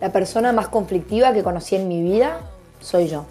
La 0.00 0.12
persona 0.12 0.52
más 0.52 0.68
conflictiva 0.68 1.34
que 1.34 1.42
conocí 1.42 1.76
en 1.76 1.86
mi 1.86 2.02
vida 2.02 2.40
soy 2.80 3.08
yo. 3.08 3.26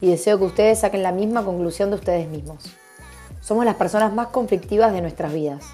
Y 0.00 0.08
deseo 0.08 0.38
que 0.38 0.46
ustedes 0.46 0.78
saquen 0.78 1.02
la 1.02 1.12
misma 1.12 1.44
conclusión 1.44 1.90
de 1.90 1.96
ustedes 1.96 2.26
mismos. 2.26 2.64
Somos 3.42 3.66
las 3.66 3.74
personas 3.74 4.14
más 4.14 4.28
conflictivas 4.28 4.94
de 4.94 5.02
nuestras 5.02 5.30
vidas. 5.30 5.66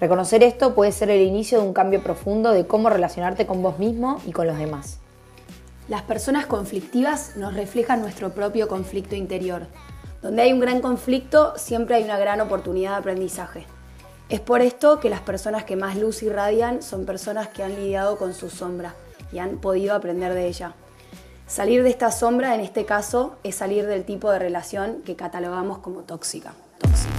Reconocer 0.00 0.42
esto 0.42 0.74
puede 0.74 0.90
ser 0.90 1.10
el 1.10 1.22
inicio 1.22 1.60
de 1.60 1.68
un 1.68 1.72
cambio 1.72 2.02
profundo 2.02 2.50
de 2.50 2.66
cómo 2.66 2.90
relacionarte 2.90 3.46
con 3.46 3.62
vos 3.62 3.78
mismo 3.78 4.20
y 4.26 4.32
con 4.32 4.48
los 4.48 4.58
demás. 4.58 4.98
Las 5.88 6.02
personas 6.02 6.46
conflictivas 6.46 7.36
nos 7.36 7.54
reflejan 7.54 8.00
nuestro 8.00 8.30
propio 8.30 8.66
conflicto 8.66 9.14
interior. 9.14 9.68
Donde 10.20 10.42
hay 10.42 10.52
un 10.52 10.58
gran 10.58 10.80
conflicto, 10.80 11.52
siempre 11.56 11.94
hay 11.94 12.02
una 12.02 12.18
gran 12.18 12.40
oportunidad 12.40 12.90
de 12.90 12.96
aprendizaje. 12.96 13.66
Es 14.30 14.40
por 14.40 14.62
esto 14.62 14.98
que 14.98 15.10
las 15.10 15.20
personas 15.20 15.62
que 15.62 15.76
más 15.76 15.96
luz 15.96 16.24
irradian 16.24 16.82
son 16.82 17.06
personas 17.06 17.46
que 17.46 17.62
han 17.62 17.76
lidiado 17.76 18.18
con 18.18 18.34
su 18.34 18.50
sombra 18.50 18.96
y 19.32 19.38
han 19.38 19.58
podido 19.58 19.94
aprender 19.94 20.34
de 20.34 20.46
ella. 20.46 20.74
Salir 21.46 21.82
de 21.82 21.90
esta 21.90 22.10
sombra, 22.10 22.54
en 22.54 22.60
este 22.60 22.84
caso, 22.84 23.36
es 23.42 23.54
salir 23.54 23.86
del 23.86 24.04
tipo 24.04 24.30
de 24.30 24.38
relación 24.38 25.02
que 25.04 25.16
catalogamos 25.16 25.78
como 25.78 26.02
tóxica. 26.02 26.52
tóxica. 26.78 27.10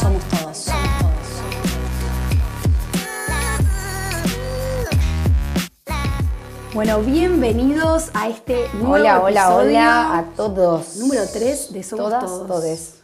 Somos 0.00 0.22
todos, 0.30 0.56
somos 0.56 0.90
todos. 0.98 1.10
Bueno, 6.72 7.00
bienvenidos 7.00 8.10
a 8.14 8.28
este 8.28 8.66
nuevo 8.74 8.92
Hola, 8.94 9.20
hola, 9.20 9.40
episodio, 9.42 9.68
hola 9.70 10.18
a 10.18 10.24
todos. 10.36 10.96
Número 10.96 11.22
3 11.30 11.72
de 11.72 11.82
Somos 11.82 12.04
Todas, 12.06 12.24
Todos. 12.24 12.46
todes. 12.46 12.94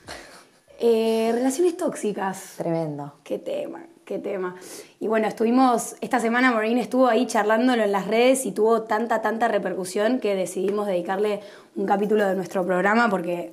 Eh, 0.78 1.30
relaciones 1.34 1.76
tóxicas. 1.76 2.54
Tremendo. 2.56 3.14
Qué 3.24 3.38
tema, 3.38 3.84
qué 4.06 4.18
tema. 4.20 4.54
Y 5.00 5.08
bueno, 5.08 5.26
estuvimos, 5.26 5.96
esta 6.00 6.20
semana 6.20 6.52
Maureen 6.52 6.78
estuvo 6.78 7.08
ahí 7.08 7.26
charlándolo 7.26 7.82
en 7.82 7.92
las 7.92 8.06
redes 8.06 8.46
y 8.46 8.52
tuvo 8.52 8.82
tanta, 8.82 9.20
tanta 9.20 9.48
repercusión 9.48 10.20
que 10.20 10.34
decidimos 10.34 10.86
dedicarle 10.86 11.40
un 11.74 11.86
capítulo 11.86 12.26
de 12.26 12.36
nuestro 12.36 12.64
programa 12.64 13.10
porque 13.10 13.52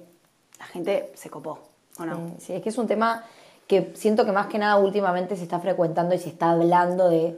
la 0.60 0.66
gente 0.66 1.12
se 1.16 1.30
copó, 1.30 1.60
¿o 1.98 2.06
no? 2.06 2.36
Sí, 2.38 2.54
es 2.54 2.62
que 2.62 2.70
es 2.70 2.78
un 2.78 2.88
tema 2.88 3.26
que 3.68 3.92
siento 3.96 4.26
que 4.26 4.32
más 4.32 4.48
que 4.48 4.60
nada 4.60 4.78
últimamente 4.78 5.36
se 5.36 5.44
está 5.44 5.60
frecuentando 5.60 6.14
y 6.14 6.20
se 6.20 6.30
está 6.30 6.52
hablando 6.52 7.10
de 7.10 7.36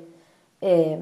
eh, 0.59 0.99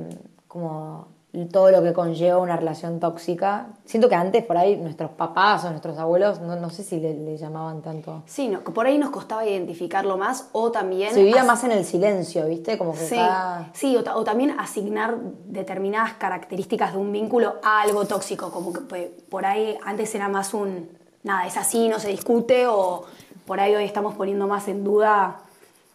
como 0.47 1.07
todo 1.51 1.71
lo 1.71 1.81
que 1.81 1.93
conlleva 1.93 2.37
una 2.37 2.55
relación 2.55 2.99
tóxica. 2.99 3.67
Siento 3.85 4.07
que 4.07 4.13
antes 4.13 4.43
por 4.45 4.55
ahí 4.55 4.75
nuestros 4.77 5.09
papás 5.11 5.65
o 5.65 5.69
nuestros 5.71 5.97
abuelos, 5.97 6.39
no, 6.41 6.55
no 6.55 6.69
sé 6.69 6.83
si 6.83 6.99
le, 6.99 7.15
le 7.15 7.37
llamaban 7.37 7.81
tanto. 7.81 8.21
Sí, 8.27 8.47
no, 8.49 8.63
que 8.63 8.71
por 8.71 8.85
ahí 8.85 8.99
nos 8.99 9.09
costaba 9.09 9.43
identificarlo 9.43 10.15
más 10.15 10.49
o 10.51 10.71
también... 10.71 11.11
Se 11.11 11.23
vivía 11.23 11.43
más 11.43 11.63
en 11.63 11.71
el 11.71 11.85
silencio, 11.85 12.45
¿viste? 12.45 12.77
Como 12.77 12.91
que 12.93 12.99
Sí, 12.99 13.15
cada- 13.15 13.69
sí 13.73 13.97
o, 13.97 14.03
ta- 14.03 14.15
o 14.15 14.23
también 14.23 14.51
asignar 14.59 15.17
determinadas 15.47 16.13
características 16.13 16.93
de 16.93 16.99
un 16.99 17.11
vínculo 17.11 17.55
a 17.63 17.81
algo 17.81 18.05
tóxico, 18.05 18.51
como 18.51 18.71
que 18.71 19.11
por 19.29 19.45
ahí 19.47 19.75
antes 19.85 20.13
era 20.13 20.29
más 20.29 20.53
un, 20.53 20.87
nada, 21.23 21.47
es 21.47 21.57
así, 21.57 21.89
no 21.89 21.99
se 21.99 22.09
discute, 22.09 22.67
o 22.67 23.05
por 23.47 23.59
ahí 23.59 23.73
hoy 23.73 23.85
estamos 23.85 24.13
poniendo 24.13 24.45
más 24.47 24.67
en 24.67 24.83
duda, 24.83 25.39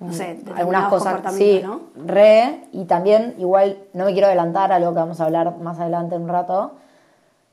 no 0.01 0.13
sé, 0.13 0.39
algunas 0.57 0.89
cosas, 0.89 1.21
sí, 1.35 1.61
¿no? 1.65 1.81
re, 1.97 2.65
y 2.73 2.85
también 2.85 3.35
igual, 3.39 3.79
no 3.95 4.05
me 4.05 4.13
quiero 4.13 4.29
adelantar 4.29 4.71
a 4.73 4.79
lo 4.79 4.91
que 4.93 5.01
vamos 5.01 5.21
a 5.21 5.25
hablar 5.25 5.57
más 5.59 5.79
adelante 5.81 6.15
en 6.15 6.23
un 6.23 6.29
rato, 6.29 6.73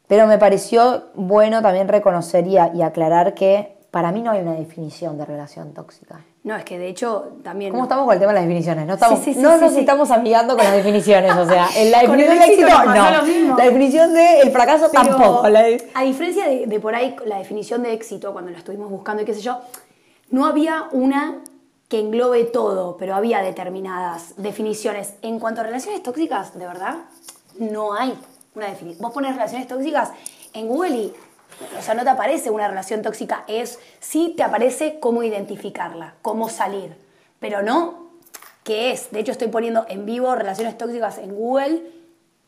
pero 0.08 0.28
me 0.28 0.38
pareció 0.38 1.06
bueno 1.16 1.62
también 1.64 1.88
reconocer 1.88 2.46
y, 2.46 2.58
a- 2.58 2.72
y 2.74 2.84
aclarar 2.84 3.34
que 3.34 3.76
para 3.90 4.12
mí 4.12 4.22
no 4.22 4.32
hay 4.32 4.42
una 4.42 4.54
definición 4.54 5.18
de 5.18 5.26
relación 5.26 5.74
tóxica. 5.74 6.20
No, 6.44 6.56
es 6.56 6.64
que 6.66 6.78
de 6.78 6.90
hecho 6.90 7.38
también... 7.44 7.72
¿Cómo 7.72 7.84
estamos 7.86 8.06
con 8.06 8.14
el 8.14 8.20
tema 8.20 8.34
de 8.34 8.40
las 8.40 8.44
definiciones? 8.48 8.86
No, 8.86 8.94
estamos, 8.96 9.20
Sí, 9.20 9.26
sí, 9.26 9.34
sí, 9.36 9.40
no 9.42 9.58
nos 9.58 9.74
estamos 9.74 10.12
amigando 10.12 10.56
con 10.56 10.64
las 10.66 10.74
definiciones, 10.76 11.36
o 11.36 11.48
sea, 11.48 11.68
en 11.78 11.90
la 11.92 12.02
definición 12.02 12.38
del 12.40 12.50
éxito 12.52 12.84
no. 12.86 13.12
lo 13.12 13.24
mismo. 13.24 13.58
La 13.58 13.64
definición 13.64 14.14
del 14.14 14.52
fracaso 14.52 14.90
Pero, 14.92 15.04
tampoco. 15.16 15.44
de- 15.50 15.90
A 15.96 16.04
diferencia 16.04 16.46
de, 16.48 16.68
de 16.68 16.80
por 16.80 16.94
ahí 16.94 17.16
la 17.26 17.40
definición 17.40 17.82
de 17.82 17.94
éxito, 17.94 18.32
cuando 18.34 18.52
la 18.52 18.58
estuvimos 18.60 18.92
buscando 18.92 19.24
y 19.24 19.26
qué 19.26 19.34
sé 19.34 19.42
yo, 19.42 19.60
no 20.30 20.46
había 20.46 20.84
una 20.92 21.38
que 21.88 22.00
englobe 22.00 22.46
todo, 22.46 22.98
pero 22.98 23.16
había 23.16 23.42
determinadas 23.42 24.34
definiciones. 24.38 25.14
En 25.22 25.40
cuanto 25.40 25.62
a 25.62 25.64
relaciones 25.64 26.02
tóxicas, 26.02 26.58
de 26.58 26.66
verdad, 26.66 26.98
no 27.58 27.94
hay 27.94 28.18
una 28.56 28.68
definición. 28.68 29.02
Vos 29.02 29.14
pones 29.14 29.36
relaciones 29.36 29.68
tóxicas 29.68 30.12
en 30.54 30.68
Google 30.68 30.96
y, 30.96 31.14
o 31.78 31.82
sea, 31.82 31.94
no 31.94 32.04
te 32.04 32.10
aparece 32.10 32.50
una 32.50 32.68
relación 32.68 33.02
tóxica, 33.02 33.44
es, 33.48 33.80
sí 34.00 34.34
te 34.36 34.44
aparece 34.44 35.00
cómo 35.00 35.24
identificarla, 35.24 36.16
cómo 36.22 36.50
salir, 36.50 36.98
pero 37.40 37.62
no 37.62 38.06
qué 38.64 38.92
es. 38.92 39.12
De 39.12 39.20
hecho, 39.20 39.32
estoy 39.32 39.50
poniendo 39.50 39.86
en 39.88 40.06
vivo 40.06 40.34
relaciones 40.36 40.78
tóxicas 40.78 41.20
en 41.20 41.36
Google 41.36 41.96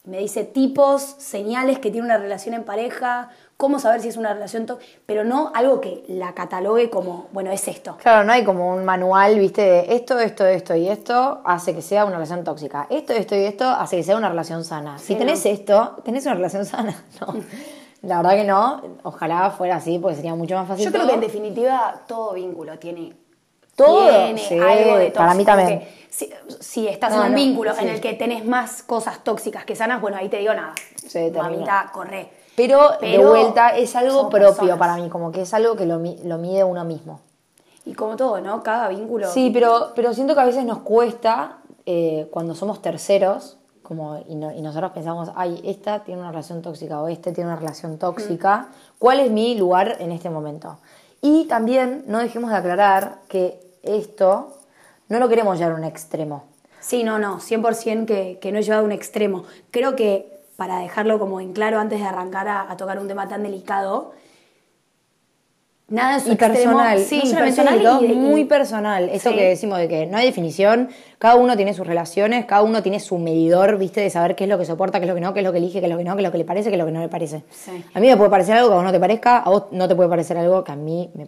me 0.07 0.19
dice 0.19 0.45
tipos, 0.45 1.01
señales 1.17 1.79
que 1.79 1.91
tiene 1.91 2.05
una 2.05 2.17
relación 2.17 2.55
en 2.55 2.63
pareja, 2.63 3.29
cómo 3.57 3.79
saber 3.79 4.01
si 4.01 4.07
es 4.07 4.17
una 4.17 4.33
relación 4.33 4.65
tóxica, 4.67 4.99
pero 5.07 5.23
no 5.23 5.51
algo 5.55 5.81
que 5.81 6.03
la 6.07 6.33
catalogue 6.33 6.89
como, 6.91 7.27
bueno, 7.31 7.51
es 7.51 7.67
esto. 7.67 7.97
Claro, 7.97 8.23
no 8.23 8.31
hay 8.31 8.43
como 8.43 8.69
un 8.73 8.85
manual, 8.85 9.37
viste, 9.39 9.61
de 9.63 9.95
esto, 9.95 10.19
esto, 10.19 10.45
esto 10.45 10.75
y 10.75 10.87
esto 10.87 11.41
hace 11.43 11.73
que 11.73 11.81
sea 11.81 12.05
una 12.05 12.15
relación 12.15 12.43
tóxica. 12.43 12.85
Esto, 12.89 13.13
esto 13.13 13.35
y 13.35 13.43
esto 13.45 13.65
hace 13.67 13.97
que 13.97 14.03
sea 14.03 14.15
una 14.15 14.29
relación 14.29 14.63
sana. 14.63 14.99
Si 14.99 15.15
tenés 15.15 15.43
no. 15.43 15.51
esto, 15.51 15.95
tenés 16.05 16.25
una 16.25 16.35
relación 16.35 16.65
sana. 16.65 17.03
No. 17.19 17.33
La 18.03 18.17
verdad 18.17 18.35
que 18.37 18.43
no. 18.43 18.81
Ojalá 19.01 19.49
fuera 19.49 19.77
así, 19.77 19.97
porque 19.97 20.17
sería 20.17 20.35
mucho 20.35 20.55
más 20.55 20.67
fácil. 20.67 20.85
Yo 20.85 20.91
creo 20.91 21.07
que 21.07 21.15
en 21.15 21.19
definitiva 21.19 22.01
todo 22.07 22.33
vínculo 22.33 22.77
tiene, 22.77 23.11
Todo, 23.75 24.07
tiene 24.07 24.37
sí, 24.39 24.53
algo 24.59 24.97
de 24.97 25.05
tóxico. 25.05 25.17
para 25.17 25.33
mí 25.33 25.43
también. 25.43 25.83
Si, 26.07 26.31
si 26.59 26.87
estás 26.87 27.09
No, 27.11 27.21
en 27.21 27.25
un 27.25 27.31
no, 27.31 27.35
vínculo 27.37 27.73
sí. 27.73 27.81
en 27.81 27.89
el 27.89 27.99
que 27.99 28.13
tenés 28.13 28.45
más 28.45 28.83
cosas 28.83 29.23
tóxicas 29.23 29.65
que 29.65 29.75
sanas, 29.75 29.99
bueno, 29.99 30.15
ahí 30.17 30.29
te 30.29 30.37
digo 30.37 30.53
nada. 30.53 30.73
Sí. 31.07 31.31
Mamita, 31.35 31.89
corre. 31.91 32.29
Pero, 32.57 32.89
de 32.99 33.17
vuelta 33.19 33.69
es 33.69 33.95
algo 33.95 34.29
propio 34.29 34.47
personas. 34.49 34.79
para 34.79 34.95
mí, 34.95 35.09
como 35.09 35.31
que 35.31 35.43
es 35.43 35.53
algo 35.53 35.75
que 35.75 35.85
lo, 35.85 35.99
mi- 35.99 36.17
lo 36.23 36.39
mide 36.39 36.63
uno 36.63 36.83
mismo. 36.85 37.19
Y 37.85 37.93
como 37.93 38.15
todo, 38.17 38.41
¿no? 38.41 38.63
Cada 38.63 38.87
vínculo. 38.89 39.27
Sí, 39.31 39.51
pero, 39.53 39.91
pero 39.95 40.11
siento 40.13 40.33
que 40.33 40.41
a 40.41 40.45
veces 40.45 40.65
nos 40.65 40.79
cuesta 40.79 41.59
eh, 41.85 42.27
cuando 42.31 42.55
somos 42.55 42.81
terceros, 42.81 43.57
como, 43.83 44.17
y, 44.27 44.35
no- 44.35 44.51
y 44.51 44.61
nosotros 44.61 44.91
pensamos, 44.91 45.29
ay, 45.35 45.61
esta 45.63 46.03
tiene 46.03 46.19
una 46.19 46.31
relación 46.31 46.61
tóxica 46.63 46.99
o 46.99 47.07
este 47.07 47.31
tiene 47.31 47.49
una 47.51 47.59
relación 47.59 47.97
tóxica, 47.99 48.69
¿cuál 48.97 49.19
es 49.19 49.29
mi 49.31 49.55
lugar 49.55 49.95
en 49.99 50.11
este 50.11 50.29
momento? 50.31 50.79
Y 51.21 51.45
también 51.45 52.05
no 52.07 52.17
dejemos 52.19 52.49
de 52.49 52.57
aclarar 52.57 53.19
que 53.29 53.59
esto 53.83 54.57
no 55.09 55.19
lo 55.19 55.29
queremos 55.29 55.57
llevar 55.59 55.73
a 55.73 55.75
un 55.75 55.83
extremo. 55.83 56.43
Sí, 56.79 57.03
no, 57.03 57.19
no, 57.19 57.39
100% 57.39 58.05
que, 58.05 58.39
que 58.41 58.51
no 58.51 58.57
he 58.59 58.63
llevado 58.63 58.81
a 58.81 58.85
un 58.85 58.91
extremo. 58.91 59.43
Creo 59.71 59.95
que, 59.95 60.36
para 60.57 60.79
dejarlo 60.79 61.17
como 61.19 61.39
en 61.39 61.53
claro 61.53 61.79
antes 61.79 61.99
de 62.01 62.05
arrancar 62.05 62.47
a, 62.49 62.69
a 62.69 62.75
tocar 62.75 62.99
un 62.99 63.07
tema 63.07 63.27
tan 63.29 63.43
delicado, 63.43 64.11
nada 65.89 66.17
Y 66.17 66.31
extremo- 66.31 66.37
personal, 66.37 66.99
sí, 66.99 67.21
no 67.31 67.39
personal 67.39 68.03
y 68.03 68.07
muy 68.13 68.43
personal. 68.45 69.07
Eso 69.09 69.29
Sí. 69.29 69.35
que 69.37 69.43
decimos 69.49 69.77
de 69.77 69.87
que 69.87 70.05
no 70.05 70.17
hay 70.17 70.25
definición, 70.25 70.89
cada 71.17 71.35
uno 71.35 71.55
tiene 71.55 71.73
sus 71.73 71.87
relaciones, 71.87 72.45
cada 72.45 72.61
uno 72.63 72.83
tiene 72.83 72.99
su 72.99 73.17
medidor, 73.17 73.77
¿viste? 73.77 74.01
De 74.01 74.09
saber 74.09 74.35
qué 74.35 74.43
es 74.43 74.49
lo 74.49 74.57
que 74.57 74.65
soporta, 74.65 74.99
qué 74.99 75.05
es 75.05 75.09
lo 75.09 75.15
que 75.15 75.21
no, 75.21 75.33
qué 75.33 75.39
es 75.39 75.45
lo 75.45 75.51
que 75.53 75.59
elige, 75.59 75.79
qué 75.79 75.85
es 75.85 75.91
lo 75.91 75.97
que 75.97 76.03
no, 76.03 76.15
qué 76.15 76.21
es 76.21 76.25
lo 76.27 76.31
que 76.33 76.37
le 76.39 76.45
parece, 76.45 76.69
qué 76.69 76.75
es 76.75 76.79
lo 76.79 76.85
que 76.85 76.91
no 76.91 76.99
le 77.01 77.07
parece. 77.07 77.43
Sí. 77.51 77.85
A 77.93 77.99
mí 78.01 78.07
me 78.07 78.17
puede 78.17 78.29
parecer 78.29 78.55
algo 78.57 78.67
que 78.69 78.73
a 78.73 78.77
vos 78.77 78.83
no 78.85 78.91
te 78.91 78.99
parezca, 78.99 79.37
a 79.37 79.49
vos 79.49 79.63
no 79.71 79.87
te 79.87 79.95
puede 79.95 80.09
parecer 80.09 80.37
algo 80.37 80.63
que 80.65 80.71
a 80.73 80.75
mí 80.75 81.09
me 81.13 81.27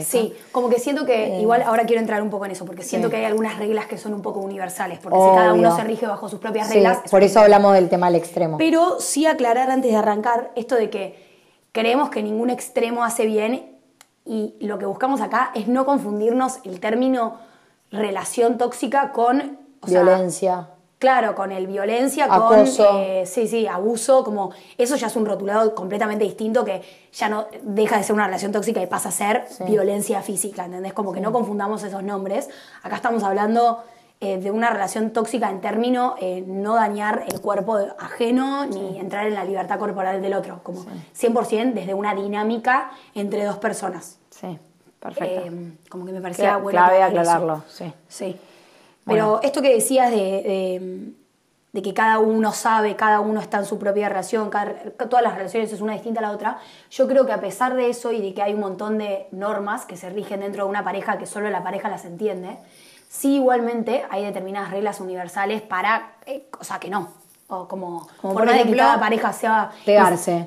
Sí, 0.00 0.34
como 0.52 0.68
que 0.70 0.78
siento 0.78 1.04
que, 1.04 1.38
igual 1.40 1.62
ahora 1.62 1.84
quiero 1.84 2.00
entrar 2.00 2.22
un 2.22 2.30
poco 2.30 2.46
en 2.46 2.52
eso, 2.52 2.64
porque 2.64 2.82
siento 2.82 3.08
Sí. 3.08 3.12
que 3.12 3.16
hay 3.18 3.24
algunas 3.26 3.58
reglas 3.58 3.86
que 3.86 3.98
son 3.98 4.14
un 4.14 4.22
poco 4.22 4.40
universales, 4.40 4.98
porque 4.98 5.18
si 5.18 5.36
cada 5.36 5.52
uno 5.52 5.76
se 5.76 5.84
rige 5.84 6.06
bajo 6.06 6.28
sus 6.28 6.40
propias 6.40 6.68
Sí, 6.68 6.74
reglas. 6.74 7.00
por 7.10 7.22
eso 7.22 7.40
hablamos 7.40 7.74
del 7.74 7.88
tema 7.88 8.06
al 8.06 8.14
extremo. 8.14 8.56
Pero 8.58 8.98
sí 9.00 9.26
aclarar 9.26 9.70
antes 9.70 9.90
de 9.90 9.96
arrancar 9.98 10.50
esto 10.54 10.76
de 10.76 10.88
que 10.88 11.30
creemos 11.72 12.08
que 12.10 12.22
ningún 12.22 12.48
extremo 12.50 13.04
hace 13.04 13.26
bien 13.26 13.76
y 14.24 14.54
lo 14.60 14.78
que 14.78 14.86
buscamos 14.86 15.20
acá 15.20 15.50
es 15.54 15.68
no 15.68 15.84
confundirnos 15.84 16.58
el 16.64 16.80
término 16.80 17.36
relación 17.90 18.56
tóxica 18.58 19.12
con 19.12 19.58
o 19.82 19.88
sea, 19.88 20.02
Violencia. 20.02 20.68
Claro, 21.02 21.34
con 21.34 21.50
el 21.50 21.66
violencia, 21.66 22.26
Acoso. 22.26 22.86
con 22.86 23.00
eh, 23.00 23.24
sí, 23.26 23.48
sí, 23.48 23.66
abuso, 23.66 24.22
como 24.22 24.52
eso 24.78 24.94
ya 24.94 25.08
es 25.08 25.16
un 25.16 25.26
rotulado 25.26 25.74
completamente 25.74 26.22
distinto 26.22 26.64
que 26.64 26.80
ya 27.12 27.28
no 27.28 27.46
deja 27.60 27.96
de 27.96 28.04
ser 28.04 28.14
una 28.14 28.26
relación 28.26 28.52
tóxica 28.52 28.80
y 28.80 28.86
pasa 28.86 29.08
a 29.08 29.10
ser 29.10 29.44
violencia 29.66 30.22
física, 30.22 30.64
¿entendés? 30.64 30.92
Como 30.92 31.12
que 31.12 31.20
no 31.20 31.32
confundamos 31.32 31.82
esos 31.82 32.04
nombres. 32.04 32.48
Acá 32.84 32.94
estamos 32.94 33.24
hablando 33.24 33.82
eh, 34.20 34.38
de 34.38 34.52
una 34.52 34.70
relación 34.70 35.10
tóxica 35.10 35.50
en 35.50 35.60
término 35.60 36.14
eh, 36.20 36.44
no 36.46 36.76
dañar 36.76 37.24
el 37.26 37.40
cuerpo 37.40 37.80
ajeno 37.98 38.66
ni 38.66 39.00
entrar 39.00 39.26
en 39.26 39.34
la 39.34 39.42
libertad 39.42 39.80
corporal 39.80 40.22
del 40.22 40.34
otro, 40.34 40.60
como 40.62 40.84
100% 40.84 41.72
desde 41.72 41.94
una 41.94 42.14
dinámica 42.14 42.92
entre 43.16 43.44
dos 43.44 43.56
personas. 43.56 44.20
Sí, 44.30 44.56
perfecto. 45.00 45.48
Eh, 45.48 45.72
como 45.88 46.06
que 46.06 46.12
me 46.12 46.20
parecía 46.20 46.58
bueno 46.58 46.78
clave 46.78 47.02
aclararlo, 47.02 47.64
sí. 47.66 47.92
Sí. 48.06 48.38
Pero 49.06 49.40
esto 49.42 49.62
que 49.62 49.74
decías 49.74 50.10
de, 50.10 50.16
de- 50.16 51.12
de 51.72 51.80
que 51.80 51.94
cada 51.94 52.18
uno 52.18 52.52
sabe, 52.52 52.96
cada 52.96 53.20
uno 53.20 53.40
está 53.40 53.56
en 53.58 53.64
su 53.64 53.78
propia 53.78 54.08
relación, 54.10 54.50
cada- 54.50 54.74
todas 55.08 55.22
las 55.24 55.34
relaciones 55.36 55.72
es 55.72 55.80
una 55.80 55.94
distinta 55.94 56.20
a 56.20 56.22
la 56.22 56.30
otra, 56.32 56.58
yo 56.90 57.08
creo 57.08 57.24
que 57.24 57.32
a 57.32 57.40
pesar 57.40 57.74
de 57.74 57.88
eso 57.88 58.12
y 58.12 58.20
de 58.20 58.34
que 58.34 58.42
hay 58.42 58.52
un 58.52 58.60
montón 58.60 58.98
de 58.98 59.26
normas 59.32 59.86
que 59.86 59.96
se 59.96 60.10
rigen 60.10 60.40
dentro 60.40 60.64
de 60.64 60.70
una 60.70 60.84
pareja 60.84 61.16
que 61.16 61.24
solo 61.24 61.48
la 61.50 61.62
pareja 61.62 61.88
las 61.88 62.04
entiende, 62.04 62.58
Sí, 63.08 63.34
igualmente 63.36 64.04
hay 64.08 64.24
determinadas 64.24 64.70
reglas 64.70 64.98
universales 64.98 65.60
para 65.60 66.12
eh, 66.24 66.46
cosas 66.50 66.78
que 66.78 66.88
no. 66.88 67.08
O 67.48 67.68
como, 67.68 68.08
Como 68.22 68.32
por 68.32 68.42
por 68.42 68.46
más 68.46 68.52
de 68.54 68.56
que 68.56 68.62
ejemplo, 68.62 68.82
cada 68.84 68.98
pareja 69.00 69.32
sea... 69.34 69.70
Pegarse. 69.84 70.46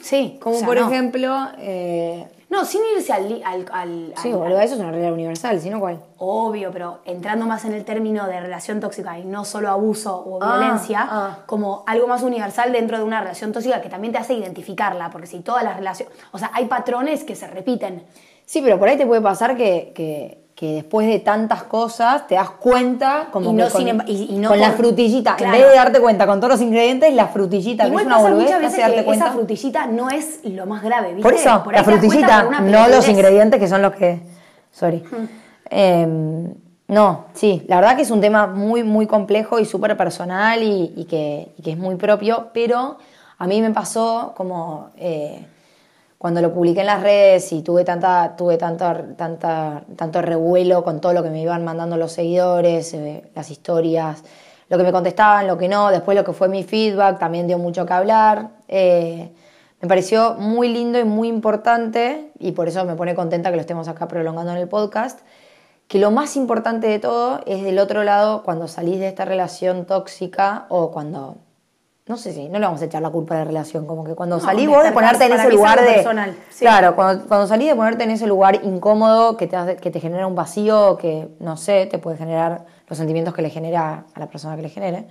Sí. 0.00 0.38
Como 0.42 0.56
o 0.56 0.58
sea, 0.60 0.66
por 0.66 0.80
no. 0.80 0.88
ejemplo. 0.90 1.36
eh, 1.58 2.26
No, 2.50 2.64
sin 2.64 2.82
irse 2.96 3.12
al... 3.12 3.42
al, 3.44 3.66
al- 3.72 4.14
sí, 4.16 4.30
al- 4.30 4.36
boludo, 4.38 4.60
eso 4.60 4.74
es 4.74 4.80
una 4.80 4.90
regla 4.92 5.12
universal, 5.12 5.60
¿sí 5.60 5.70
no 5.70 5.80
cuál? 5.80 5.98
Obvio, 6.18 6.70
pero 6.70 7.00
entrando 7.04 7.46
más 7.46 7.64
en 7.64 7.72
el 7.72 7.84
término 7.84 8.26
de 8.26 8.38
relación 8.40 8.80
tóxica 8.80 9.18
y 9.18 9.24
no 9.24 9.44
solo 9.44 9.70
abuso 9.70 10.16
o 10.16 10.38
Ah, 10.42 10.58
violencia, 10.58 11.06
ah. 11.10 11.38
como 11.46 11.82
algo 11.86 12.06
más 12.06 12.22
universal 12.22 12.70
dentro 12.72 12.98
de 12.98 13.04
una 13.04 13.20
relación 13.20 13.52
tóxica 13.52 13.80
que 13.80 13.88
también 13.88 14.12
te 14.12 14.18
hace 14.18 14.34
identificarla, 14.34 15.10
porque 15.10 15.26
si 15.26 15.40
todas 15.40 15.64
las 15.64 15.76
relaciones, 15.76 16.14
o 16.32 16.38
sea, 16.38 16.50
hay 16.54 16.66
patrones 16.66 17.24
que 17.24 17.34
se 17.34 17.46
repiten. 17.46 18.04
Sí, 18.46 18.60
pero 18.62 18.78
por 18.78 18.88
ahí 18.88 18.96
te 18.98 19.06
puede 19.06 19.22
pasar 19.22 19.56
que, 19.56 19.92
que, 19.94 20.43
que 20.54 20.72
después 20.74 21.06
de 21.08 21.18
tantas 21.18 21.64
cosas 21.64 22.26
te 22.28 22.36
das 22.36 22.50
cuenta 22.50 23.26
como 23.32 23.52
Y 23.52 23.56
que 23.56 23.62
no 23.64 23.70
con, 23.70 23.80
sin 23.82 24.02
y- 24.06 24.34
y 24.34 24.38
no 24.38 24.48
con 24.50 24.60
la 24.60 24.70
frutillita, 24.70 25.34
Claro. 25.34 25.54
en 25.54 25.60
vez 25.60 25.70
de 25.70 25.76
darte 25.76 26.00
cuenta 26.00 26.26
con 26.26 26.38
todos 26.38 26.52
los 26.52 26.60
ingredientes, 26.60 27.12
la 27.12 27.26
frutillita, 27.26 27.82
que 27.84 27.88
Igual 27.90 28.02
es 28.02 28.06
una 28.06 28.18
boludez, 28.18 28.44
muchas 28.44 28.60
veces 28.60 28.78
darte 28.78 28.96
que 28.98 29.04
cuenta. 29.04 29.24
esa 29.26 29.34
frutillita 29.34 29.86
no 29.88 30.10
es 30.10 30.40
lo 30.44 30.66
más 30.66 30.82
grave, 30.82 31.08
¿viste? 31.08 31.22
Por 31.22 31.34
eso, 31.34 31.50
ahí 31.50 31.72
la 31.72 31.82
frutillita, 31.84 32.44
por 32.48 32.60
no 32.62 32.86
los 32.88 33.08
ingredientes 33.08 33.58
que 33.58 33.66
son 33.68 33.82
los 33.82 33.94
que. 33.94 34.20
Sorry. 34.70 35.02
Eh, 35.70 36.06
no, 36.86 37.24
sí, 37.32 37.64
la 37.66 37.76
verdad 37.80 37.96
que 37.96 38.02
es 38.02 38.10
un 38.10 38.20
tema 38.20 38.46
muy, 38.46 38.84
muy 38.84 39.06
complejo 39.06 39.58
y 39.58 39.64
súper 39.64 39.96
personal 39.96 40.62
y, 40.62 40.92
y 40.96 41.04
que, 41.06 41.52
y 41.58 41.62
que 41.62 41.72
es 41.72 41.78
muy 41.78 41.96
propio, 41.96 42.48
pero 42.52 42.98
a 43.38 43.46
mí 43.46 43.60
me 43.60 43.70
pasó 43.70 44.34
como 44.36 44.90
eh, 44.98 45.46
cuando 46.24 46.40
lo 46.40 46.54
publiqué 46.54 46.80
en 46.80 46.86
las 46.86 47.02
redes 47.02 47.52
y 47.52 47.60
tuve, 47.60 47.84
tanta, 47.84 48.34
tuve 48.34 48.56
tanta, 48.56 49.04
tanto 49.94 50.22
revuelo 50.22 50.82
con 50.82 50.98
todo 50.98 51.12
lo 51.12 51.22
que 51.22 51.28
me 51.28 51.42
iban 51.42 51.62
mandando 51.66 51.98
los 51.98 52.12
seguidores, 52.12 52.94
eh, 52.94 53.30
las 53.34 53.50
historias, 53.50 54.24
lo 54.70 54.78
que 54.78 54.84
me 54.84 54.90
contestaban, 54.90 55.46
lo 55.46 55.58
que 55.58 55.68
no, 55.68 55.90
después 55.90 56.16
lo 56.16 56.24
que 56.24 56.32
fue 56.32 56.48
mi 56.48 56.64
feedback 56.64 57.18
también 57.18 57.46
dio 57.46 57.58
mucho 57.58 57.84
que 57.84 57.92
hablar. 57.92 58.52
Eh, 58.68 59.34
me 59.82 59.86
pareció 59.86 60.36
muy 60.36 60.68
lindo 60.68 60.98
y 60.98 61.04
muy 61.04 61.28
importante, 61.28 62.32
y 62.38 62.52
por 62.52 62.68
eso 62.68 62.86
me 62.86 62.94
pone 62.94 63.14
contenta 63.14 63.50
que 63.50 63.56
lo 63.56 63.60
estemos 63.60 63.86
acá 63.88 64.08
prolongando 64.08 64.52
en 64.52 64.56
el 64.56 64.66
podcast, 64.66 65.20
que 65.88 65.98
lo 65.98 66.10
más 66.10 66.36
importante 66.36 66.86
de 66.86 67.00
todo 67.00 67.42
es 67.44 67.62
del 67.64 67.78
otro 67.78 68.02
lado, 68.02 68.44
cuando 68.44 68.66
salís 68.66 68.98
de 68.98 69.08
esta 69.08 69.26
relación 69.26 69.84
tóxica 69.84 70.64
o 70.70 70.90
cuando, 70.90 71.36
no 72.06 72.18
sé 72.18 72.34
si, 72.34 72.48
no 72.50 72.58
le 72.58 72.66
vamos 72.66 72.82
a 72.82 72.84
echar 72.84 73.00
la 73.00 73.08
culpa 73.08 73.34
a 73.34 73.38
la 73.38 73.44
relación, 73.44 73.86
como 73.86 74.04
que 74.04 74.14
cuando 74.14 74.36
No, 74.36 74.42
salís 74.42 74.68
vos 74.68 74.84
de 74.84 74.92
ponerte 74.92 75.24
en 75.24 75.32
ese 75.32 75.50
lugar 75.50 75.80
de... 75.80 75.94
personal, 75.94 76.36
sí. 76.50 76.60
Claro, 76.60 76.94
cuando, 76.94 77.26
cuando 77.26 77.46
salís 77.46 77.68
de 77.68 77.74
ponerte 77.74 78.04
en 78.04 78.10
ese 78.10 78.26
lugar 78.26 78.60
incómodo 78.62 79.38
que 79.38 79.46
te, 79.46 79.76
que 79.76 79.90
te 79.90 80.00
genera 80.00 80.26
un 80.26 80.34
vacío, 80.34 80.98
que 80.98 81.28
no 81.40 81.56
sé, 81.56 81.86
te 81.86 81.98
puede 81.98 82.18
generar 82.18 82.66
los 82.86 82.98
sentimientos 82.98 83.32
que 83.32 83.40
le 83.40 83.48
genera 83.48 84.04
a 84.12 84.20
la 84.20 84.26
persona 84.28 84.54
que 84.54 84.62
le 84.62 84.68
genere. 84.68 85.08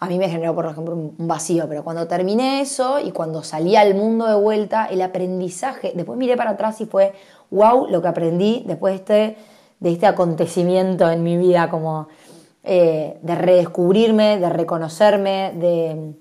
A 0.00 0.06
mí 0.06 0.18
me 0.18 0.28
generó, 0.30 0.54
por 0.54 0.64
ejemplo, 0.66 0.94
un 0.94 1.28
vacío, 1.28 1.68
pero 1.68 1.84
cuando 1.84 2.06
terminé 2.08 2.62
eso 2.62 2.98
y 2.98 3.12
cuando 3.12 3.42
salí 3.42 3.76
al 3.76 3.94
mundo 3.94 4.26
de 4.26 4.34
vuelta, 4.34 4.86
el 4.86 5.02
aprendizaje, 5.02 5.92
después 5.94 6.18
miré 6.18 6.36
para 6.36 6.50
atrás 6.50 6.80
y 6.80 6.86
fue, 6.86 7.12
wow, 7.50 7.86
lo 7.88 8.00
que 8.00 8.08
aprendí 8.08 8.64
después 8.66 8.92
de 8.92 8.96
este, 8.96 9.36
de 9.80 9.92
este 9.92 10.06
acontecimiento 10.06 11.10
en 11.10 11.22
mi 11.22 11.36
vida, 11.36 11.68
como 11.68 12.08
eh, 12.64 13.18
de 13.22 13.34
redescubrirme, 13.34 14.38
de 14.38 14.48
reconocerme, 14.48 15.52
de, 15.54 16.14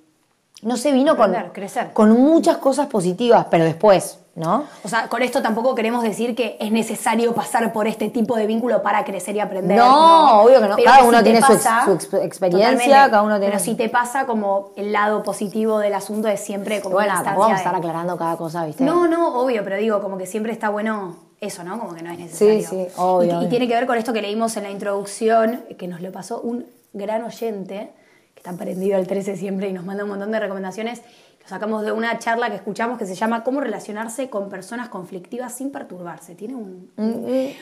no 0.61 0.77
sé, 0.77 0.91
vino 0.91 1.15
con, 1.17 1.29
Aprender, 1.31 1.51
crecer. 1.53 1.93
con 1.93 2.11
muchas 2.11 2.57
cosas 2.57 2.87
positivas, 2.87 3.47
pero 3.49 3.63
después, 3.63 4.19
¿no? 4.35 4.63
O 4.83 4.87
sea, 4.89 5.07
con 5.09 5.21
esto 5.21 5.41
tampoco 5.41 5.75
queremos 5.75 6.03
decir 6.03 6.35
que 6.35 6.57
es 6.59 6.71
necesario 6.71 7.33
pasar 7.35 7.71
por 7.71 7.87
este 7.87 8.09
tipo 8.09 8.35
de 8.35 8.47
vínculo 8.47 8.81
para 8.81 9.03
crecer 9.05 9.35
y 9.35 9.39
aprender. 9.39 9.77
No, 9.77 10.41
obvio 10.41 10.59
que 10.61 10.67
no. 10.67 10.75
Pero 10.75 10.91
Cada 10.91 11.03
uno 11.03 11.17
si 11.19 11.23
tiene 11.23 11.41
su 11.41 11.53
ex- 11.53 11.63
su 11.85 11.91
ex- 11.93 12.13
experiencia, 12.25 12.71
totalmente. 12.71 13.11
cada 13.11 13.21
uno 13.23 13.35
tiene 13.39 13.51
Pero 13.51 13.63
si 13.63 13.75
te 13.75 13.89
pasa 13.89 14.25
como 14.25 14.71
el 14.75 14.91
lado 14.91 15.21
positivo 15.23 15.79
del 15.79 15.93
asunto 15.93 16.27
es 16.29 16.39
siempre 16.39 16.81
como 16.81 16.95
bueno, 16.95 17.13
vamos 17.23 17.51
a 17.51 17.55
estar 17.55 17.75
aclarando 17.75 18.17
cada 18.17 18.35
cosa, 18.37 18.65
¿viste? 18.65 18.83
No, 18.83 19.07
no, 19.07 19.39
obvio, 19.39 19.63
pero 19.63 19.77
digo, 19.77 20.01
como 20.01 20.17
que 20.17 20.25
siempre 20.25 20.51
está 20.51 20.69
bueno 20.69 21.15
eso, 21.43 21.63
¿no? 21.63 21.79
Como 21.79 21.93
que 21.93 22.01
no 22.01 22.11
es 22.11 22.19
necesario. 22.19 22.61
Sí, 22.61 22.65
sí, 22.67 22.87
obvio, 22.97 23.41
Y, 23.41 23.45
y 23.45 23.49
tiene 23.49 23.67
que 23.67 23.73
ver 23.73 23.85
con 23.85 23.97
esto 23.97 24.13
que 24.13 24.21
leímos 24.21 24.55
en 24.57 24.63
la 24.63 24.71
introducción, 24.71 25.63
que 25.77 25.87
nos 25.87 26.01
lo 26.01 26.11
pasó 26.11 26.41
un 26.41 26.65
gran 26.93 27.23
oyente, 27.23 27.91
que 28.33 28.39
está 28.39 28.53
prendido 28.53 28.97
al 28.97 29.07
13 29.07 29.35
siempre 29.37 29.67
y 29.69 29.73
nos 29.73 29.85
manda 29.85 30.03
un 30.03 30.09
montón 30.09 30.31
de 30.31 30.39
recomendaciones. 30.39 31.01
Lo 31.41 31.49
sacamos 31.49 31.83
de 31.83 31.91
una 31.91 32.17
charla 32.19 32.49
que 32.49 32.55
escuchamos 32.55 32.97
que 32.97 33.05
se 33.05 33.15
llama 33.15 33.43
Cómo 33.43 33.59
relacionarse 33.59 34.29
con 34.29 34.47
personas 34.47 34.87
conflictivas 34.87 35.53
sin 35.53 35.71
perturbarse. 35.71 36.35
Tiene 36.35 36.55
un... 36.55 36.89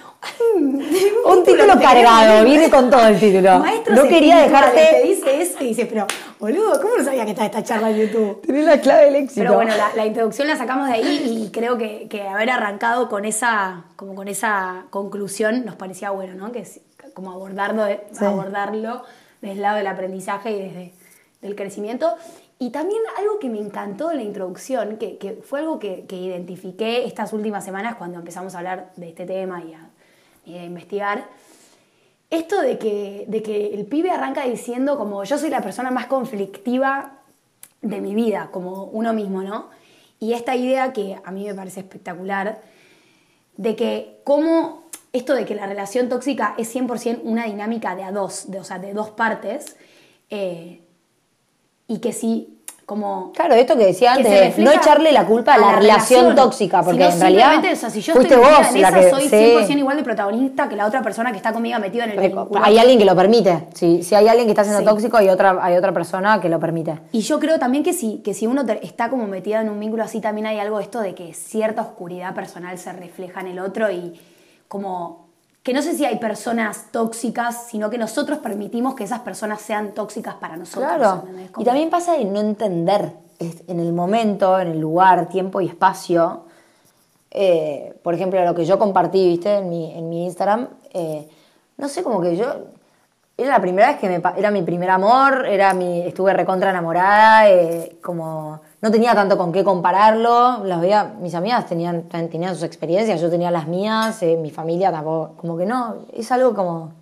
Un 1.26 1.44
título 1.44 1.80
cargado, 1.80 2.46
viene 2.46 2.70
con 2.70 2.90
todo 2.90 3.08
el 3.08 3.20
título. 3.20 3.58
Maestros 3.60 3.98
no 3.98 4.08
quería 4.08 4.38
Te 4.38 4.44
dejarte 4.44 5.02
dice 5.04 5.42
eso 5.42 5.58
y 5.62 5.68
dice, 5.70 5.86
pero, 5.88 6.06
boludo, 6.42 6.82
¿cómo 6.82 6.98
no 6.98 7.04
sabía 7.04 7.24
que 7.24 7.32
está 7.32 7.46
esta 7.46 7.64
charla 7.64 7.92
en 7.92 7.98
YouTube? 7.98 8.42
tener 8.42 8.66
la 8.66 8.82
clave 8.82 9.06
del 9.06 9.16
éxito. 9.16 9.42
Pero 9.42 9.54
bueno, 9.56 9.76
la, 9.78 9.96
la 9.96 10.06
introducción 10.06 10.48
la 10.48 10.58
sacamos 10.58 10.88
de 10.88 10.94
ahí 10.96 11.24
y 11.46 11.52
creo 11.52 11.78
que, 11.78 12.08
que 12.10 12.24
haber 12.24 12.50
arrancado 12.50 13.08
con 13.08 13.24
esa, 13.26 13.86
como 13.96 14.16
con 14.16 14.28
esa 14.28 14.86
conclusión 14.90 15.64
nos 15.66 15.76
parecía 15.76 16.10
bueno, 16.12 16.34
¿no? 16.36 16.52
Que 16.52 16.60
es 16.60 16.82
como 17.14 17.32
abordarlo, 17.32 17.86
Sí. 18.12 18.26
abordarlo 18.26 19.04
desde 19.42 19.54
el 19.54 19.62
lado 19.62 19.78
del 19.78 19.88
aprendizaje 19.88 20.52
y 20.52 20.60
desde 20.62 20.94
el 21.42 21.56
crecimiento. 21.56 22.16
Y 22.60 22.70
también 22.70 23.02
algo 23.18 23.40
que 23.40 23.50
me 23.50 23.60
encantó 23.60 24.10
de 24.10 24.16
la 24.16 24.22
introducción, 24.24 24.98
que, 24.98 25.18
que 25.18 25.34
fue 25.44 25.60
algo 25.62 25.80
que, 25.80 26.06
que 26.06 26.16
identifiqué 26.16 27.06
estas 27.06 27.34
últimas 27.34 27.64
semanas 27.66 27.96
cuando 27.96 28.20
empezamos 28.20 28.54
a 28.54 28.60
hablar 28.60 28.92
de 28.98 29.10
este 29.10 29.26
tema 29.26 29.64
y 29.64 29.74
a, 29.74 29.90
y 30.46 30.58
a 30.58 30.64
investigar, 30.64 31.26
esto 32.32 32.62
de 32.62 32.80
que, 32.80 33.26
de 33.28 33.44
que 33.44 33.74
el 33.76 33.86
pibe 33.86 34.10
arranca 34.10 34.46
diciendo 34.46 34.98
como 34.98 35.24
yo 35.24 35.38
soy 35.38 35.50
la 35.50 35.62
persona 35.62 35.92
más 35.92 36.08
conflictiva 36.08 37.20
de 37.82 38.02
mi 38.02 38.16
vida, 38.16 38.50
como 38.52 38.86
uno 38.86 39.14
mismo, 39.14 39.44
¿no? 39.44 39.70
Y 40.20 40.34
esta 40.34 40.56
idea 40.56 40.94
que 40.94 41.20
a 41.24 41.32
mí 41.32 41.46
me 41.46 41.54
parece 41.54 41.82
espectacular, 41.82 42.62
de 43.58 43.76
que 43.76 44.22
cómo 44.24 44.84
esto 45.14 45.34
de 45.34 45.46
que 45.46 45.56
la 45.56 45.66
relación 45.66 46.08
tóxica 46.08 46.56
es 46.58 46.74
100% 46.74 47.20
una 47.24 47.46
dinámica 47.46 47.96
de 47.96 48.04
a 48.04 48.12
dos, 48.12 48.50
de, 48.50 48.60
o 48.60 48.64
sea, 48.64 48.80
de 48.80 48.94
dos 48.94 49.10
partes, 49.10 49.76
eh, 50.30 50.82
y 51.88 52.00
que 52.00 52.14
si 52.14 52.61
como 52.92 53.32
Claro, 53.32 53.54
esto 53.54 53.78
que 53.78 53.86
decía 53.86 54.18
que 54.18 54.28
antes, 54.28 54.58
no 54.58 54.70
echarle 54.70 55.14
la 55.14 55.26
culpa 55.26 55.54
a 55.54 55.58
la, 55.58 55.76
relación, 55.78 56.36
tóxica, 56.36 56.84
porque 56.84 57.06
en 57.06 57.22
realidad 57.22 57.64
o 57.72 57.76
sea, 57.78 57.90
si 57.90 58.02
yo 58.02 58.14
fuiste 58.14 58.34
estoy 58.34 58.52
vos 58.52 58.76
en 58.76 58.82
la 58.82 58.90
esa, 58.90 59.00
que 59.00 59.10
soy 59.10 59.30
sí. 59.30 59.36
100% 59.76 59.78
igual 59.78 59.96
de 59.96 60.04
protagonista 60.04 60.68
que 60.68 60.76
la 60.76 60.86
otra 60.86 61.02
persona 61.02 61.32
que 61.32 61.38
está 61.38 61.54
conmigo 61.54 61.80
metida 61.80 62.04
en 62.04 62.12
el 62.12 62.20
vínculo. 62.20 62.50
Hay 62.62 62.78
alguien 62.78 63.00
que 63.00 63.06
lo 63.06 63.16
permite. 63.16 63.70
Si, 63.76 64.04
si 64.04 64.14
hay 64.14 64.28
alguien 64.28 64.46
que 64.46 64.52
está 64.52 64.66
siendo 64.66 64.82
Sí. 64.82 64.86
tóxico, 64.86 65.16
hay 65.16 65.30
otra, 65.30 65.58
hay 65.62 65.78
otra 65.78 65.94
persona 65.94 66.42
que 66.42 66.50
lo 66.50 66.60
permite. 66.60 67.00
Y 67.14 67.22
yo 67.22 67.40
creo 67.40 67.60
también 67.60 67.82
que 67.82 67.94
si, 67.94 68.18
que 68.18 68.34
si 68.34 68.46
uno 68.46 68.66
te- 68.66 68.86
está 68.86 69.10
como 69.10 69.26
metida 69.26 69.62
en 69.62 69.70
un 69.70 69.80
vínculo 69.80 70.04
así, 70.04 70.20
también 70.20 70.48
hay 70.48 70.60
algo 70.60 70.80
de 70.80 70.84
esto 70.84 71.00
de 71.00 71.16
que 71.16 71.34
cierta 71.34 71.84
oscuridad 71.84 72.36
personal 72.36 72.78
se 72.78 72.92
refleja 72.92 73.40
en 73.40 73.48
el 73.48 73.60
otro 73.60 73.90
y 73.90 74.20
como 74.68 75.31
que 75.64 75.74
no 75.74 75.82
sé 75.82 75.94
si 75.96 76.06
hay 76.06 76.18
personas 76.18 76.88
tóxicas, 76.92 77.68
sino 77.68 77.90
que 77.90 77.98
nosotros 77.98 78.40
permitimos 78.40 78.96
que 78.96 79.04
esas 79.04 79.20
personas 79.20 79.62
sean 79.62 79.94
tóxicas 79.94 80.36
para 80.36 80.58
nosotros. 80.58 80.96
Claro. 80.96 81.24
Y 81.58 81.64
también 81.64 81.90
pasa 81.90 82.14
de 82.14 82.26
no 82.26 82.40
entender 82.40 83.14
en 83.40 83.80
el 83.80 83.94
momento, 83.94 84.60
en 84.60 84.70
el 84.70 84.80
lugar, 84.80 85.30
tiempo 85.30 85.62
y 85.62 85.68
espacio. 85.68 86.46
eh, 87.32 87.94
por 88.04 88.14
ejemplo, 88.14 88.44
lo 88.44 88.54
que 88.54 88.66
yo 88.66 88.78
compartí, 88.78 89.26
viste, 89.28 89.58
en 89.58 89.70
mi, 89.70 89.94
en 89.94 90.10
mi 90.10 90.26
Instagram. 90.26 90.68
eh, 90.94 91.28
no 91.78 91.88
sé, 91.88 92.04
como 92.04 92.22
que 92.22 92.36
yo. 92.36 92.46
Era 93.38 93.52
la 93.52 93.62
primera 93.62 93.88
vez 93.88 94.00
que 94.00 94.08
me. 94.08 94.22
Era 94.38 94.52
mi 94.52 94.62
primer 94.62 94.90
amor, 94.90 95.48
era 95.48 95.74
mi, 95.74 96.02
estuve 96.02 96.34
recontra 96.34 96.70
enamorada, 96.70 97.50
eh, 97.50 97.98
como. 98.04 98.62
No 98.82 98.90
tenía 98.90 99.14
tanto 99.14 99.38
con 99.38 99.52
qué 99.52 99.64
compararlo. 99.64 100.64
Las 100.66 100.82
veía, 100.82 101.14
mis 101.22 101.36
amigas 101.36 101.68
tenían, 101.68 102.04
tenían 102.10 102.56
sus 102.56 102.64
experiencias, 102.64 103.22
yo 103.22 103.30
tenía 103.30 103.52
las 103.52 103.68
mías, 103.68 104.22
eh, 104.24 104.38
mi 104.42 104.50
familia 104.50 104.92
tampoco. 104.92 105.36
Como 105.38 105.56
que 105.58 105.66
no, 105.68 105.98
es 106.14 106.32
algo 106.32 106.54
como 106.56 106.94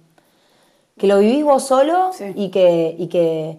que 0.98 1.08
lo 1.08 1.20
vivís 1.20 1.44
vos 1.46 1.64
solo 1.64 2.12
Sí. 2.12 2.26
y, 2.36 2.50
que, 2.50 2.94
y 2.98 3.08
que 3.08 3.58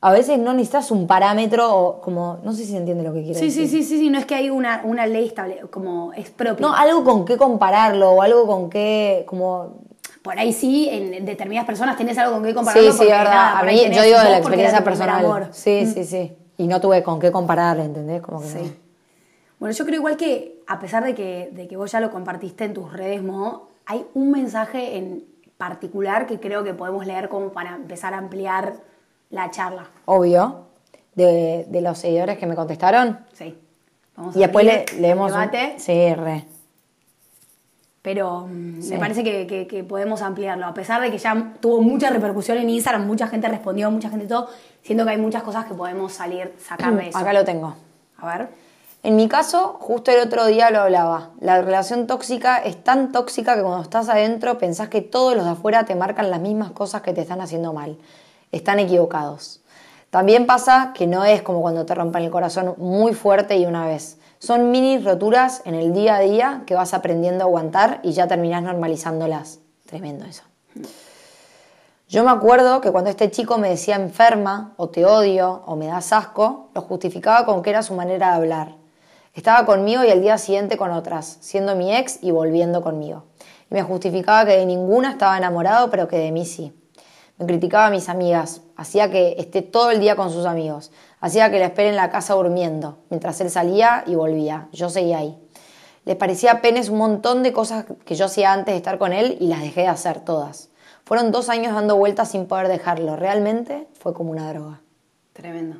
a 0.00 0.10
veces 0.10 0.38
no 0.38 0.54
necesitas 0.54 0.90
un 0.90 1.06
parámetro 1.06 1.76
o 1.76 2.00
como, 2.00 2.38
no 2.42 2.52
sé 2.52 2.64
si 2.64 2.70
se 2.72 2.78
entiende 2.78 3.04
lo 3.04 3.12
que 3.12 3.22
quiero 3.22 3.38
Sí, 3.38 3.50
sí, 3.50 3.64
decir. 3.64 3.82
sí, 3.82 3.88
sí, 3.88 3.98
sí, 3.98 4.08
no 4.10 4.18
es 4.18 4.24
que 4.24 4.34
hay 4.34 4.48
una, 4.48 4.80
una 4.84 5.06
ley 5.06 5.26
estable, 5.26 5.60
como 5.70 6.14
es 6.14 6.30
propia. 6.30 6.66
No, 6.66 6.74
algo 6.74 7.04
con 7.04 7.26
qué 7.26 7.36
compararlo 7.36 8.12
o 8.12 8.22
algo 8.22 8.46
con 8.46 8.70
qué, 8.70 9.24
como... 9.26 9.82
Por 10.22 10.38
ahí 10.38 10.52
sí, 10.54 10.88
en 10.90 11.24
determinadas 11.26 11.66
personas 11.66 11.96
tenés 11.98 12.16
algo 12.16 12.34
con 12.34 12.42
qué 12.44 12.48
Sí, 12.50 12.54
compararlo. 12.54 12.92
sí, 12.92 13.02
es 13.02 13.08
verdad. 13.10 13.24
nada, 13.24 13.58
a 13.58 13.62
mí, 13.64 13.76
yo 13.92 14.02
digo 14.02 14.18
de 14.18 14.30
la 14.30 14.38
experiencia 14.38 14.82
personal. 14.82 15.26
Mm. 15.50 15.52
Sí, 15.52 15.86
sí, 15.86 16.04
sí. 16.04 16.32
Y 16.62 16.68
no 16.68 16.80
tuve 16.80 17.02
con 17.02 17.18
qué 17.18 17.32
comparar, 17.32 17.80
¿entendés? 17.80 18.22
Como 18.22 18.40
que 18.40 18.46
no. 18.46 18.52
Sí. 18.52 18.78
Bueno, 19.58 19.74
yo 19.74 19.84
creo 19.84 19.96
igual 19.96 20.16
que, 20.16 20.62
a 20.68 20.78
pesar 20.78 21.02
de 21.02 21.12
que, 21.12 21.50
de 21.52 21.66
que 21.66 21.76
vos 21.76 21.90
ya 21.90 21.98
lo 21.98 22.12
compartiste 22.12 22.64
en 22.64 22.72
tus 22.72 22.92
redes, 22.92 23.20
Mo, 23.20 23.68
hay 23.84 24.06
un 24.14 24.30
mensaje 24.30 24.96
en 24.96 25.24
particular 25.58 26.26
que 26.26 26.38
creo 26.38 26.62
que 26.62 26.72
podemos 26.72 27.04
leer 27.04 27.28
como 27.28 27.48
para 27.50 27.74
empezar 27.74 28.14
a 28.14 28.18
ampliar 28.18 28.74
la 29.30 29.50
charla. 29.50 29.88
Obvio. 30.04 30.66
De, 31.16 31.66
de 31.68 31.80
los 31.80 31.98
seguidores 31.98 32.38
que 32.38 32.46
me 32.46 32.54
contestaron. 32.54 33.18
Sí. 33.32 33.58
Vamos 34.16 34.36
Y 34.36 34.38
después 34.38 34.64
le, 34.64 34.84
leemos... 35.00 35.32
un-. 35.32 35.78
Sí, 35.78 36.14
re. 36.14 36.44
Pero 38.02 38.48
mm, 38.50 38.82
Sí. 38.82 38.90
me 38.94 38.98
parece 38.98 39.22
que, 39.22 39.46
que- 39.46 39.66
que 39.68 39.84
podemos 39.84 40.22
ampliarlo. 40.22 40.66
A 40.66 40.74
pesar 40.74 41.00
de 41.00 41.10
que 41.10 41.18
ya 41.18 41.54
tuvo 41.60 41.80
mucha 41.80 42.10
repercusión 42.10 42.58
en 42.58 42.68
Instagram, 42.68 43.06
mucha 43.06 43.28
gente 43.28 43.48
respondió, 43.48 43.90
mucha 43.90 44.10
gente 44.10 44.26
todo, 44.26 44.48
siento 44.82 45.04
que 45.04 45.10
hay 45.10 45.18
muchas 45.18 45.42
cosas 45.44 45.66
que 45.66 45.74
podemos 45.74 46.12
salir, 46.12 46.52
sacar 46.58 46.96
de 46.96 47.08
eso. 47.08 47.18
Acá 47.18 47.32
lo 47.32 47.44
tengo. 47.44 47.74
A 48.18 48.26
ver. 48.38 48.48
En 49.04 49.16
mi 49.16 49.28
caso, 49.28 49.76
justo 49.80 50.10
el 50.12 50.20
otro 50.20 50.46
día 50.46 50.70
lo 50.70 50.80
hablaba. 50.80 51.30
La 51.40 51.60
relación 51.62 52.06
tóxica 52.06 52.58
es 52.58 52.82
tan 52.84 53.10
tóxica 53.12 53.56
que 53.56 53.62
cuando 53.62 53.82
estás 53.82 54.08
adentro 54.08 54.58
pensás 54.58 54.88
que 54.88 55.00
todos 55.00 55.34
los 55.36 55.44
de 55.44 55.50
afuera 55.52 55.84
te 55.84 55.94
marcan 55.96 56.30
las 56.30 56.40
mismas 56.40 56.70
cosas 56.70 57.02
que 57.02 57.12
te 57.12 57.20
están 57.20 57.40
haciendo 57.40 57.72
mal. 57.72 57.96
Están 58.52 58.78
equivocados. 58.78 59.60
También 60.10 60.46
pasa 60.46 60.92
que 60.94 61.06
no 61.06 61.24
es 61.24 61.42
como 61.42 61.62
cuando 61.62 61.84
te 61.86 61.94
rompen 61.94 62.22
el 62.22 62.30
corazón 62.30 62.74
muy 62.78 63.14
fuerte 63.14 63.56
y 63.56 63.64
una 63.66 63.86
vez. 63.86 64.18
Son 64.42 64.72
mini 64.72 64.98
roturas 64.98 65.62
en 65.66 65.76
el 65.76 65.92
día 65.92 66.16
a 66.16 66.18
día 66.18 66.62
que 66.66 66.74
vas 66.74 66.94
aprendiendo 66.94 67.44
a 67.44 67.46
aguantar 67.46 68.00
y 68.02 68.10
ya 68.10 68.26
terminás 68.26 68.64
normalizándolas. 68.64 69.60
Tremendo 69.86 70.24
eso. 70.24 70.42
Yo 72.08 72.24
me 72.24 72.32
acuerdo 72.32 72.80
que 72.80 72.90
cuando 72.90 73.08
este 73.08 73.30
chico 73.30 73.56
me 73.58 73.68
decía 73.68 73.94
enferma, 73.94 74.74
o 74.78 74.88
te 74.88 75.06
odio, 75.06 75.62
o 75.64 75.76
me 75.76 75.86
das 75.86 76.12
asco, 76.12 76.70
lo 76.74 76.80
justificaba 76.80 77.46
con 77.46 77.62
que 77.62 77.70
era 77.70 77.84
su 77.84 77.94
manera 77.94 78.30
de 78.30 78.34
hablar. 78.34 78.74
Estaba 79.32 79.64
conmigo 79.64 80.02
y 80.02 80.10
al 80.10 80.22
día 80.22 80.36
siguiente 80.38 80.76
con 80.76 80.90
otras, 80.90 81.38
siendo 81.40 81.76
mi 81.76 81.94
ex 81.94 82.18
y 82.20 82.32
volviendo 82.32 82.82
conmigo. 82.82 83.22
Y 83.70 83.74
me 83.74 83.84
justificaba 83.84 84.44
que 84.44 84.56
de 84.56 84.66
ninguna 84.66 85.12
estaba 85.12 85.38
enamorado, 85.38 85.88
pero 85.88 86.08
que 86.08 86.18
de 86.18 86.32
mí 86.32 86.46
sí. 86.46 86.72
Criticaba 87.46 87.86
a 87.86 87.90
mis 87.90 88.08
amigas, 88.08 88.62
hacía 88.76 89.10
que 89.10 89.34
esté 89.38 89.62
todo 89.62 89.90
el 89.90 90.00
día 90.00 90.16
con 90.16 90.30
sus 90.30 90.46
amigos, 90.46 90.90
hacía 91.20 91.50
que 91.50 91.58
le 91.58 91.64
espere 91.66 91.88
en 91.88 91.96
la 91.96 92.10
casa 92.10 92.34
durmiendo, 92.34 92.98
mientras 93.10 93.40
él 93.40 93.50
salía 93.50 94.04
y 94.06 94.14
volvía. 94.14 94.68
Yo 94.72 94.88
seguía 94.90 95.18
ahí. 95.18 95.38
Les 96.04 96.16
parecía 96.16 96.52
apenas 96.52 96.88
un 96.88 96.98
montón 96.98 97.42
de 97.42 97.52
cosas 97.52 97.84
que 98.04 98.14
yo 98.16 98.26
hacía 98.26 98.52
antes 98.52 98.72
de 98.72 98.76
estar 98.76 98.98
con 98.98 99.12
él 99.12 99.36
y 99.40 99.46
las 99.46 99.60
dejé 99.60 99.82
de 99.82 99.88
hacer 99.88 100.20
todas. 100.20 100.70
Fueron 101.04 101.30
dos 101.32 101.48
años 101.48 101.74
dando 101.74 101.96
vueltas 101.96 102.30
sin 102.30 102.46
poder 102.46 102.68
dejarlo. 102.68 103.16
Realmente 103.16 103.86
fue 104.00 104.12
como 104.14 104.30
una 104.30 104.48
droga. 104.52 104.80
Tremendo, 105.32 105.76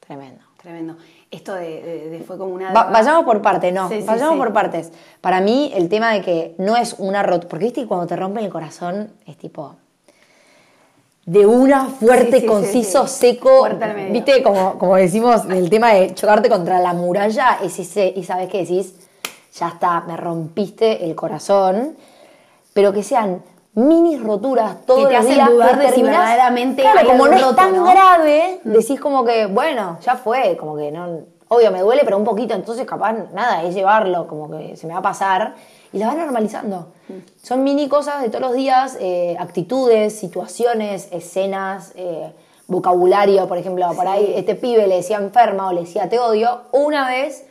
Tremendo. 0.00 0.44
tremendo. 0.60 0.96
Esto 1.30 1.54
de, 1.54 1.82
de- 1.82 2.10
de 2.10 2.20
fue 2.20 2.38
como 2.38 2.54
una. 2.54 2.66
Va- 2.72 2.84
droga. 2.84 2.90
vayamos 2.90 3.24
por 3.24 3.42
partes, 3.42 3.72
no. 3.74 3.88
Sí, 3.88 4.00
sí, 4.00 4.06
vayamos 4.06 4.34
sí. 4.34 4.38
por 4.38 4.52
partes. 4.52 4.92
Para 5.20 5.40
mí, 5.40 5.72
el 5.74 5.88
tema 5.88 6.12
de 6.12 6.22
que 6.22 6.54
no 6.58 6.76
es 6.76 6.94
una 6.98 7.22
rot 7.22 7.48
Porque 7.48 7.64
viste 7.64 7.80
que 7.82 7.86
cuando 7.88 8.06
te 8.06 8.14
rompen 8.16 8.44
el 8.44 8.50
corazón 8.50 9.10
es 9.26 9.36
tipo. 9.36 9.74
De 11.26 11.44
una 11.44 11.86
fuerte, 11.86 12.36
Sí, 12.36 12.40
sí, 12.40 12.46
conciso, 12.46 13.06
sí. 13.08 13.18
seco. 13.32 13.66
Viste, 14.10 14.42
como, 14.44 14.78
como 14.78 14.94
decimos, 14.94 15.42
el 15.50 15.68
tema 15.68 15.92
de 15.92 16.14
chocarte 16.14 16.48
contra 16.48 16.78
la 16.78 16.92
muralla, 16.94 17.58
es 17.62 17.78
ese, 17.80 18.12
y 18.14 18.22
sabes 18.22 18.48
que 18.48 18.58
decís, 18.58 18.94
ya 19.58 19.68
está, 19.68 20.02
me 20.02 20.16
rompiste 20.16 21.04
el 21.04 21.16
corazón. 21.16 21.96
Pero 22.72 22.92
que 22.92 23.02
sean 23.02 23.42
mini 23.74 24.18
roturas 24.18 24.86
todos 24.86 25.08
Que 25.08 25.14
te 25.16 25.22
los 25.22 25.26
días, 25.28 25.50
dudar 25.50 25.80
que 25.80 25.86
de 25.86 25.92
si 25.92 26.02
verdaderamente 26.02 26.82
Claro, 26.82 27.08
como 27.08 27.26
no 27.26 27.34
es 27.50 27.56
tan 27.56 27.74
¿no? 27.74 27.84
grave, 27.90 28.60
decís 28.64 29.00
como 29.00 29.24
que, 29.24 29.46
bueno, 29.46 29.98
ya 30.02 30.14
fue, 30.16 30.56
como 30.56 30.76
que 30.76 30.92
no. 30.92 31.20
Obvio, 31.48 31.70
me 31.72 31.80
duele, 31.80 32.02
pero 32.04 32.16
un 32.16 32.24
poquito, 32.24 32.54
entonces 32.54 32.86
capaz 32.86 33.12
nada, 33.32 33.62
es 33.64 33.74
llevarlo, 33.74 34.26
como 34.26 34.50
que 34.50 34.76
se 34.76 34.86
me 34.86 34.92
va 34.92 35.00
a 35.00 35.02
pasar. 35.02 35.54
Y 35.92 35.98
la 35.98 36.08
van 36.08 36.18
normalizando. 36.18 36.92
Son 37.42 37.62
mini 37.62 37.88
cosas 37.88 38.20
de 38.22 38.28
todos 38.28 38.40
los 38.42 38.54
días, 38.54 38.96
eh, 39.00 39.36
actitudes, 39.38 40.18
situaciones, 40.18 41.08
escenas, 41.12 41.92
eh, 41.94 42.32
vocabulario, 42.66 43.46
por 43.46 43.58
ejemplo, 43.58 43.88
por 43.94 44.08
ahí 44.08 44.32
este 44.36 44.56
pibe 44.56 44.86
le 44.88 44.96
decía 44.96 45.18
enferma 45.18 45.68
o 45.68 45.72
le 45.72 45.82
decía 45.82 46.08
te 46.08 46.18
odio 46.18 46.62
una 46.72 47.08
vez 47.08 47.46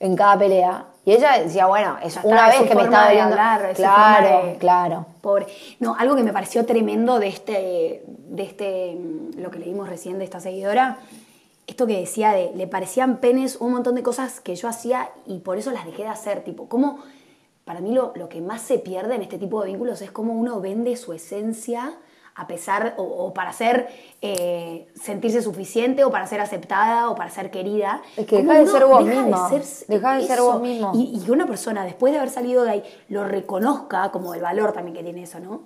en 0.00 0.16
cada 0.16 0.38
pelea. 0.38 0.86
Y 1.04 1.12
ella 1.12 1.38
decía, 1.38 1.66
bueno, 1.66 1.96
es 2.02 2.18
una 2.24 2.48
vez 2.48 2.62
que 2.62 2.74
me 2.74 2.82
estaba 2.82 3.06
de 3.08 3.14
viendo. 3.14 3.32
hablar, 3.34 3.64
es 3.70 3.76
claro, 3.76 4.46
de- 4.46 4.56
claro. 4.58 5.06
Pobre. 5.20 5.46
No, 5.78 5.94
algo 5.96 6.16
que 6.16 6.24
me 6.24 6.32
pareció 6.32 6.66
tremendo 6.66 7.20
de 7.20 7.28
este, 7.28 8.02
de 8.06 8.42
este, 8.42 8.96
mm, 8.98 9.38
lo 9.40 9.50
que 9.52 9.58
leímos 9.60 9.88
recién 9.88 10.18
de 10.18 10.24
esta 10.24 10.40
seguidora, 10.40 10.98
esto 11.68 11.86
que 11.86 11.98
decía 12.00 12.32
de, 12.32 12.50
le 12.56 12.66
parecían 12.66 13.18
penes 13.18 13.56
un 13.60 13.72
montón 13.72 13.94
de 13.94 14.02
cosas 14.02 14.40
que 14.40 14.56
yo 14.56 14.68
hacía 14.68 15.10
y 15.26 15.38
por 15.40 15.58
eso 15.58 15.70
las 15.70 15.84
dejé 15.84 16.02
de 16.02 16.08
hacer, 16.08 16.42
tipo, 16.42 16.68
cómo, 16.68 16.98
para 17.66 17.80
mí 17.80 17.92
lo, 17.92 18.12
lo 18.16 18.30
que 18.30 18.40
más 18.40 18.62
se 18.62 18.78
pierde 18.78 19.14
en 19.16 19.20
este 19.22 19.36
tipo 19.36 19.60
de 19.60 19.66
vínculos 19.72 20.00
es 20.00 20.10
cómo 20.10 20.32
uno 20.32 20.60
vende 20.62 20.96
su 20.96 21.12
esencia 21.12 21.92
a 22.38 22.46
pesar, 22.46 22.94
o, 22.98 23.02
o 23.02 23.32
para 23.32 23.50
ser, 23.54 23.88
eh, 24.20 24.88
sentirse 24.94 25.40
suficiente, 25.40 26.04
o 26.04 26.10
para 26.10 26.26
ser 26.26 26.40
aceptada, 26.42 27.08
o 27.08 27.14
para 27.14 27.30
ser 27.30 27.50
querida. 27.50 28.02
Es 28.14 28.26
que 28.26 28.36
deja 28.42 28.58
de 28.58 28.66
ser 28.66 28.84
vos 28.84 29.04
deja 29.06 29.20
de 29.22 29.26
mismo. 29.26 29.48
ser 29.48 29.62
Deja 29.88 30.16
de 30.16 30.26
ser 30.26 30.40
vos 30.42 30.60
mismo. 30.60 30.92
Y, 30.94 31.18
que 31.24 31.32
una 31.32 31.46
persona, 31.46 31.84
después 31.86 32.12
de 32.12 32.18
haber 32.18 32.30
salido 32.30 32.62
de 32.64 32.70
ahí, 32.72 32.82
lo 33.08 33.24
reconozca 33.24 34.10
como 34.12 34.34
el 34.34 34.42
valor 34.42 34.72
también 34.74 34.94
que 34.98 35.02
tiene 35.02 35.22
eso, 35.22 35.40
¿no? 35.40 35.62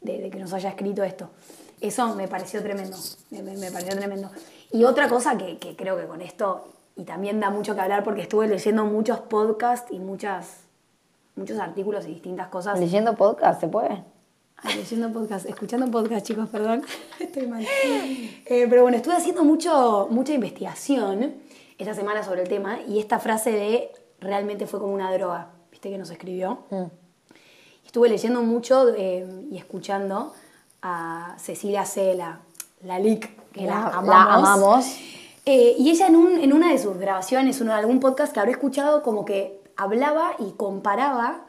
De, 0.00 0.18
de 0.22 0.30
que 0.30 0.38
nos 0.38 0.54
haya 0.54 0.70
escrito 0.70 1.04
esto. 1.04 1.28
Eso 1.82 2.14
me 2.14 2.26
pareció 2.26 2.62
tremendo, 2.62 2.96
me, 3.30 3.42
me- 3.42 3.56
me 3.58 3.70
pareció 3.70 3.94
tremendo. 3.94 4.30
Y 4.72 4.84
otra 4.84 5.10
cosa 5.10 5.36
que, 5.36 5.58
que 5.58 5.76
creo 5.76 5.98
que 5.98 6.06
con 6.06 6.22
esto, 6.22 6.64
y 6.96 7.04
también 7.04 7.38
da 7.38 7.50
mucho 7.50 7.74
que 7.74 7.82
hablar 7.82 8.02
porque 8.02 8.22
estuve 8.22 8.48
leyendo 8.48 8.86
muchos 8.86 9.20
podcasts 9.20 9.92
y 9.92 9.98
muchas, 9.98 10.63
muchos 11.36 11.58
artículos 11.58 12.04
y 12.06 12.08
distintas 12.08 12.48
cosas. 12.48 12.78
Leyendo 12.78 13.14
podcast, 13.16 13.60
¿se 13.60 13.68
puede? 13.68 14.04
Ay, 14.56 14.76
leyendo 14.76 15.12
podcast, 15.12 15.46
escuchando 15.46 15.90
podcast, 15.90 16.26
chicos, 16.26 16.48
perdón. 16.48 16.82
Estoy 17.20 17.46
mal. 17.46 17.64
Eh, 17.64 18.66
pero 18.68 18.82
bueno, 18.82 18.96
estuve 18.96 19.14
haciendo 19.14 19.44
mucho, 19.44 20.08
mucha 20.10 20.32
investigación 20.32 21.34
esta 21.78 21.92
semana 21.94 22.22
sobre 22.22 22.42
el 22.42 22.48
tema 22.48 22.78
y 22.86 22.98
esta 22.98 23.18
frase 23.18 23.50
de 23.50 23.90
realmente 24.20 24.66
fue 24.66 24.80
como 24.80 24.94
una 24.94 25.12
droga, 25.12 25.50
¿viste 25.70 25.90
que 25.90 25.98
nos 25.98 26.10
escribió? 26.10 26.60
Estuve 27.84 28.08
leyendo 28.08 28.42
mucho 28.42 28.88
eh, 28.96 29.26
y 29.50 29.58
escuchando 29.58 30.32
a 30.82 31.34
Cecilia 31.38 31.84
Cela, 31.84 32.40
la 32.82 32.98
LIC, 32.98 33.50
que 33.52 33.62
la, 33.66 33.72
La- 33.72 33.86
amamos. 33.88 34.08
la 34.08 34.22
amamos. 34.34 34.86
Eh, 35.46 35.74
y 35.78 35.90
ella 35.90 36.06
en, 36.06 36.16
un- 36.16 36.38
en 36.38 36.52
una 36.52 36.70
de 36.72 36.78
sus 36.78 36.96
grabaciones, 36.96 37.60
en 37.60 37.68
algún 37.70 38.00
podcast 38.00 38.32
que 38.32 38.40
habré 38.40 38.52
escuchado, 38.52 39.02
como 39.02 39.24
que 39.24 39.60
hablaba 39.76 40.32
y 40.38 40.52
comparaba 40.52 41.46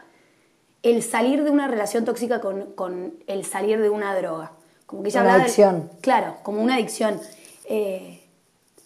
el 0.84 1.02
salir 1.04 1.44
de 1.44 1.50
una 1.52 1.68
relación 1.68 2.06
tóxica 2.06 2.42
con, 2.42 2.74
con 2.74 3.16
el 3.28 3.46
salir 3.46 3.82
de 3.82 3.90
una 3.90 4.16
droga. 4.16 4.52
Como 4.86 5.02
que 5.02 5.10
ella 5.10 5.22
Una 5.22 5.30
hablaba 5.32 5.38
de- 5.40 5.44
adicción. 5.46 5.90
claro, 6.02 6.38
como 6.44 6.62
una 6.62 6.76
adicción. 6.76 7.20
Eh, 7.68 8.22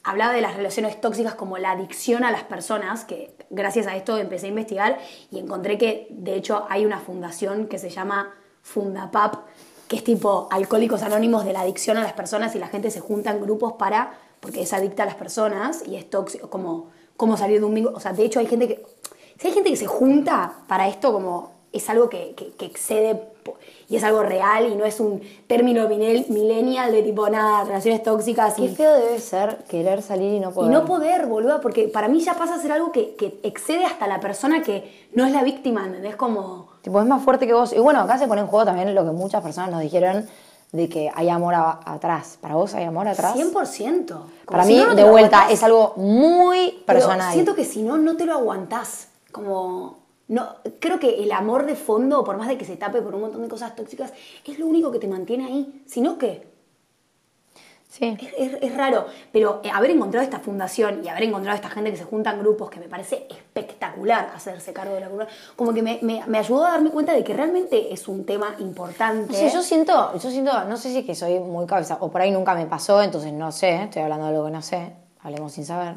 hablaba 0.04 0.34
de 0.34 0.42
las 0.42 0.56
relaciones 0.56 1.00
tóxicas 1.02 1.36
como 1.36 1.58
la 1.58 1.72
adicción 1.72 2.24
a 2.24 2.32
las 2.32 2.44
personas, 2.44 3.04
que 3.04 3.36
gracias 3.50 3.86
a 3.88 3.96
esto 3.98 4.18
empecé 4.18 4.46
a 4.46 4.50
investigar 4.50 4.98
y 5.30 5.40
encontré 5.40 5.78
que 5.78 6.08
de 6.12 6.36
hecho 6.36 6.66
hay 6.70 6.86
una 6.86 7.00
fundación 7.00 7.68
que 7.68 7.78
se 7.80 7.90
llama 7.90 8.34
Fundapap, 8.62 9.36
que 9.90 9.98
es 9.98 10.04
tipo 10.04 10.48
Alcohólicos 10.52 11.02
Anónimos 11.04 11.44
de 11.44 11.52
la 11.52 11.62
adicción 11.62 11.98
a 11.98 12.02
las 12.04 12.14
personas 12.14 12.56
y 12.56 12.60
la 12.60 12.68
gente 12.70 12.92
se 12.92 13.02
junta 13.02 13.32
en 13.32 13.42
grupos 13.42 13.74
para, 13.74 14.14
porque 14.40 14.62
es 14.62 14.72
adicta 14.72 15.04
a 15.04 15.06
las 15.06 15.16
personas 15.16 15.84
y 15.86 15.98
es 15.98 16.10
tóxico, 16.10 16.50
como, 16.50 16.92
como 17.18 17.36
salir 17.36 17.60
de 17.60 17.66
un 17.66 17.74
vínculo. 17.74 17.98
O 17.98 18.00
sea, 18.00 18.14
de 18.14 18.24
hecho 18.24 18.40
hay 18.40 18.46
gente 18.48 18.68
que, 18.70 18.86
si 19.40 19.48
hay 19.48 19.54
gente 19.54 19.70
que 19.72 19.78
se 19.78 19.88
junta 19.88 20.54
para 20.68 20.88
esto 20.88 21.12
como 21.12 21.52
es 21.72 21.90
algo 21.90 22.10
que, 22.10 22.34
que- 22.36 22.52
que 22.54 22.66
excede 22.66 23.20
y 23.88 23.96
es 23.96 24.04
algo 24.04 24.22
real 24.22 24.68
y 24.68 24.76
no 24.76 24.86
es 24.86 25.00
un 25.00 25.22
término 25.48 25.88
millennial 25.88 26.92
de 26.92 27.02
tipo 27.02 27.28
nada, 27.30 27.64
relaciones 27.64 28.04
tóxicas 28.04 28.54
Qué 28.56 28.66
y, 28.66 28.76
feo 28.76 28.94
debe 28.96 29.20
ser 29.20 29.58
querer 29.68 30.02
salir 30.04 30.34
y 30.34 30.40
no 30.40 30.50
y 30.52 30.54
poder. 30.54 30.72
no 30.72 30.86
poder, 30.86 31.26
boluda, 31.26 31.60
porque 31.62 31.88
para 31.88 32.08
mí 32.08 32.20
ya 32.20 32.34
pasa 32.36 32.56
a 32.56 32.60
ser 32.60 32.72
algo 32.72 32.92
que, 32.92 33.16
que 33.16 33.40
excede 33.44 33.86
hasta 33.86 34.08
la 34.08 34.20
persona 34.20 34.62
que 34.62 35.08
no 35.14 35.26
es 35.26 35.32
la 35.32 35.44
víctima, 35.44 35.86
¿entendés? 35.86 36.16
Como... 36.16 36.70
Tipo, 36.82 37.00
es 37.02 37.08
más 37.08 37.24
fuerte 37.24 37.48
que 37.48 37.54
vos. 37.54 37.74
Y 37.74 37.80
bueno, 37.80 38.02
acá 38.02 38.18
se 38.20 38.28
pone 38.28 38.42
en 38.42 38.48
juego 38.48 38.66
también 38.66 38.94
lo 38.94 39.04
que 39.04 39.12
muchas 39.12 39.42
personas 39.44 39.72
nos 39.72 39.82
dijeron 39.82 40.28
de 40.72 40.88
que 40.90 41.12
hay 41.16 41.30
amor 41.30 41.56
a- 41.56 41.80
atrás. 41.86 42.38
¿Para 42.40 42.56
vos 42.56 42.74
hay 42.76 42.84
amor 42.86 43.08
atrás? 43.08 43.36
100%. 43.36 44.08
Como 44.08 44.28
Para 44.46 44.64
si 44.64 44.74
mí, 44.74 44.80
no, 44.80 44.88
no 44.88 44.96
te 44.96 45.04
de 45.04 45.10
vuelta, 45.10 45.38
aguantás. 45.38 45.54
es 45.58 45.64
algo 45.64 45.94
muy 45.98 46.84
Pero 46.86 47.00
personal. 47.00 47.34
siento 47.34 47.56
que 47.56 47.66
si 47.66 47.82
no, 47.82 47.98
no 47.98 48.16
te 48.16 48.26
lo 48.26 48.34
aguantás. 48.34 49.08
Como. 49.32 50.00
No, 50.28 50.48
creo 50.80 51.00
que 51.00 51.24
el 51.24 51.32
amor 51.32 51.66
de 51.66 51.76
fondo, 51.76 52.24
por 52.24 52.38
más 52.38 52.48
de 52.48 52.58
que 52.58 52.64
se 52.66 52.76
tape 52.78 53.02
por 53.02 53.16
un 53.16 53.22
montón 53.22 53.42
de 53.42 53.48
cosas 53.48 53.76
tóxicas, 53.76 54.14
es 54.46 54.60
lo 54.60 54.68
único 54.68 54.92
que 54.92 55.00
te 55.00 55.08
mantiene 55.08 55.46
ahí. 55.46 55.84
Si 55.88 56.02
no, 56.02 56.18
¿qué? 56.20 56.48
Sí. 57.88 58.16
Es, 58.22 58.54
es- 58.54 58.62
es 58.62 58.78
raro, 58.78 59.08
pero 59.32 59.62
eh, 59.64 59.72
haber 59.74 59.90
encontrado 59.90 60.24
esta 60.24 60.38
fundación 60.40 61.04
y 61.04 61.08
haber 61.10 61.24
encontrado 61.24 61.56
esta 61.56 61.72
gente 61.72 61.90
que 61.90 61.98
se 61.98 62.04
junta 62.04 62.30
en 62.32 62.40
grupos, 62.40 62.70
que 62.70 62.80
me 62.80 62.88
parece 62.88 63.26
espectacular 63.32 64.30
hacerse 64.36 64.72
cargo 64.72 64.94
de 64.94 65.00
la 65.02 65.08
cultura, 65.08 65.28
como 65.56 65.74
que 65.74 65.82
me, 65.82 65.98
me- 66.04 66.24
me 66.28 66.38
ayudó 66.38 66.68
a 66.68 66.72
darme 66.74 66.92
cuenta 66.92 67.14
de 67.14 67.24
que 67.24 67.34
realmente 67.34 67.92
es 67.92 68.08
un 68.08 68.26
tema 68.28 68.56
importante. 68.60 69.34
Sé, 69.34 69.50
yo 69.52 69.64
siento, 69.64 70.14
yo 70.14 70.30
siento, 70.30 70.64
no 70.66 70.78
sé 70.78 70.92
si 70.92 71.00
es 71.00 71.06
que 71.08 71.16
soy 71.16 71.40
muy 71.40 71.66
cabeza, 71.66 71.98
o 72.02 72.12
por 72.12 72.22
ahí 72.22 72.30
nunca 72.30 72.54
me 72.54 72.68
pasó, 72.68 73.02
entonces 73.02 73.34
no 73.34 73.52
sé, 73.52 73.86
estoy 73.86 74.04
hablando 74.04 74.26
de 74.26 74.32
algo 74.34 74.46
que 74.46 74.52
no 74.52 74.62
sé, 74.62 74.94
hablemos 75.24 75.52
sin 75.54 75.66
saber. 75.66 75.96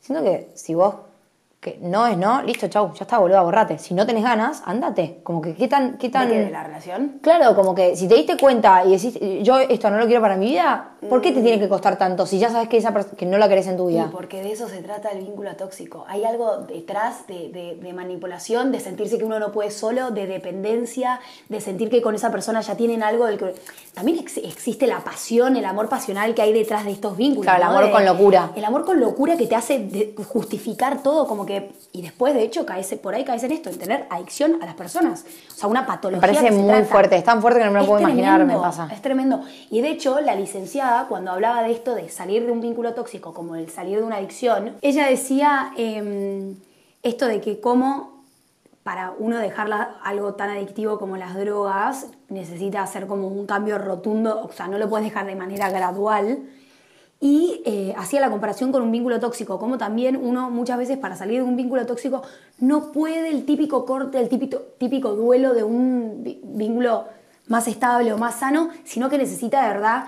Siento 0.00 0.22
que 0.22 0.50
si 0.54 0.74
vos, 0.74 0.94
que 1.62 1.78
no 1.80 2.08
es 2.08 2.18
no, 2.18 2.42
listo, 2.42 2.66
chau, 2.66 2.92
ya 2.92 3.04
está, 3.04 3.18
boludo, 3.18 3.44
borrate. 3.44 3.78
Si 3.78 3.94
no 3.94 4.04
tenés 4.04 4.24
ganas, 4.24 4.64
andate. 4.66 5.20
Como 5.22 5.40
que 5.40 5.54
qué 5.54 5.68
tan, 5.68 5.96
qué 5.96 6.08
¿De 6.08 6.12
tan. 6.12 6.28
qué? 6.28 6.40
¿De 6.40 6.50
la 6.50 6.64
relación? 6.64 7.20
Claro, 7.22 7.54
como 7.54 7.72
que 7.72 7.94
si 7.94 8.08
te 8.08 8.16
diste 8.16 8.36
cuenta 8.36 8.84
y 8.84 8.90
decís, 8.96 9.16
yo 9.42 9.60
esto 9.60 9.88
no 9.88 9.96
lo 9.98 10.06
quiero 10.06 10.20
para 10.20 10.36
mi 10.36 10.46
vida, 10.46 10.91
¿Por 11.08 11.20
qué 11.20 11.32
te 11.32 11.42
tiene 11.42 11.58
que 11.58 11.68
costar 11.68 11.98
tanto 11.98 12.26
si 12.26 12.38
ya 12.38 12.48
sabes 12.50 12.68
que, 12.68 12.76
esa 12.76 12.94
que 12.94 13.26
no 13.26 13.36
la 13.38 13.48
querés 13.48 13.66
en 13.66 13.76
tu 13.76 13.90
Y 13.90 13.94
vida? 13.94 14.08
porque 14.12 14.40
de 14.42 14.52
eso 14.52 14.68
se 14.68 14.82
trata 14.82 15.08
el 15.10 15.18
vínculo 15.24 15.54
tóxico. 15.56 16.04
Hay 16.08 16.24
algo 16.24 16.58
detrás 16.58 17.26
de, 17.26 17.48
de- 17.50 17.76
de 17.82 17.92
manipulación, 17.92 18.70
de 18.70 18.78
sentirse 18.80 19.18
que 19.18 19.24
uno 19.24 19.38
no 19.40 19.50
puede 19.52 19.70
solo, 19.72 20.10
de 20.12 20.26
dependencia, 20.28 21.18
de 21.48 21.60
sentir 21.60 21.90
que 21.90 22.02
con 22.02 22.14
esa 22.14 22.30
persona 22.30 22.60
ya 22.60 22.76
tienen 22.76 23.02
algo 23.02 23.26
del 23.26 23.38
que... 23.38 23.54
También 23.94 24.18
ex- 24.20 24.36
existe 24.38 24.86
la 24.86 25.00
pasión, 25.00 25.56
el 25.56 25.64
amor 25.64 25.88
pasional 25.88 26.34
que 26.34 26.42
hay 26.42 26.52
detrás 26.52 26.84
de 26.84 26.92
estos 26.92 27.16
vínculos. 27.16 27.44
Claro, 27.44 27.58
el 27.58 27.64
¿no? 27.64 27.70
amor 27.70 27.84
De- 27.86 27.90
con 27.92 28.04
locura. 28.06 28.50
El 28.54 28.64
amor 28.64 28.84
con 28.84 29.00
locura 29.00 29.36
que 29.36 29.46
te 29.46 29.56
hace 29.56 30.14
justificar 30.28 31.02
todo 31.02 31.26
como 31.26 31.44
que... 31.46 31.72
Y 31.92 32.02
después, 32.02 32.32
de 32.34 32.42
hecho, 32.42 32.64
caes, 32.64 32.94
por 33.02 33.14
ahí 33.14 33.24
caes 33.24 33.42
en 33.42 33.52
esto, 33.52 33.68
en 33.70 33.78
tener 33.78 34.06
adicción 34.08 34.58
a 34.62 34.66
las 34.66 34.74
personas. 34.76 35.24
O 35.50 35.54
sea, 35.58 35.68
una 35.68 35.82
Me 35.82 35.86
patología 35.88 36.20
parece 36.20 36.44
que 36.46 36.52
se 36.52 36.58
muy 36.58 36.68
trata. 36.70 36.84
fuerte, 36.86 37.16
es 37.16 37.24
tan 37.24 37.40
fuerte 37.42 37.58
que 37.58 37.66
no 37.66 37.72
me 37.72 37.78
lo 37.78 37.82
Es 37.84 37.88
puedo 37.88 38.00
imaginar, 38.02 38.44
me 38.44 38.56
pasa. 38.56 38.88
Es 38.92 39.02
tremendo. 39.02 39.40
Y 39.70 39.80
de 39.80 39.90
hecho, 39.90 40.20
la 40.20 40.34
licenciada, 40.34 40.91
cuando 41.08 41.32
hablaba 41.32 41.62
de 41.62 41.72
esto 41.72 41.94
de 41.94 42.08
salir 42.08 42.46
de 42.46 42.52
un 42.52 42.60
vínculo 42.60 42.94
tóxico 42.94 43.32
como 43.34 43.56
el 43.56 43.68
salir 43.70 43.98
de 43.98 44.04
una 44.04 44.16
adicción, 44.16 44.76
ella 44.82 45.06
decía 45.06 45.72
em, 45.76 46.56
esto 47.02 47.26
de 47.26 47.40
que 47.40 47.60
cómo 47.60 48.22
para 48.82 49.12
uno 49.16 49.38
dejarla 49.38 49.96
algo 50.02 50.34
tan 50.34 50.50
adictivo 50.50 50.98
como 50.98 51.16
las 51.16 51.36
drogas, 51.36 52.08
necesita 52.28 52.82
hacer 52.82 53.06
como 53.06 53.28
un 53.28 53.46
cambio 53.46 53.78
rotundo, 53.78 54.42
o 54.42 54.52
sea, 54.52 54.66
no 54.66 54.78
lo 54.78 54.88
puedes 54.88 55.06
dejar 55.06 55.26
de 55.26 55.36
manera 55.36 55.70
gradual. 55.70 56.40
Y 57.20 57.62
eh, 57.64 57.94
hacía 57.96 58.20
la 58.20 58.30
comparación 58.30 58.72
con 58.72 58.82
un 58.82 58.90
vínculo 58.90 59.20
tóxico, 59.20 59.60
como 59.60 59.78
también 59.78 60.16
uno 60.16 60.50
muchas 60.50 60.78
veces 60.78 60.98
para 60.98 61.14
salir 61.14 61.38
de 61.38 61.48
un 61.48 61.56
vínculo 61.56 61.86
tóxico 61.86 62.22
no 62.58 62.90
puede 62.90 63.30
el 63.30 63.44
típico 63.44 63.86
corte, 63.86 64.18
el 64.18 64.28
típico, 64.28 64.58
típico 64.78 65.14
duelo 65.14 65.54
de 65.54 65.62
un 65.62 66.24
vínculo 66.42 67.04
más 67.46 67.68
estable 67.68 68.12
o 68.12 68.18
más 68.18 68.36
sano, 68.36 68.70
sino 68.82 69.08
que 69.08 69.18
necesita 69.18 69.62
de 69.62 69.68
verdad 69.68 70.04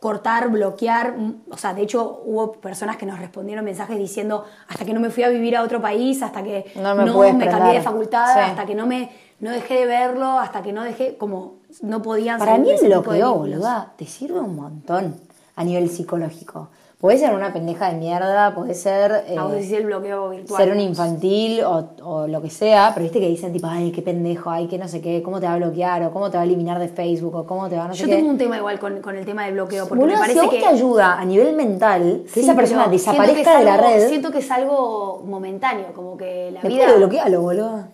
cortar, 0.00 0.48
bloquear. 0.48 1.16
mm, 1.16 1.42
O 1.50 1.56
sea, 1.56 1.74
de 1.74 1.82
hecho 1.82 2.22
hubo 2.24 2.52
personas 2.52 2.96
que 2.96 3.06
nos 3.06 3.18
respondieron 3.18 3.64
mensajes 3.64 3.98
diciendo 3.98 4.44
hasta 4.68 4.84
que 4.84 4.92
no 4.92 5.00
me 5.00 5.10
fui 5.10 5.22
a 5.24 5.28
vivir 5.28 5.56
a 5.56 5.62
otro 5.62 5.80
país, 5.80 6.22
hasta 6.22 6.42
que 6.42 6.64
No 6.76 6.94
me 6.94 7.04
cambié 7.06 7.32
de 7.32 7.38
prender". 7.46 7.82
facultad, 7.82 8.34
Sí. 8.34 8.40
hasta 8.40 8.66
que 8.66 8.74
no 8.74 8.86
me 8.86 9.10
no 9.40 9.50
dejé 9.52 9.74
de 9.80 9.86
verlo, 9.86 10.26
hasta 10.38 10.62
que 10.62 10.72
no 10.72 10.82
dejé, 10.82 11.16
como 11.16 11.58
no 11.82 12.02
podían 12.02 12.38
Para 12.40 12.58
mí 12.58 12.70
el 12.70 12.88
bloqueo, 12.88 13.34
boluda, 13.34 13.92
te 13.96 14.04
sirve 14.04 14.40
un 14.40 14.56
montón 14.56 15.14
a 15.54 15.62
nivel 15.64 15.88
psicológico. 15.90 16.70
Puede 17.00 17.16
ser 17.16 17.32
una 17.32 17.52
pendeja 17.52 17.92
de 17.92 17.94
mierda, 17.96 18.52
puede 18.56 18.74
ser 18.74 19.22
eh, 19.28 19.36
Ah, 19.38 19.44
vos 19.44 19.52
decís 19.52 19.70
el 19.70 19.86
bloqueo 19.86 20.30
virtual. 20.30 20.60
ser 20.64 20.72
un 20.72 20.80
infantil 20.80 21.62
o, 21.62 21.90
o 22.02 22.26
lo 22.26 22.42
que 22.42 22.50
sea, 22.50 22.90
pero 22.92 23.04
viste 23.04 23.20
que 23.20 23.28
dicen 23.28 23.52
tipo, 23.52 23.68
ay, 23.68 23.92
qué 23.92 24.02
pendejo, 24.02 24.50
ay, 24.50 24.66
que 24.66 24.78
no 24.78 24.88
sé 24.88 25.00
qué, 25.00 25.22
cómo 25.22 25.38
te 25.38 25.46
va 25.46 25.52
a 25.52 25.56
bloquear 25.58 26.02
o 26.02 26.10
cómo 26.12 26.28
te 26.28 26.38
va 26.38 26.42
a 26.42 26.44
eliminar 26.44 26.80
de 26.80 26.88
Facebook 26.88 27.36
o 27.36 27.46
cómo 27.46 27.68
te 27.68 27.76
va 27.76 27.84
a 27.84 27.88
no 27.88 27.94
sé 27.94 28.00
Yo 28.02 28.08
qué. 28.08 28.16
tengo 28.16 28.28
un 28.28 28.36
tema 28.36 28.56
igual 28.56 28.80
con, 28.80 29.00
con 29.00 29.16
el 29.16 29.24
tema 29.24 29.44
del 29.44 29.54
bloqueo, 29.54 29.86
porque 29.86 30.00
Boluda, 30.00 30.18
me 30.22 30.26
si 30.26 30.34
parece 30.34 30.40
a 30.40 30.42
vos 30.42 30.54
que... 30.54 30.58
te 30.60 30.66
ayuda 30.66 31.20
a 31.20 31.24
nivel 31.24 31.54
mental 31.54 32.22
que 32.24 32.30
Sí, 32.30 32.40
esa 32.40 32.56
persona 32.56 32.88
desaparezca 32.88 33.52
es 33.52 33.58
de 33.60 33.64
la 33.64 33.74
algo- 33.74 33.86
red, 33.86 34.08
Siento 34.08 34.32
que 34.32 34.38
es 34.38 34.50
algo 34.50 35.22
momentáneo, 35.24 35.92
como 35.94 36.16
que 36.16 36.50
la 36.50 36.62
vida... 36.62 36.96
bloquealo, 36.96 37.42
boludo. 37.42 37.84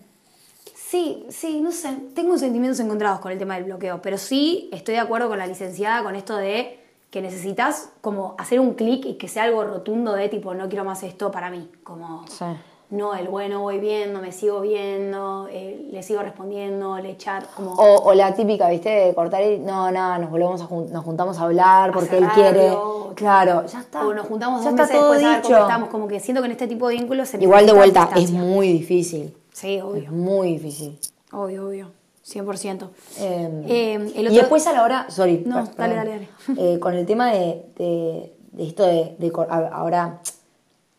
Sí, 0.74 1.26
sí, 1.28 1.60
no 1.60 1.72
sé. 1.72 1.90
Tengo 2.14 2.38
sentimientos 2.38 2.80
encontrados 2.80 3.20
con 3.20 3.32
el 3.32 3.38
tema 3.38 3.56
del 3.56 3.64
bloqueo, 3.64 4.00
pero 4.00 4.16
sí 4.16 4.70
estoy 4.72 4.94
de 4.94 5.00
acuerdo 5.00 5.28
con 5.28 5.38
la 5.38 5.46
licenciada 5.46 6.02
con 6.02 6.14
esto 6.16 6.36
de 6.36 6.78
que 7.14 7.22
necesitas 7.22 7.90
como 8.00 8.34
hacer 8.38 8.58
un 8.58 8.74
clic 8.74 9.06
y 9.06 9.14
que 9.14 9.28
sea 9.28 9.44
algo 9.44 9.62
rotundo 9.62 10.14
de 10.14 10.28
tipo, 10.28 10.52
no 10.52 10.68
quiero 10.68 10.84
más 10.84 11.04
esto 11.04 11.30
para 11.30 11.48
mí. 11.48 11.70
Como, 11.84 12.24
Sí. 12.26 12.44
no, 12.90 13.14
el 13.14 13.28
bueno, 13.28 13.60
voy 13.60 13.78
viendo, 13.78 14.20
me 14.20 14.32
sigo 14.32 14.60
viendo, 14.60 15.46
eh, 15.48 15.88
le 15.92 16.02
sigo 16.02 16.22
respondiendo, 16.22 16.98
le 16.98 17.10
echar, 17.10 17.46
como... 17.54 17.72
O, 17.74 18.02
o 18.02 18.14
la 18.14 18.34
típica, 18.34 18.68
¿viste? 18.68 18.88
De 18.88 19.14
cortar 19.14 19.44
y 19.44 19.60
no, 19.60 19.92
no, 19.92 20.18
nos 20.18 20.28
volvemos 20.28 20.60
a 20.60 20.66
jun- 20.66 20.90
nos 20.90 21.04
juntamos 21.04 21.38
a 21.38 21.42
hablar 21.44 21.92
porque 21.92 22.18
él 22.18 22.26
quiere. 22.34 22.76
Claro, 23.14 23.64
ya 23.66 23.78
está. 23.78 24.04
O 24.04 24.12
nos 24.12 24.26
juntamos 24.26 24.64
ya 24.64 24.70
dos 24.72 24.80
está 24.80 24.82
meses 24.82 24.98
todo 24.98 25.10
después 25.12 25.24
a 25.24 25.34
ver 25.34 25.42
cómo 25.42 25.54
dicho. 25.54 25.62
estamos. 25.68 25.88
Como 25.90 26.08
que 26.08 26.18
siento 26.18 26.42
que 26.42 26.46
en 26.46 26.52
este 26.52 26.66
tipo 26.66 26.88
de 26.88 26.96
vínculos 26.96 27.28
se 27.28 27.40
Igual 27.40 27.64
de 27.64 27.72
vuelta, 27.74 28.10
es 28.16 28.32
muy 28.32 28.72
difícil. 28.72 29.36
Sí, 29.52 29.76
Es 29.76 29.84
obvio. 29.84 30.10
muy 30.10 30.54
difícil. 30.54 30.98
Obvio, 31.30 31.68
obvio. 31.68 31.90
100%. 32.24 32.90
Eh, 33.18 33.64
Eh, 33.68 34.12
el 34.16 34.32
Y 34.32 34.36
después 34.36 34.66
a 34.66 34.72
la 34.72 34.82
hora, 34.82 35.06
sorry, 35.10 35.42
No, 35.46 35.56
dale, 35.56 35.94
perdón. 35.94 35.96
dale, 35.96 36.28
Eh, 36.74 36.78
con 36.78 36.94
el 36.94 37.04
tema 37.06 37.30
de, 37.32 37.66
de- 37.76 38.32
de 38.52 38.66
esto 38.66 38.84
de, 38.84 39.16
de 39.18 39.32
ahora, 39.72 40.20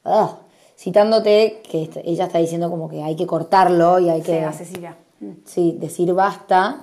ah, 0.03 0.37
citándote, 0.77 1.61
que 1.69 1.89
ella 2.03 2.25
está 2.25 2.37
diciendo 2.39 2.69
como 2.69 2.89
que 2.89 3.01
hay 3.03 3.15
que 3.15 3.25
cortarlo 3.25 3.97
y 3.99 4.09
hay 4.09 4.21
que 4.21 4.47
Cecilia. 4.53 4.95
Mm. 5.19 5.31
sí, 5.45 5.77
decir 5.79 6.13
basta. 6.13 6.81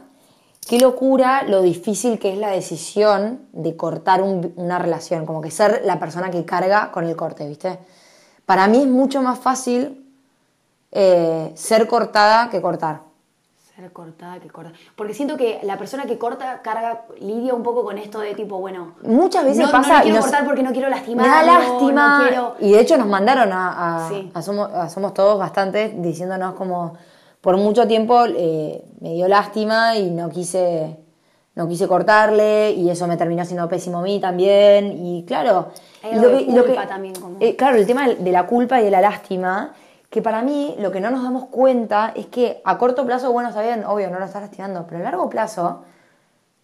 Qué 0.66 0.78
locura 0.78 1.42
lo 1.42 1.60
difícil 1.60 2.18
que 2.18 2.32
es 2.32 2.38
la 2.38 2.50
decisión 2.50 3.40
de 3.52 3.76
cortar 3.76 4.22
un- 4.22 4.52
una 4.56 4.78
relación, 4.78 5.26
como 5.26 5.40
que 5.40 5.50
ser 5.50 5.82
la 5.84 5.98
persona 5.98 6.30
que 6.30 6.44
carga 6.44 6.90
con 6.92 7.04
el 7.04 7.16
corte, 7.16 7.46
¿viste? 7.48 7.78
Para 8.46 8.66
mí 8.68 8.78
es 8.78 8.86
mucho 8.86 9.22
más 9.22 9.38
fácil 9.38 9.98
eh, 10.92 11.52
ser 11.54 11.86
cortada 11.88 12.48
que 12.50 12.60
cortar. 12.60 13.00
Ser 13.76 13.90
cortada 13.90 14.38
que 14.38 14.48
corta. 14.50 14.72
Porque 14.96 15.14
siento 15.14 15.38
que 15.38 15.58
la 15.62 15.78
persona 15.78 16.04
que 16.04 16.18
corta 16.18 16.60
carga, 16.60 17.04
lidia 17.20 17.54
un 17.54 17.62
poco 17.62 17.82
con 17.84 17.96
esto 17.96 18.20
de 18.20 18.34
tipo, 18.34 18.58
bueno. 18.58 18.94
Muchas 19.02 19.44
veces 19.46 19.64
no, 19.64 19.72
pasa 19.72 19.94
No, 19.94 19.98
y 20.00 20.02
quiero 20.02 20.16
nos- 20.16 20.24
cortar 20.26 20.44
porque 20.44 20.62
no 20.62 20.72
quiero 20.72 20.88
Me 20.90 20.94
lastimar. 20.96 21.26
da 21.26 21.42
lástima. 21.42 22.18
No 22.18 22.24
quiero... 22.28 22.54
Y 22.60 22.72
de 22.72 22.80
hecho 22.80 22.98
nos 22.98 23.06
mandaron 23.06 23.50
a, 23.50 24.06
a- 24.06 24.08
Sí. 24.10 24.30
a 24.34 24.42
Somos, 24.42 24.70
a 24.70 24.90
Somos 24.90 25.14
Todos 25.14 25.38
bastante 25.38 25.88
diciéndonos 25.96 26.54
como 26.54 26.92
por 27.40 27.56
mucho 27.56 27.86
tiempo 27.88 28.24
eh, 28.26 28.84
me 29.00 29.14
dio 29.14 29.26
lástima 29.26 29.96
y 29.96 30.10
no 30.10 30.28
quise, 30.28 30.98
no 31.54 31.66
quise 31.66 31.88
cortarle 31.88 32.72
y 32.72 32.90
eso 32.90 33.06
me 33.06 33.16
terminó 33.16 33.42
siendo 33.46 33.66
pésimo 33.70 34.00
a 34.00 34.02
mí 34.02 34.20
también. 34.20 34.92
Y 35.02 35.24
claro, 35.24 35.68
Hay 36.02 36.10
y 36.12 36.18
algo 36.18 36.28
de 36.28 36.44
culpa 36.44 36.86
también, 36.86 37.14
como- 37.14 37.36
eh, 37.40 37.56
claro, 37.56 37.78
el 37.78 37.86
tema 37.86 38.06
de 38.06 38.32
la 38.32 38.46
culpa 38.46 38.82
y 38.82 38.84
de 38.84 38.90
la 38.90 39.00
lástima, 39.00 39.72
que 40.12 40.20
para 40.20 40.42
mí 40.42 40.76
lo 40.78 40.92
que 40.92 41.00
no 41.00 41.10
nos 41.10 41.22
damos 41.22 41.46
cuenta 41.46 42.12
es 42.14 42.26
que 42.26 42.60
a 42.64 42.76
corto 42.76 43.06
plazo, 43.06 43.32
bueno, 43.32 43.48
está 43.48 43.62
bien, 43.62 43.82
obvio, 43.86 44.10
no 44.10 44.18
lo 44.18 44.26
estás 44.26 44.42
lastimando, 44.42 44.84
pero 44.86 45.00
a 45.00 45.04
largo 45.04 45.30
plazo 45.30 45.84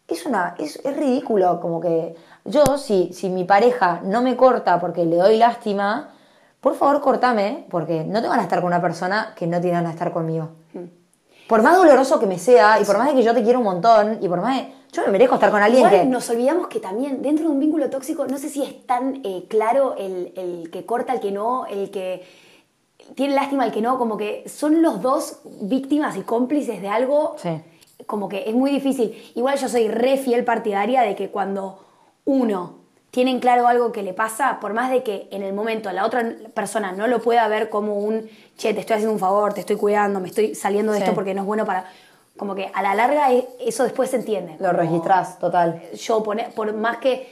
es 0.07 0.27
una 0.27 0.55
es, 0.59 0.77
es 0.85 0.95
ridículo 0.95 1.59
como 1.59 1.81
que 1.81 2.15
yo 2.45 2.77
si, 2.77 3.11
si 3.15 3.31
mi 3.31 3.45
pareja 3.45 4.03
no 4.05 4.21
me 4.21 4.37
corta 4.37 4.79
porque 4.79 5.07
le 5.07 5.17
doy 5.17 5.39
lástima 5.39 6.11
por 6.61 6.75
favor 6.75 7.01
cortame 7.01 7.65
porque 7.71 8.05
no 8.05 8.21
te 8.21 8.29
van 8.29 8.41
a 8.41 8.43
estar 8.43 8.59
con 8.61 8.67
una 8.67 8.83
persona 8.83 9.33
que 9.35 9.47
no 9.47 9.59
tiene 9.63 9.77
ganas 9.79 9.93
de 9.93 9.97
estar 9.97 10.13
conmigo. 10.13 10.51
Por 11.49 11.63
más 11.63 11.79
doloroso 11.79 12.21
que 12.21 12.27
me 12.27 12.39
sea 12.39 12.79
y 12.79 12.85
por 12.85 12.99
más 12.99 13.09
de 13.09 13.15
que 13.15 13.23
yo 13.23 13.33
te 13.33 13.43
quiero 13.43 13.61
un 13.61 13.65
montón 13.65 14.19
y 14.21 14.29
por 14.29 14.43
más 14.43 14.59
de 14.59 14.73
yo 14.93 15.07
me 15.07 15.13
merezco 15.13 15.37
estar 15.37 15.51
con 15.51 15.63
alguien 15.63 15.87
Igual 15.87 16.03
que 16.03 16.07
nos 16.07 16.29
olvidamos 16.29 16.67
que 16.67 16.81
también 16.81 17.23
dentro 17.23 17.47
de 17.47 17.53
un 17.53 17.61
vínculo 17.61 17.89
tóxico, 17.89 18.27
no 18.27 18.37
sé 18.37 18.51
si 18.51 18.63
es 18.63 18.87
tan 18.87 19.23
eh, 19.25 19.47
claro 19.49 19.95
el, 19.97 20.35
el 20.37 20.71
que 20.71 20.85
corta, 20.85 21.15
el 21.15 21.21
que 21.21 21.33
no, 21.33 21.65
el 21.65 21.91
que 21.91 22.27
tiene 23.15 23.35
lástima, 23.35 23.65
el 23.65 23.73
que 23.73 23.81
no, 23.81 23.99
como 23.99 24.17
que 24.17 24.45
son 24.49 24.83
los 24.83 25.01
dos 25.03 25.39
víctimas 25.63 26.17
y 26.17 26.23
cómplices 26.23 26.81
de 26.83 26.89
algo, 26.89 27.37
Sí. 27.39 27.51
como 28.07 28.29
que 28.29 28.45
es 28.49 28.55
muy 28.55 28.71
difícil. 28.71 29.17
Igual 29.35 29.59
yo 29.59 29.69
soy 29.69 29.89
re 29.89 30.17
fiel 30.19 30.45
partidaria 30.45 31.03
de 31.03 31.15
que 31.17 31.31
cuando 31.31 31.85
uno 32.25 32.77
tiene 33.11 33.31
en 33.31 33.41
claro 33.41 33.67
algo 33.67 33.91
que 33.93 34.03
le 34.03 34.13
pasa, 34.13 34.59
por 34.61 34.75
más 34.75 34.91
de 34.91 35.03
que 35.03 35.29
en 35.31 35.43
el 35.43 35.55
momento 35.55 35.91
la 35.93 36.05
otra 36.05 36.31
persona 36.55 36.93
no 36.93 37.07
lo 37.07 37.21
pueda 37.23 37.49
ver 37.49 37.71
como 37.71 37.95
un, 37.99 38.29
che, 38.57 38.75
te 38.75 38.81
estoy 38.81 38.95
haciendo 38.95 39.15
un 39.15 39.19
favor, 39.19 39.55
te 39.55 39.61
estoy 39.61 39.77
cuidando, 39.77 40.21
me 40.21 40.29
estoy 40.29 40.55
saliendo 40.55 40.93
de 40.93 40.99
Sí. 40.99 41.05
esto 41.05 41.15
porque 41.15 41.35
no 41.35 41.41
es 41.43 41.47
bueno 41.47 41.65
para... 41.65 41.87
Como 42.37 42.55
que 42.55 42.71
a 42.73 42.83
la 42.83 42.95
larga 42.95 43.33
e- 43.33 43.49
eso 43.59 43.83
después 43.83 44.11
se 44.11 44.17
entiende. 44.17 44.53
lo 44.61 44.69
como- 44.69 44.79
registrás 44.81 45.39
total 45.41 45.83
yo 45.95 46.23
pone- 46.23 46.51
por 46.55 46.73
más 46.75 46.99
que, 46.99 47.29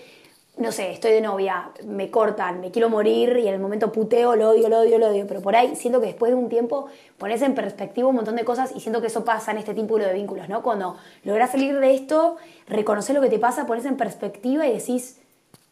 no 0.56 0.72
sé, 0.72 0.90
estoy 0.90 1.12
de 1.12 1.20
novia, 1.20 1.70
me 1.84 2.10
cortan, 2.10 2.60
me 2.60 2.70
quiero 2.70 2.88
morir 2.88 3.36
y 3.36 3.46
en 3.46 3.54
el 3.54 3.60
momento 3.60 3.92
puteo, 3.92 4.36
lo 4.36 4.50
odio, 4.50 4.70
lo 4.70 4.80
odio, 4.80 4.98
lo 4.98 5.08
odio, 5.08 5.26
pero 5.26 5.42
por 5.42 5.54
ahí 5.54 5.76
siento 5.76 6.00
que 6.00 6.06
después 6.06 6.32
de 6.32 6.36
un 6.36 6.48
tiempo 6.48 6.86
pones 7.18 7.42
en 7.42 7.54
perspectiva 7.54 8.08
un 8.08 8.16
montón 8.16 8.36
de 8.36 8.44
cosas 8.44 8.72
y 8.74 8.80
siento 8.80 9.02
que 9.02 9.08
eso 9.08 9.24
pasa 9.24 9.50
en 9.50 9.58
este 9.58 9.74
tipo 9.74 9.98
de 9.98 10.12
vínculos, 10.14 10.48
¿no? 10.48 10.62
Cuando 10.62 10.96
logras 11.24 11.50
salir 11.50 11.78
de 11.78 11.94
esto, 11.94 12.36
reconocer 12.68 13.14
lo 13.14 13.20
que 13.20 13.28
te 13.28 13.38
pasa, 13.38 13.66
pones 13.66 13.84
en 13.84 13.98
perspectiva 13.98 14.66
y 14.66 14.72
decís, 14.72 15.18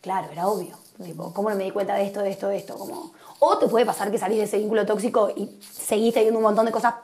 claro, 0.02 0.28
era 0.30 0.48
obvio, 0.48 0.76
tipo, 1.02 1.32
¿cómo 1.32 1.48
no 1.48 1.56
me 1.56 1.64
di 1.64 1.70
cuenta 1.70 1.94
de 1.94 2.04
esto, 2.04 2.20
de 2.20 2.30
esto, 2.30 2.48
de 2.48 2.58
esto? 2.58 2.76
Como... 2.76 3.12
O 3.38 3.56
te 3.56 3.68
puede 3.68 3.86
pasar 3.86 4.10
que 4.10 4.18
salís 4.18 4.38
de 4.38 4.44
ese 4.44 4.58
vínculo 4.58 4.84
tóxico 4.84 5.30
y 5.34 5.58
seguís 5.62 6.12
teniendo 6.12 6.38
un 6.38 6.44
montón 6.44 6.66
de 6.66 6.72
cosas 6.72 6.94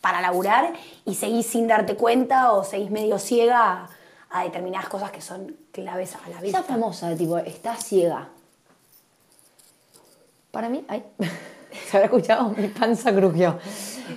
para 0.00 0.20
laburar 0.20 0.72
y 1.04 1.14
seguís 1.14 1.46
sin 1.46 1.68
darte 1.68 1.94
cuenta 1.94 2.52
o 2.52 2.64
seguís 2.64 2.90
medio 2.90 3.18
ciega 3.18 3.88
a, 4.30 4.44
determinadas 4.44 4.88
cosas 4.88 5.10
que 5.10 5.20
son 5.20 5.56
claves 5.72 6.14
a 6.14 6.28
la 6.28 6.40
vida. 6.40 6.58
Esa 6.58 6.62
famosa 6.62 7.14
tipo, 7.16 7.38
está 7.38 7.76
ciega. 7.76 8.28
Para 10.50 10.68
mí, 10.68 10.84
ay, 10.88 11.04
se 11.90 11.96
habrá 11.96 12.06
escuchado, 12.06 12.50
mi 12.50 12.68
panza 12.68 13.14
crujió. 13.14 13.58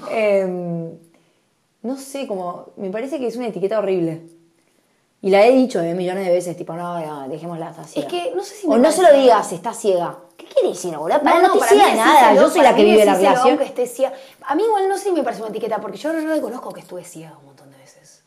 Em, 0.09 0.91
no 1.83 1.97
sé, 1.97 2.27
como, 2.27 2.69
me 2.77 2.89
parece 2.89 3.19
que 3.19 3.27
es 3.27 3.35
una 3.35 3.47
etiqueta 3.47 3.79
horrible. 3.79 4.21
Y 5.23 5.29
la 5.29 5.45
he 5.45 5.51
dicho 5.51 5.79
eh, 5.81 5.93
millones 5.93 6.25
de 6.25 6.31
veces, 6.31 6.57
tipo, 6.57 6.73
no, 6.73 6.99
no, 6.99 7.29
dejémosla, 7.29 7.69
está 7.69 7.83
ciega. 7.83 8.07
que 8.07 8.33
no 8.35 8.43
sé 8.43 8.55
si 8.55 8.67
O 8.67 8.71
me 8.71 8.79
no 8.79 8.91
se 8.91 9.03
lo 9.03 9.13
digas, 9.13 9.51
está 9.51 9.71
ciega. 9.71 10.17
¿Qué 10.35 10.45
quiere 10.47 10.69
decir, 10.69 10.95
boludo? 10.97 11.21
Para 11.21 11.41
no, 11.41 11.53
te 11.53 11.59
para 11.59 11.71
mí 11.71 11.79
ciega 11.79 11.95
nada, 11.95 12.33
yo 12.33 12.49
soy 12.49 12.61
la 12.61 12.69
para 12.69 12.75
que 12.77 12.83
vive 12.83 13.05
la 13.05 13.13
relación. 13.13 13.49
aunque 13.49 13.65
esté 13.65 13.85
ciega. 13.85 14.13
A 14.47 14.55
mí 14.55 14.63
igual 14.63 14.89
no 14.89 14.97
sé 14.97 15.05
si 15.05 15.11
me 15.11 15.21
parece 15.21 15.43
una 15.43 15.51
etiqueta, 15.51 15.79
porque 15.79 15.97
yo 15.97 16.11
no 16.11 16.27
reconozco 16.27 16.71
que 16.71 16.79
estuve 16.79 17.03
ciega 17.03 17.37
un 17.37 17.45
montón 17.45 17.69
de 17.69 17.77
veces. 17.77 18.23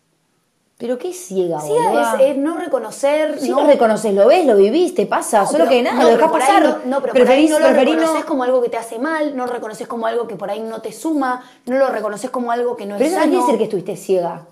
Pero 0.76 0.98
qué 0.98 1.12
ciega, 1.12 1.60
Sí, 1.60 1.68
boluda. 1.70 2.16
es, 2.20 2.30
es 2.32 2.36
no 2.36 2.56
reconocer. 2.56 3.38
Sí 3.38 3.48
no, 3.48 3.60
lo 3.60 3.66
reconoces, 3.68 4.12
lo 4.12 4.26
ves, 4.26 4.44
lo 4.44 4.56
viviste, 4.56 5.06
pasa, 5.06 5.40
No, 5.42 5.46
solo 5.46 5.58
pero- 5.58 5.70
que 5.70 5.82
nada, 5.82 5.96
no, 5.96 6.02
lo 6.02 6.16
pero 6.16 6.26
dejas 6.26 6.40
pasar. 6.40 6.62
No, 6.62 6.68
no, 6.68 7.00
pero 7.00 7.00
por 7.00 7.06
ahí 7.06 7.12
preferís, 7.26 7.50
no 7.50 7.58
lo 7.60 7.66
preferís 7.66 7.94
reconoces 7.94 8.20
no- 8.20 8.26
como 8.26 8.42
algo 8.44 8.62
que 8.62 8.68
te 8.70 8.76
hace 8.76 8.98
mal, 8.98 9.36
no 9.36 9.46
lo 9.46 9.52
reconoces 9.52 9.86
como 9.86 10.06
algo 10.06 10.26
que 10.26 10.34
por 10.34 10.50
ahí 10.50 10.60
no 10.60 10.80
te 10.82 10.92
suma, 10.92 11.44
no 11.66 11.76
lo 11.76 11.88
reconoces 11.90 12.28
como 12.30 12.50
algo 12.50 12.76
que 12.76 12.86
no 12.86 12.96
Pero 12.96 13.04
es 13.06 13.12
eso 13.12 13.18
no 13.20 13.22
sano. 13.22 13.30
quiere 13.32 13.44
decir 13.46 13.58
que 13.58 13.64
estuviste 13.64 13.96
ciega. 13.96 14.42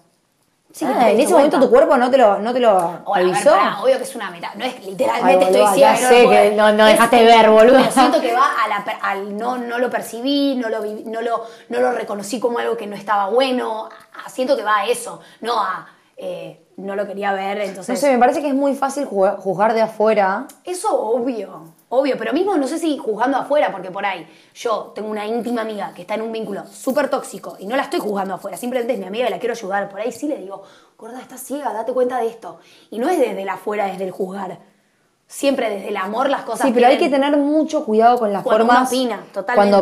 Sí, 0.72 0.86
Ah, 0.88 1.10
en 1.10 1.20
ese 1.20 1.32
momento 1.34 1.58
cuenta. 1.58 1.60
tu 1.60 1.70
cuerpo 1.70 1.96
no 1.98 2.10
te 2.10 2.16
lo, 2.16 2.38
no 2.38 2.52
te 2.54 2.60
lo 2.60 2.74
ver, 2.78 3.24
avisó. 3.24 3.50
pará, 3.50 3.82
obvio 3.82 3.98
que 3.98 4.04
es 4.04 4.14
una 4.16 4.30
meta. 4.30 4.52
No 4.54 4.64
es 4.64 4.74
que 4.76 4.86
literalmente 4.86 5.44
Ay, 5.44 5.52
estoy 5.54 5.74
ciega. 5.74 5.92
no 5.92 5.98
sé 5.98 6.06
puedo 6.08 6.30
que 6.30 6.34
ver. 6.40 6.52
no- 6.54 6.72
no 6.72 6.86
Es 6.86 6.92
dejaste 6.94 7.18
que- 7.18 7.24
ver, 7.24 7.50
boluda. 7.50 7.78
Pero 7.80 7.92
siento 7.92 8.20
que 8.22 8.32
va 8.32 8.46
a 8.64 8.68
la 8.68 8.76
al 9.02 9.36
no, 9.36 9.58
no 9.58 9.78
lo 9.78 9.90
percibí, 9.90 10.54
no 10.54 10.70
lo, 10.70 10.80
vi- 10.80 11.02
no, 11.04 11.20
lo, 11.20 11.44
no 11.68 11.80
lo 11.80 11.92
reconocí 11.92 12.40
como 12.40 12.58
algo 12.58 12.74
que 12.78 12.86
no 12.86 12.96
estaba 12.96 13.28
bueno. 13.28 13.90
Siento 14.28 14.56
que 14.56 14.62
va 14.62 14.78
a 14.78 14.86
eso, 14.86 15.20
no 15.42 15.60
a 15.60 15.86
eh, 16.24 16.58
no 16.76 16.94
lo 16.94 17.04
quería 17.06 17.32
ver, 17.32 17.58
entonces. 17.62 17.88
No 17.88 17.96
sé, 18.00 18.12
me 18.12 18.18
parece 18.18 18.40
que 18.40 18.48
es 18.48 18.54
muy 18.54 18.74
fácil 18.76 19.06
ju- 19.08 19.36
juzgar 19.38 19.74
de 19.74 19.82
afuera. 19.82 20.46
Eso 20.64 20.88
obvio, 20.96 21.64
obvio, 21.88 22.14
pero 22.16 22.32
mismo 22.32 22.56
no 22.56 22.68
sé 22.68 22.78
si 22.78 22.96
juzgando 22.96 23.38
afuera, 23.38 23.72
porque 23.72 23.90
por 23.90 24.06
ahí 24.06 24.26
yo 24.54 24.92
tengo 24.94 25.10
una 25.10 25.26
íntima 25.26 25.62
amiga 25.62 25.92
que 25.94 26.02
está 26.02 26.14
en 26.14 26.22
un 26.22 26.30
vínculo 26.30 26.64
súper 26.66 27.10
tóxico 27.10 27.56
y 27.58 27.66
no 27.66 27.74
la 27.74 27.82
estoy 27.82 27.98
juzgando 27.98 28.34
afuera, 28.34 28.56
simplemente 28.56 28.92
es 28.92 29.00
mi 29.00 29.06
amiga 29.06 29.26
y 29.26 29.30
la 29.30 29.38
quiero 29.40 29.54
ayudar. 29.54 29.88
Por 29.88 30.00
ahí 30.00 30.12
sí 30.12 30.28
le 30.28 30.36
digo, 30.38 30.62
gorda, 30.96 31.20
estás 31.20 31.40
ciega, 31.42 31.72
date 31.72 31.92
cuenta 31.92 32.18
de 32.18 32.28
esto. 32.28 32.58
Y 32.90 33.00
no 33.00 33.08
es 33.08 33.18
desde 33.18 33.42
el 33.42 33.48
afuera, 33.48 33.86
desde 33.86 34.04
el 34.04 34.12
juzgar. 34.12 34.58
Siempre 35.26 35.70
desde 35.70 35.88
el 35.88 35.96
amor 35.96 36.28
las 36.30 36.42
cosas. 36.42 36.66
Sí, 36.66 36.72
pero 36.74 36.86
hay 36.88 36.98
que 36.98 37.08
tener 37.08 37.36
mucho 37.38 37.84
cuidado 37.84 38.18
con 38.18 38.32
las 38.32 38.42
Cuando 38.42 38.66
formas. 38.66 38.92
uno 38.92 39.00
opina, 39.00 39.16
totalmente, 39.32 39.54
Cuando 39.54 39.78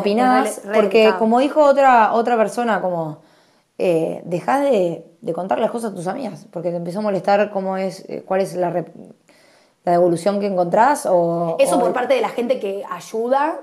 re 0.65 0.75
porque 0.75 1.13
como 1.19 1.41
dijo 1.41 1.61
otra, 1.65 2.13
otra 2.15 2.37
persona, 2.37 2.81
como 2.81 3.19
eh, 3.81 4.23
dejás 4.25 4.63
de, 4.63 5.05
de 5.21 5.33
contar 5.33 5.59
las 5.59 5.71
cosas 5.71 5.93
a 5.93 5.95
tus 5.95 6.07
amigas, 6.07 6.47
porque 6.53 6.71
te 6.71 6.77
empezó 6.77 6.99
a 6.99 7.03
molestar 7.03 7.51
cómo 7.51 7.77
es, 7.77 8.05
eh, 8.09 8.23
cuál 8.27 8.41
es 8.43 8.55
la, 8.55 8.85
devolución 9.85 10.39
que 10.41 10.47
encontrás 10.47 11.07
o... 11.11 11.57
Eso 11.59 11.77
o- 11.77 11.81
por 11.81 11.93
parte 11.93 12.15
de 12.15 12.21
la 12.21 12.29
gente 12.29 12.61
que 12.61 12.85
ayuda 12.91 13.61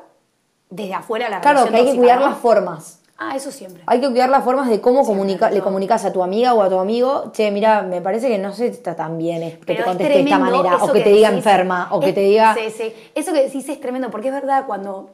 desde 0.70 0.94
afuera 0.94 1.28
a 1.28 1.30
la 1.30 1.42
Claro, 1.42 1.64
que 1.64 1.68
hay 1.70 1.74
que 1.76 1.80
tóxica, 1.82 1.98
cuidar 2.02 2.20
¿no? 2.20 2.30
las 2.30 2.38
formas. 2.40 3.02
Ah, 3.20 3.36
eso 3.36 3.52
siempre. 3.52 3.82
Hay 3.88 4.00
que 4.00 4.08
cuidar 4.10 4.30
las 4.30 4.44
formas 4.44 4.70
de 4.70 4.80
cómo 4.80 5.04
comunica, 5.06 5.50
le 5.50 5.62
comunicas 5.62 6.06
a 6.06 6.14
tu 6.14 6.22
amiga 6.22 6.54
o 6.54 6.62
a 6.62 6.70
tu 6.70 6.78
amigo, 6.78 7.32
che, 7.32 7.50
mira, 7.50 7.82
me 7.82 8.00
parece 8.02 8.28
que 8.28 8.38
no 8.38 8.54
se 8.54 8.68
está 8.68 8.96
tan 8.96 9.18
bien 9.18 9.42
es- 9.42 9.54
que 9.58 9.66
Pero 9.66 9.78
te 9.78 9.82
es 9.82 9.88
conteste 9.88 10.14
de 10.14 10.20
esta 10.24 10.38
manera, 10.40 10.76
o 10.84 10.92
que 10.92 11.02
te 11.02 11.10
diga 11.10 11.30
enferma, 11.30 11.88
o 11.92 12.00
que 12.00 12.14
te 12.14 12.20
diga... 12.22 12.54
Sí, 12.56 12.70
sí. 12.70 12.94
Eso 13.16 13.34
que 13.34 13.44
decís 13.44 13.68
es 13.70 13.80
tremendo, 13.80 14.12
porque 14.12 14.28
es 14.28 14.34
verdad 14.36 14.66
cuando 14.68 15.10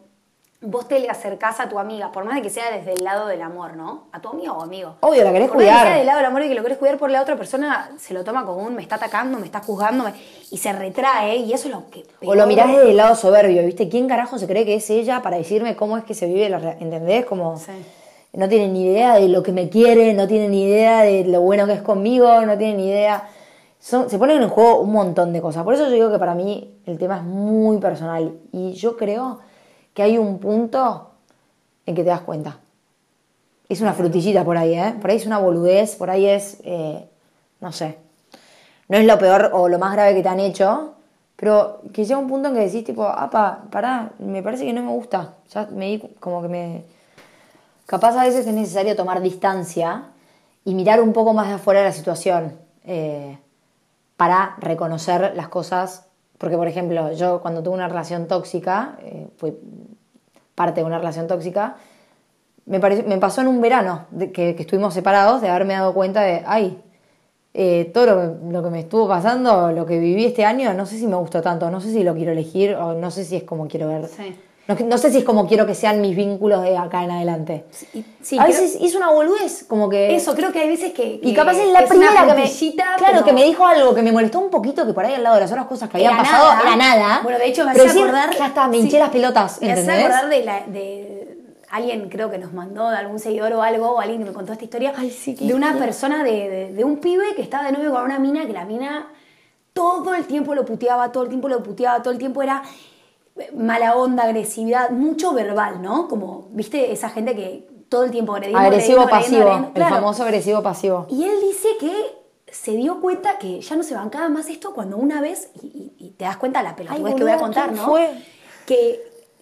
vos 0.65 0.87
te 0.87 0.99
le 0.99 1.09
acercás 1.09 1.59
a 1.59 1.67
tu 1.69 1.77
amiga, 1.77 2.11
por 2.11 2.23
más 2.25 2.35
de 2.35 2.41
que 2.41 2.49
sea 2.49 2.71
desde 2.71 2.93
el 2.93 3.03
lado 3.03 3.27
del 3.27 3.41
amor, 3.41 3.75
¿no? 3.75 4.05
A 4.11 4.21
tu 4.21 4.29
amiga 4.29 4.53
o 4.53 4.61
amigo. 4.63 4.95
Obvio, 5.01 5.23
la 5.23 5.31
querés 5.33 5.49
Por 5.49 5.57
más 5.57 5.65
de 5.65 5.69
que 5.69 5.75
cuidar. 5.75 5.87
sea 5.87 5.97
del 5.97 6.05
lado 6.05 6.17
del 6.19 6.25
amor 6.27 6.43
y 6.43 6.47
que 6.47 6.55
lo 6.55 6.63
querés 6.63 6.77
cuidar 6.77 6.97
por 6.97 7.11
la 7.11 7.21
otra 7.21 7.35
persona, 7.35 7.91
se 7.99 8.13
lo 8.13 8.23
toma 8.23 8.45
como 8.45 8.63
un 8.63 8.73
me 8.75 8.81
está 8.81 8.95
atacando, 8.95 9.37
me 9.37 9.45
está 9.45 9.59
juzgando, 9.59 10.05
me- 10.05 10.13
y 10.51 10.57
se 10.57 10.71
retrae, 10.73 11.35
y 11.37 11.53
eso 11.53 11.67
es 11.67 11.73
lo 11.73 11.89
que. 11.89 12.03
O 12.25 12.33
lo 12.35 12.47
mirás 12.47 12.67
desde 12.69 12.91
el 12.91 12.97
lado 12.97 13.15
soberbio, 13.15 13.63
¿viste? 13.65 13.89
¿Quién 13.89 14.07
carajo 14.07 14.37
se 14.39 14.47
cree 14.47 14.65
que 14.65 14.75
es 14.75 14.89
ella 14.89 15.21
para 15.21 15.37
decirme 15.37 15.75
cómo 15.75 15.97
es 15.97 16.03
que 16.05 16.13
se 16.13 16.25
vive 16.27 16.49
la 16.49 16.59
re- 16.59 16.77
¿Entendés? 16.79 17.25
Como 17.25 17.57
Sí. 17.57 17.71
no 18.33 18.47
tiene 18.47 18.69
ni 18.69 18.85
idea 18.85 19.15
de 19.15 19.27
lo 19.27 19.43
que 19.43 19.51
me 19.51 19.69
quiere, 19.69 20.13
no 20.13 20.27
tiene 20.27 20.47
ni 20.47 20.63
idea 20.63 21.01
de 21.03 21.25
lo 21.25 21.41
bueno 21.41 21.67
que 21.67 21.73
es 21.73 21.81
conmigo, 21.81 22.41
no 22.45 22.57
tiene 22.57 22.75
ni 22.75 22.87
idea. 22.87 23.27
Son- 23.79 24.09
se 24.09 24.17
ponen 24.17 24.41
en 24.41 24.47
juego 24.47 24.79
un 24.79 24.93
montón 24.93 25.33
de 25.33 25.41
cosas. 25.41 25.63
Por 25.65 25.73
eso 25.73 25.83
yo 25.87 25.91
digo 25.91 26.09
que 26.09 26.17
para 26.19 26.33
mí 26.33 26.79
el 26.85 26.97
tema 26.97 27.17
es 27.17 27.23
muy 27.23 27.79
personal. 27.79 28.31
Y 28.53 28.71
yo 28.73 28.95
creo 28.95 29.39
que 29.93 30.03
hay 30.03 30.17
un 30.17 30.39
punto 30.39 31.11
en 31.85 31.95
que 31.95 32.03
te 32.03 32.09
das 32.09 32.21
cuenta. 32.21 32.59
Es 33.69 33.81
una 33.81 33.93
frutillita 33.93 34.43
por 34.43 34.57
ahí, 34.57 34.73
¿eh? 34.73 34.95
Por 34.99 35.09
ahí 35.09 35.17
es 35.17 35.25
una 35.25 35.39
boludez, 35.39 35.95
por 35.95 36.09
ahí 36.09 36.25
es, 36.25 36.59
eh, 36.63 37.07
no 37.61 37.71
sé, 37.71 37.97
no 38.89 38.97
es 38.97 39.05
lo 39.05 39.17
peor 39.17 39.51
o 39.53 39.69
lo 39.69 39.79
más 39.79 39.93
grave 39.93 40.13
que 40.15 40.21
te 40.21 40.29
han 40.29 40.39
hecho, 40.39 40.93
pero 41.35 41.81
que 41.91 42.05
llega 42.05 42.19
un 42.19 42.27
punto 42.27 42.49
en 42.49 42.55
que 42.55 42.61
decís, 42.61 42.83
tipo, 42.83 43.05
apa, 43.05 43.63
pará, 43.71 44.11
me 44.19 44.43
parece 44.43 44.65
que 44.65 44.73
no 44.73 44.83
me 44.83 44.91
gusta. 44.91 45.33
Ya 45.49 45.67
me 45.71 45.87
di 45.87 45.99
como 46.19 46.41
que 46.41 46.47
me. 46.47 46.83
Capaz 47.85 48.15
a 48.15 48.23
veces 48.23 48.47
es 48.47 48.53
necesario 48.53 48.95
tomar 48.95 49.21
distancia 49.21 50.05
y 50.63 50.73
mirar 50.73 51.01
un 51.01 51.11
poco 51.11 51.33
más 51.33 51.47
de 51.47 51.55
afuera 51.55 51.81
de 51.81 51.87
la 51.87 51.91
situación 51.91 52.57
eh, 52.85 53.37
para 54.15 54.55
reconocer 54.59 55.33
las 55.35 55.49
cosas. 55.49 56.05
Porque, 56.43 56.57
por 56.57 56.67
ejemplo, 56.67 57.13
yo 57.13 57.39
cuando 57.39 57.63
tuve 57.63 57.73
una 57.75 57.87
relación 57.87 58.27
tóxica, 58.27 58.97
eh, 59.01 59.29
fue 59.37 59.53
parte 60.55 60.81
de 60.81 60.85
una 60.85 60.97
relación 60.97 61.25
tóxica, 61.25 61.77
me, 62.65 62.81
pareció- 62.81 63.05
me 63.07 63.17
pasó 63.17 63.39
en 63.39 63.47
un 63.47 63.61
verano 63.61 64.07
de 64.11 64.33
que, 64.33 64.49
estuvimos 64.59 64.93
separados 64.93 65.39
de 65.41 65.47
haberme 65.47 65.75
dado 65.75 65.93
cuenta 65.93 66.19
de, 66.19 66.43
ay, 66.45 66.81
eh, 67.53 67.89
todo 67.93 68.07
lo 68.07 68.51
lo 68.51 68.61
que 68.61 68.69
me 68.69 68.81
estuvo 68.81 69.07
pasando, 69.07 69.71
lo 69.71 69.85
que 69.85 69.99
viví 69.99 70.25
este 70.25 70.43
año, 70.43 70.73
no 70.73 70.85
sé 70.85 70.97
si 70.99 71.07
me 71.07 71.15
gustó 71.15 71.41
tanto, 71.41 71.71
no 71.71 71.79
sé 71.79 71.91
si 71.93 72.03
lo 72.03 72.13
quiero 72.13 72.33
elegir 72.33 72.75
o 72.75 72.93
no 72.93 73.09
sé 73.09 73.23
si 73.23 73.37
es 73.37 73.43
como 73.43 73.69
quiero 73.69 73.87
ver. 73.87 74.07
Sí. 74.09 74.35
No, 74.65 74.75
no 74.85 74.97
sé 74.97 75.11
si 75.11 75.17
es 75.17 75.23
como 75.25 75.45
quiero 75.45 75.65
que 75.65 75.75
sean 75.75 75.99
mis 75.99 76.15
vínculos 76.15 76.63
de 76.63 76.77
acá 76.77 77.03
en 77.03 77.11
adelante. 77.11 77.65
Sí, 77.71 78.05
sí, 78.21 78.39
a 78.39 78.45
creo- 78.45 78.61
veces 78.61 78.77
hizo 78.79 78.97
una 78.97 79.09
boludez, 79.11 79.65
como 79.67 79.89
que... 79.89 80.15
Eso, 80.15 80.33
creo 80.35 80.53
que 80.53 80.59
hay 80.61 80.69
veces 80.69 80.93
que. 80.93 81.19
Y 81.21 81.33
capaz 81.33 81.57
es 81.57 81.67
la 81.67 81.85
primera 81.85 82.25
que 82.25 82.33
me. 82.33 82.49
Claro, 82.97 83.25
que 83.25 83.33
me 83.33 83.43
dijo 83.43 83.65
algo 83.67 83.93
que 83.93 84.01
me 84.01 84.13
molestó 84.13 84.39
un 84.39 84.49
poquito, 84.49 84.85
que 84.85 84.93
por 84.93 85.03
ahí 85.05 85.15
al 85.15 85.23
lado 85.23 85.35
de 85.35 85.41
las 85.41 85.51
otras 85.51 85.65
cosas 85.65 85.89
que 85.89 85.97
habían 85.97 86.15
pasado 86.15 86.47
nada. 86.53 86.61
era 86.61 86.75
nada. 86.77 87.19
Bueno, 87.23 87.39
de 87.39 87.47
hecho 87.47 87.65
me 87.65 87.71
hace 87.71 87.89
acordar. 87.89 88.33
Ya 88.37 88.45
está, 88.47 88.67
me 88.69 88.77
sí, 88.77 88.83
hinché 88.83 88.99
las 88.99 89.09
pelotas, 89.09 89.61
Me 89.61 89.71
hace 89.71 89.81
¿entendés? 89.81 90.05
acordar 90.05 90.29
de, 90.29 90.43
la, 90.45 90.59
de 90.67 91.37
alguien, 91.69 92.07
creo 92.07 92.31
que 92.31 92.37
nos 92.37 92.53
mandó, 92.53 92.89
de 92.89 92.95
algún 92.95 93.19
seguidor 93.19 93.51
o 93.51 93.61
algo, 93.63 93.89
o 93.91 93.99
alguien 93.99 94.19
que 94.19 94.25
me 94.29 94.33
contó 94.33 94.53
esta 94.53 94.63
historia. 94.63 94.93
Ay, 94.95 95.09
sí, 95.11 95.33
de 95.35 95.53
una 95.53 95.67
historia. 95.67 95.85
persona, 95.87 96.23
de, 96.23 96.31
de- 96.49 96.71
de 96.73 96.83
un 96.85 96.97
pibe 96.99 97.35
que 97.35 97.41
estaba 97.41 97.65
de 97.65 97.73
novio 97.73 97.91
con 97.91 98.03
una 98.03 98.17
mina, 98.17 98.45
que 98.45 98.53
la 98.53 98.63
mina 98.63 99.07
todo 99.73 100.13
el 100.15 100.23
tiempo 100.25 100.55
lo 100.55 100.63
puteaba, 100.63 101.11
todo 101.11 101.23
el 101.23 101.29
tiempo 101.29 101.49
lo 101.49 101.61
puteaba, 101.63 102.01
todo 102.01 102.13
el 102.13 102.19
tiempo 102.19 102.41
era 102.41 102.63
mala 103.55 103.95
onda, 103.95 104.23
agresividad, 104.23 104.89
mucho 104.91 105.33
verbal, 105.33 105.81
¿no? 105.81 106.07
Como, 106.07 106.47
viste, 106.51 106.91
esa 106.91 107.09
gente 107.09 107.35
que 107.35 107.67
todo 107.89 108.03
el 108.05 108.11
tiempo 108.11 108.33
agrediendo, 108.33 108.59
Agresivo 108.59 109.07
pasivo, 109.09 109.41
agrediendo, 109.41 109.67
el 109.69 109.73
claro. 109.73 109.95
famoso 109.95 110.23
agresivo 110.23 110.61
pasivo. 110.63 111.05
Y 111.09 111.23
él 111.25 111.41
dice 111.41 111.67
que 111.79 111.93
se 112.51 112.71
dio 112.73 113.01
cuenta 113.01 113.37
que 113.39 113.61
ya 113.61 113.75
no 113.75 113.83
se 113.83 113.95
bancaba 113.95 114.29
más 114.29 114.47
esto 114.49 114.73
cuando 114.73 114.97
una 114.97 115.21
vez, 115.21 115.49
y, 115.61 115.67
y- 115.67 115.93
y 116.05 116.09
te 116.11 116.25
das 116.25 116.37
cuenta 116.37 116.61
la 116.63 116.75
pelotudez 116.75 117.15
que 117.15 117.23
voy 117.23 117.31
a 117.31 117.37
contar, 117.37 117.65
¿quién 117.69 117.77
¿no? 117.77 117.85
fue? 117.85 118.11
Que 118.65 119.01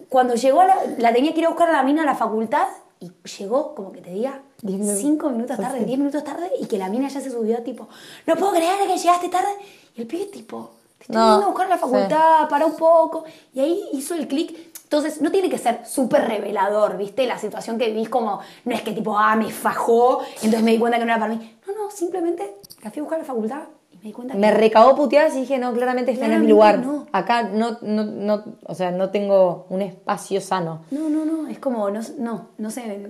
cuando 0.09 0.35
llegó, 0.35 0.61
a 0.61 0.67
la, 0.67 0.75
la 0.97 1.13
tenía 1.13 1.33
que 1.33 1.39
ir 1.39 1.45
a 1.45 1.49
buscar 1.49 1.69
a 1.69 1.73
la 1.73 1.83
mina 1.83 2.03
a 2.03 2.05
la 2.05 2.15
facultad 2.15 2.67
y 2.99 3.11
llegó, 3.39 3.73
como 3.75 3.91
que 3.91 4.01
te 4.01 4.11
diga, 4.11 4.41
Diez 4.61 4.99
cinco 4.99 5.29
minutos 5.31 5.57
tarde, 5.57 5.83
diez 5.85 5.97
minutos 5.97 6.23
tarde, 6.23 6.51
y 6.59 6.67
que 6.67 6.77
la 6.77 6.87
mina 6.87 7.07
ya 7.07 7.19
se 7.19 7.31
subió 7.31 7.63
tipo, 7.63 7.87
no 8.27 8.35
puedo 8.35 8.51
creer 8.53 8.75
que 8.87 8.95
llegaste 8.97 9.27
tarde. 9.29 9.49
Y 9.95 10.01
el 10.01 10.07
pibe 10.07 10.25
tipo, 10.25 10.69
te 11.07 11.13
estoy 11.13 11.17
No, 11.21 11.43
a 11.43 11.47
buscar 11.47 11.69
la 11.69 11.75
sí. 11.75 11.81
facultad, 11.81 12.49
para 12.49 12.65
un 12.65 12.75
poco. 12.75 13.23
Y 13.53 13.59
ahí 13.59 13.83
hizo 13.93 14.13
el 14.15 14.27
clic. 14.27 14.55
Entonces, 14.83 15.21
no 15.21 15.31
tiene 15.31 15.49
que 15.49 15.57
ser 15.57 15.85
súper 15.85 16.27
revelador, 16.27 16.97
¿viste? 16.97 17.25
La 17.25 17.37
situación 17.37 17.77
que 17.77 17.87
vivís 17.87 18.09
como, 18.09 18.41
no 18.65 18.75
es 18.75 18.81
que 18.81 18.91
tipo, 18.91 19.17
ah, 19.17 19.35
me 19.37 19.49
fajó, 19.49 20.19
entonces 20.35 20.63
me 20.63 20.71
di 20.71 20.79
cuenta 20.79 20.99
que 20.99 21.05
no 21.05 21.11
era 21.11 21.19
para 21.19 21.33
mí. 21.33 21.57
No, 21.65 21.73
no, 21.85 21.89
simplemente 21.91 22.57
la 22.83 22.91
fui 22.91 22.99
a 22.99 23.03
buscar 23.03 23.19
a 23.19 23.21
la 23.21 23.25
facultad 23.27 23.61
y 23.93 23.95
me 23.97 24.03
di 24.03 24.11
cuenta 24.11 24.33
Me 24.33 24.51
que... 24.51 24.57
recabó 24.57 24.93
puteadas 24.95 25.33
y 25.35 25.41
dije, 25.41 25.57
no, 25.59 25.71
claramente 25.73 26.11
este 26.11 26.27
no 26.27 26.33
es 26.35 26.41
mi 26.41 26.47
lugar. 26.47 26.79
no. 26.79 27.07
Acá 27.13 27.43
no, 27.43 27.77
no, 27.81 28.03
no, 28.03 28.43
o 28.65 28.75
sea, 28.75 28.91
no 28.91 29.09
tengo 29.11 29.65
un 29.69 29.81
espacio 29.81 30.41
sano. 30.41 30.81
No, 30.91 31.07
no, 31.07 31.23
no, 31.23 31.47
es 31.47 31.59
como, 31.59 31.89
no, 31.89 32.01
no, 32.17 32.47
no 32.57 32.69
sé. 32.69 33.07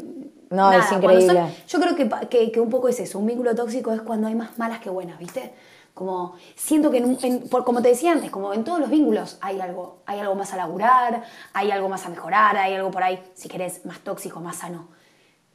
No, 0.51 0.71
es 0.73 0.86
cuando 0.86 1.08
increíble. 1.08 1.34
son- 1.41 1.51
yo 1.67 1.80
creo 1.80 1.95
que, 1.95 2.27
que, 2.30 2.51
que 2.51 2.60
un 2.60 2.69
poco 2.69 2.89
es 2.89 2.99
eso, 2.99 3.17
un 3.17 3.25
vínculo 3.25 3.56
tóxico 3.56 3.91
es 3.91 4.01
cuando 4.01 4.27
hay 4.27 4.36
más 4.36 4.60
malas 4.60 4.82
que 4.82 4.89
buenas, 4.91 5.17
¿viste? 5.17 5.51
Como, 5.93 6.36
siento 6.56 6.89
que, 6.89 6.97
en 6.99 7.06
un- 7.06 7.17
en- 7.21 7.49
por- 7.49 7.63
como 7.65 7.82
te 7.82 7.89
decía 7.89 8.12
antes, 8.13 8.32
como 8.32 8.54
en 8.54 8.63
todos 8.63 8.80
los 8.80 8.89
vínculos 8.89 9.38
hay 9.41 9.60
algo, 9.60 9.97
hay 10.06 10.19
algo 10.19 10.36
más 10.36 10.54
a 10.54 10.58
laburar, 10.58 11.23
hay 11.54 11.69
algo 11.71 11.89
más 11.89 12.06
a 12.06 12.10
mejorar, 12.10 12.56
hay 12.58 12.73
algo 12.75 12.89
por 12.91 13.04
ahí, 13.04 13.21
si 13.34 13.49
querés, 13.49 13.86
más 13.86 13.99
tóxico, 13.99 14.39
más 14.39 14.56
sano. 14.58 14.88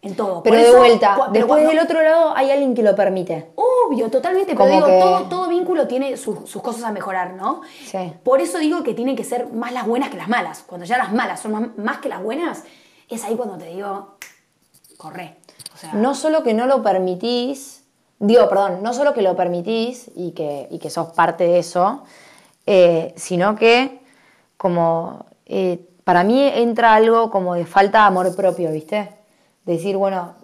En 0.03 0.15
todo. 0.15 0.43
Pero 0.43 0.55
Por 0.55 0.63
de 0.63 0.69
eso, 0.69 0.79
vuelta, 0.79 1.17
después 1.33 1.47
cuando- 1.47 1.69
del 1.71 1.79
otro 1.81 2.01
lado 2.03 2.37
hay 2.37 2.51
alguien 2.51 2.75
que 2.75 2.83
lo 2.83 2.95
permite. 2.95 3.51
Obvio, 3.57 4.09
totalmente, 4.11 4.55
pero 4.55 4.69
digo, 4.71 4.87
que- 4.87 5.01
todo, 5.01 5.23
todo 5.25 5.49
vínculo 5.49 5.89
tiene 5.89 6.17
sus, 6.17 6.49
sus 6.49 6.63
cosas 6.63 6.85
a 6.85 6.93
mejorar, 6.93 7.33
¿no? 7.33 7.63
Sí. 7.85 8.13
Por 8.23 8.41
eso 8.41 8.59
digo 8.59 8.83
que 8.85 8.95
tienen 8.95 9.17
que 9.17 9.25
ser 9.25 9.49
más 9.53 9.73
las 9.73 9.87
buenas 9.87 10.11
que 10.11 10.17
las 10.19 10.29
malas. 10.29 10.63
Cuando 10.65 10.85
ya 10.87 10.99
las 10.99 11.13
malas 11.13 11.41
son 11.41 11.53
más, 11.53 11.79
más 11.79 11.99
que 11.99 12.09
las 12.11 12.23
buenas, 12.23 12.63
es 13.09 13.25
ahí 13.25 13.35
cuando 13.35 13.57
te 13.57 13.67
digo, 13.67 14.17
corre. 14.97 15.39
O 15.75 15.79
sea, 15.79 15.93
No 15.95 16.15
solo 16.15 16.43
que 16.45 16.55
no 16.55 16.67
lo 16.67 16.83
permitís, 16.83 17.76
digo, 18.19 18.49
perdón, 18.49 18.83
no 18.83 18.93
solo 18.93 19.13
que 19.15 19.23
lo 19.23 19.37
permitís 19.37 20.11
y 20.15 20.33
que, 20.33 20.69
y 20.71 20.79
que 20.79 20.91
sos 20.91 21.09
parte 21.13 21.45
de 21.45 21.59
eso, 21.59 22.03
eh, 22.67 23.13
sino 23.17 23.57
que 23.57 24.01
como 24.57 25.27
eh, 25.47 25.81
para 26.05 26.25
mí 26.25 26.43
entra 26.43 26.95
algo 26.95 27.31
como 27.31 27.55
de 27.55 27.67
falta 27.67 28.01
de 28.01 28.05
amor 28.07 28.35
propio, 28.37 28.71
¿viste? 28.73 29.09
De 29.65 29.73
decir, 29.75 29.97
bueno, 29.97 30.35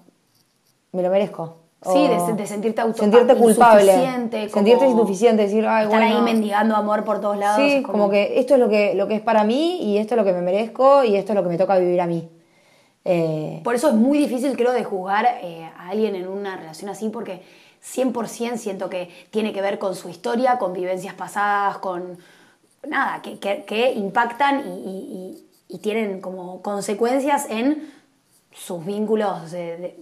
me 0.93 1.03
lo 1.03 1.11
merezco. 1.11 1.57
Sí, 1.85 2.07
de 2.07 2.35
de 2.35 2.47
sentirte 2.47 2.81
auto- 2.81 3.01
sentirte 3.01 3.35
culpable, 3.35 3.83
insuficiente, 3.83 4.39
como 4.51 4.53
sentirte 4.55 4.89
insuficiente, 4.89 5.43
decir, 5.43 5.67
ay, 5.67 5.87
estar 5.87 6.01
bueno, 6.01 6.17
ahí 6.17 6.23
mendigando 6.23 6.77
amor 6.77 7.03
por 7.03 7.21
todos 7.21 7.37
lados. 7.37 7.57
Sí, 7.57 7.79
es 7.79 7.83
como... 7.85 8.09
que 8.09 8.39
esto 8.39 8.55
es 8.55 8.61
lo 8.61 8.69
que, 8.69 8.95
lo 8.95 9.09
que 9.09 9.17
es 9.17 9.21
para 9.21 9.43
mí 9.43 9.79
y 9.83 9.99
esto 9.99 10.15
es 10.15 10.19
lo 10.19 10.25
que 10.25 10.33
me 10.33 10.43
merezco 10.43 11.03
y 11.03 11.17
esto 11.17 11.33
es 11.33 11.37
lo 11.37 11.43
que 11.43 11.49
me 11.49 11.59
toca 11.59 11.77
vivir 11.79 12.01
a 12.01 12.07
mí. 12.07 12.29
Eh, 13.05 13.61
Por 13.65 13.75
eso 13.75 13.89
es 13.89 13.95
muy 13.95 14.19
difícil, 14.19 14.57
creo, 14.57 14.73
de 14.73 14.85
juzgar 14.85 15.27
eh, 15.43 15.65
a 15.77 15.89
alguien 15.89 16.15
en 16.15 16.29
una 16.29 16.57
relación 16.57 16.91
así, 16.91 17.09
porque 17.09 17.43
100% 17.81 18.57
siento 18.59 18.89
que 18.89 19.11
tiene 19.31 19.53
que 19.53 19.61
ver 19.61 19.79
con 19.79 19.95
su 19.95 20.09
historia, 20.09 20.59
con 20.59 20.73
vivencias 20.73 21.15
pasadas, 21.15 21.79
con 21.79 22.19
nada, 22.89 23.23
que, 23.23 23.93
impactan 23.97 24.65
y, 24.67 25.49
tienen 25.81 26.21
como 26.21 26.61
consecuencias 26.61 27.47
en 27.49 27.91
sus 28.53 28.85
vínculos. 28.85 29.51
de- 29.51 29.97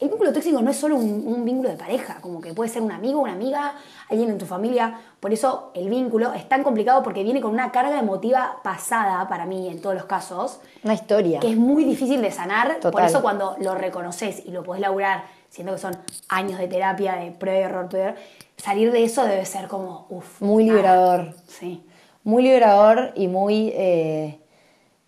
el 0.00 0.08
vínculo 0.08 0.32
tóxico 0.32 0.62
no 0.62 0.70
es 0.70 0.76
solo 0.76 0.96
un, 0.96 1.24
un 1.26 1.44
vínculo 1.44 1.68
de 1.70 1.76
pareja, 1.76 2.18
como 2.20 2.40
que 2.40 2.54
puede 2.54 2.70
ser 2.70 2.82
un 2.82 2.92
amigo, 2.92 3.20
una 3.20 3.32
amiga, 3.32 3.74
alguien 4.08 4.30
en 4.30 4.38
tu 4.38 4.46
familia. 4.46 5.00
Por 5.18 5.32
eso 5.32 5.72
el 5.74 5.88
vínculo 5.88 6.32
es 6.34 6.48
tan 6.48 6.62
complicado 6.62 7.02
porque 7.02 7.24
viene 7.24 7.40
con 7.40 7.50
una 7.50 7.72
carga 7.72 7.98
emotiva 7.98 8.58
pasada 8.62 9.26
para 9.28 9.44
mí 9.44 9.68
en 9.68 9.80
todos 9.80 9.96
los 9.96 10.04
casos 10.04 10.60
Una 10.84 10.94
historia. 10.94 11.40
que 11.40 11.50
es 11.50 11.56
muy 11.56 11.84
difícil 11.84 12.22
de 12.22 12.30
sanar. 12.30 12.74
Por 12.74 12.92
Total. 12.92 13.06
eso 13.06 13.22
cuando 13.22 13.56
lo 13.60 13.74
reconoces 13.74 14.46
y 14.46 14.52
lo 14.52 14.62
podés 14.62 14.80
laburar, 14.82 15.24
siendo 15.50 15.72
que 15.72 15.80
son 15.80 15.96
años 16.28 16.58
de 16.58 16.68
terapia, 16.68 17.16
de 17.16 17.32
prueba 17.32 17.58
y 17.58 17.62
error, 17.62 17.88
prueba 17.88 18.14
salir 18.56 18.92
de 18.92 19.02
eso 19.04 19.24
debe 19.24 19.44
ser 19.46 19.66
como, 19.68 20.06
uff. 20.10 20.40
Muy 20.40 20.64
liberador. 20.64 21.34
sí. 21.46 21.84
Muy 22.24 22.42
liberador 22.42 23.12
y 23.14 23.26
muy 23.26 23.72
eh, 23.74 24.38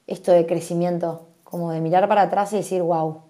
esto 0.07 0.33
de 0.33 0.47
crecimiento, 0.47 1.27
como 1.45 1.71
de 1.71 1.81
mirar 1.81 2.09
para 2.09 2.23
atrás 2.23 2.53
y 2.55 2.57
decir, 2.57 2.83
wow. 2.83 3.23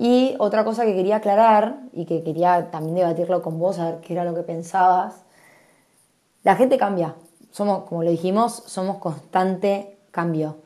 Y 0.00 0.34
otra 0.38 0.64
cosa 0.64 0.86
que 0.86 0.94
quería 0.94 1.16
aclarar 1.16 1.82
y 1.92 2.06
que 2.06 2.22
quería 2.22 2.70
también 2.70 2.96
debatirlo 2.96 3.42
con 3.42 3.58
vos, 3.58 3.78
a 3.78 3.84
ver 3.90 4.00
qué 4.00 4.14
era 4.14 4.24
lo 4.24 4.34
que 4.34 4.42
pensabas. 4.42 5.22
La 6.42 6.56
gente 6.56 6.78
cambia. 6.78 7.14
Somos, 7.50 7.84
como 7.84 8.02
lo 8.02 8.10
dijimos, 8.10 8.62
somos 8.66 8.96
constante 8.98 9.98
cambio. 10.10 10.56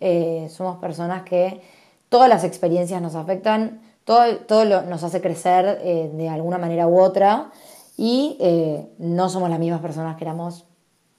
Eh, 0.00 0.48
somos 0.50 0.76
personas 0.78 1.22
que 1.22 1.62
todas 2.08 2.28
las 2.28 2.44
experiencias 2.44 3.00
nos 3.00 3.14
afectan, 3.14 3.80
todo, 4.04 4.36
todo 4.46 4.64
lo- 4.64 4.82
nos 4.82 5.02
hace 5.04 5.20
crecer 5.20 5.80
eh, 5.82 6.10
de 6.12 6.28
alguna 6.28 6.58
manera 6.58 6.86
u 6.86 7.00
otra 7.00 7.50
y 7.96 8.36
eh, 8.40 8.86
no 8.98 9.28
somos 9.28 9.48
las 9.48 9.58
mismas 9.58 9.80
personas 9.80 10.16
que 10.16 10.24
éramos 10.24 10.64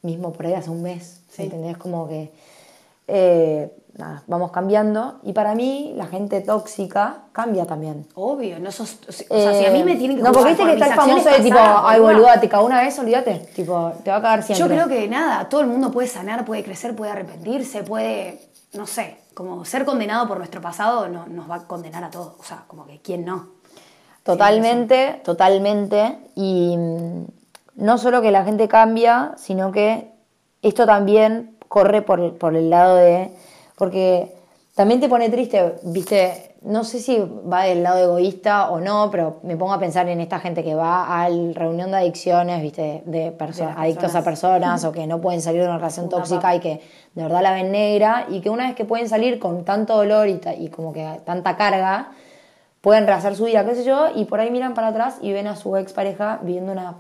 mismo 0.01 0.31
por 0.33 0.45
ahí 0.45 0.53
hace 0.53 0.69
un 0.69 0.83
mes. 0.83 1.21
¿Entendés? 1.37 1.77
Como 1.77 2.07
que 2.07 2.31
nada, 3.97 4.23
vamos 4.27 4.51
cambiando 4.51 5.19
y 5.23 5.33
para 5.33 5.55
mí 5.55 5.93
la 5.95 6.07
gente 6.07 6.41
tóxica 6.41 7.23
cambia 7.31 7.65
también. 7.65 8.07
Obvio, 8.15 8.59
no 8.59 8.71
sos. 8.71 8.97
O 9.07 9.11
sea, 9.11 9.53
si 9.53 9.65
a 9.65 9.71
mí 9.71 9.83
me 9.83 9.95
tienen 9.95 10.17
que 10.17 10.21
Eh, 10.21 10.25
No, 10.25 10.31
porque 10.31 10.49
viste 10.49 10.65
que 10.65 10.73
está 10.73 10.87
el 10.87 10.93
famoso 10.93 11.29
de 11.29 11.39
tipo, 11.39 11.59
ay 11.59 11.99
boluda". 11.99 12.39
te 12.39 12.49
cagó 12.49 12.65
una 12.65 12.81
vez, 12.81 12.97
olvídate. 12.99 13.49
Tipo, 13.55 13.93
te 14.03 14.11
va 14.11 14.17
a 14.17 14.21
cagar 14.21 14.43
siempre. 14.43 14.59
Yo 14.67 14.73
creo 14.73 14.87
que 14.87 15.07
nada, 15.07 15.47
todo 15.49 15.61
el 15.61 15.67
mundo 15.67 15.91
puede 15.91 16.07
sanar, 16.07 16.45
puede 16.45 16.63
crecer, 16.63 16.95
puede 16.95 17.11
arrepentirse, 17.11 17.83
puede, 17.83 18.41
no 18.73 18.87
sé, 18.87 19.17
como 19.33 19.65
ser 19.65 19.85
condenado 19.85 20.27
por 20.27 20.37
nuestro 20.37 20.61
pasado 20.61 21.07
no, 21.07 21.27
nos 21.27 21.49
va 21.49 21.55
a 21.55 21.67
condenar 21.67 22.03
a 22.03 22.09
todos. 22.09 22.33
O 22.39 22.43
sea, 22.43 22.63
como 22.67 22.85
que 22.85 22.99
quién 23.01 23.25
no. 23.25 23.49
Totalmente, 24.23 25.21
totalmente. 25.23 26.17
Y 26.35 26.75
mm, 26.77 27.25
no 27.75 27.97
solo 27.97 28.21
que 28.21 28.31
la 28.31 28.43
gente 28.43 28.67
cambia, 28.67 29.33
sino 29.37 29.71
que 29.71 30.11
esto 30.61 30.85
también 30.85 31.57
corre 31.67 32.01
por, 32.01 32.37
por 32.37 32.55
el 32.55 32.69
lado 32.69 32.95
de. 32.95 33.31
Porque 33.83 34.33
también 34.75 35.01
te 35.01 35.09
pone 35.09 35.27
triste, 35.29 35.75
viste, 35.83 36.55
no 36.61 36.85
sé 36.85 36.99
si 36.99 37.19
va 37.51 37.63
del 37.65 37.83
lado 37.83 38.01
egoísta 38.01 38.69
o 38.71 38.79
no, 38.79 39.09
pero 39.11 39.41
me 39.43 39.57
pongo 39.57 39.73
a 39.73 39.79
pensar 39.79 40.07
en 40.07 40.21
esta 40.21 40.39
gente 40.39 40.63
que 40.63 40.73
va 40.73 41.21
a 41.21 41.27
la 41.27 41.51
reunión 41.53 41.91
de 41.91 41.97
adicciones, 41.97 42.61
viste, 42.61 43.03
de 43.05 43.37
perso- 43.37 43.65
De 43.67 43.73
adictos 43.75 44.15
a 44.15 44.23
personas 44.23 44.83
o 44.85 44.93
que 44.93 45.05
no 45.05 45.19
pueden 45.19 45.41
salir 45.41 45.59
de 45.63 45.67
una 45.67 45.75
relación 45.77 46.05
Una 46.05 46.11
tóxica 46.15 46.39
papa. 46.39 46.55
y 46.55 46.59
que 46.61 46.81
de 47.13 47.23
verdad 47.23 47.41
la 47.41 47.51
ven 47.51 47.73
negra 47.73 48.25
y 48.29 48.39
que 48.39 48.49
una 48.49 48.67
vez 48.67 48.75
que 48.75 48.85
pueden 48.85 49.09
salir 49.09 49.37
con 49.37 49.65
tanto 49.65 49.97
dolor 49.97 50.29
y, 50.29 50.35
ta- 50.35 50.55
y 50.55 50.69
como 50.69 50.93
que 50.93 51.05
tanta 51.25 51.57
carga, 51.57 52.11
pueden 52.79 53.05
rehacer 53.05 53.35
su 53.35 53.43
vida, 53.43 53.65
qué 53.65 53.75
sé 53.75 53.83
yo, 53.83 54.07
y 54.15 54.23
por 54.25 54.39
ahí 54.39 54.49
miran 54.49 54.73
para 54.75 54.87
atrás 54.87 55.17
y 55.21 55.33
ven 55.33 55.47
a 55.47 55.57
su 55.57 55.75
expareja 55.75 56.39
viviendo 56.41 56.71
una 56.71 56.99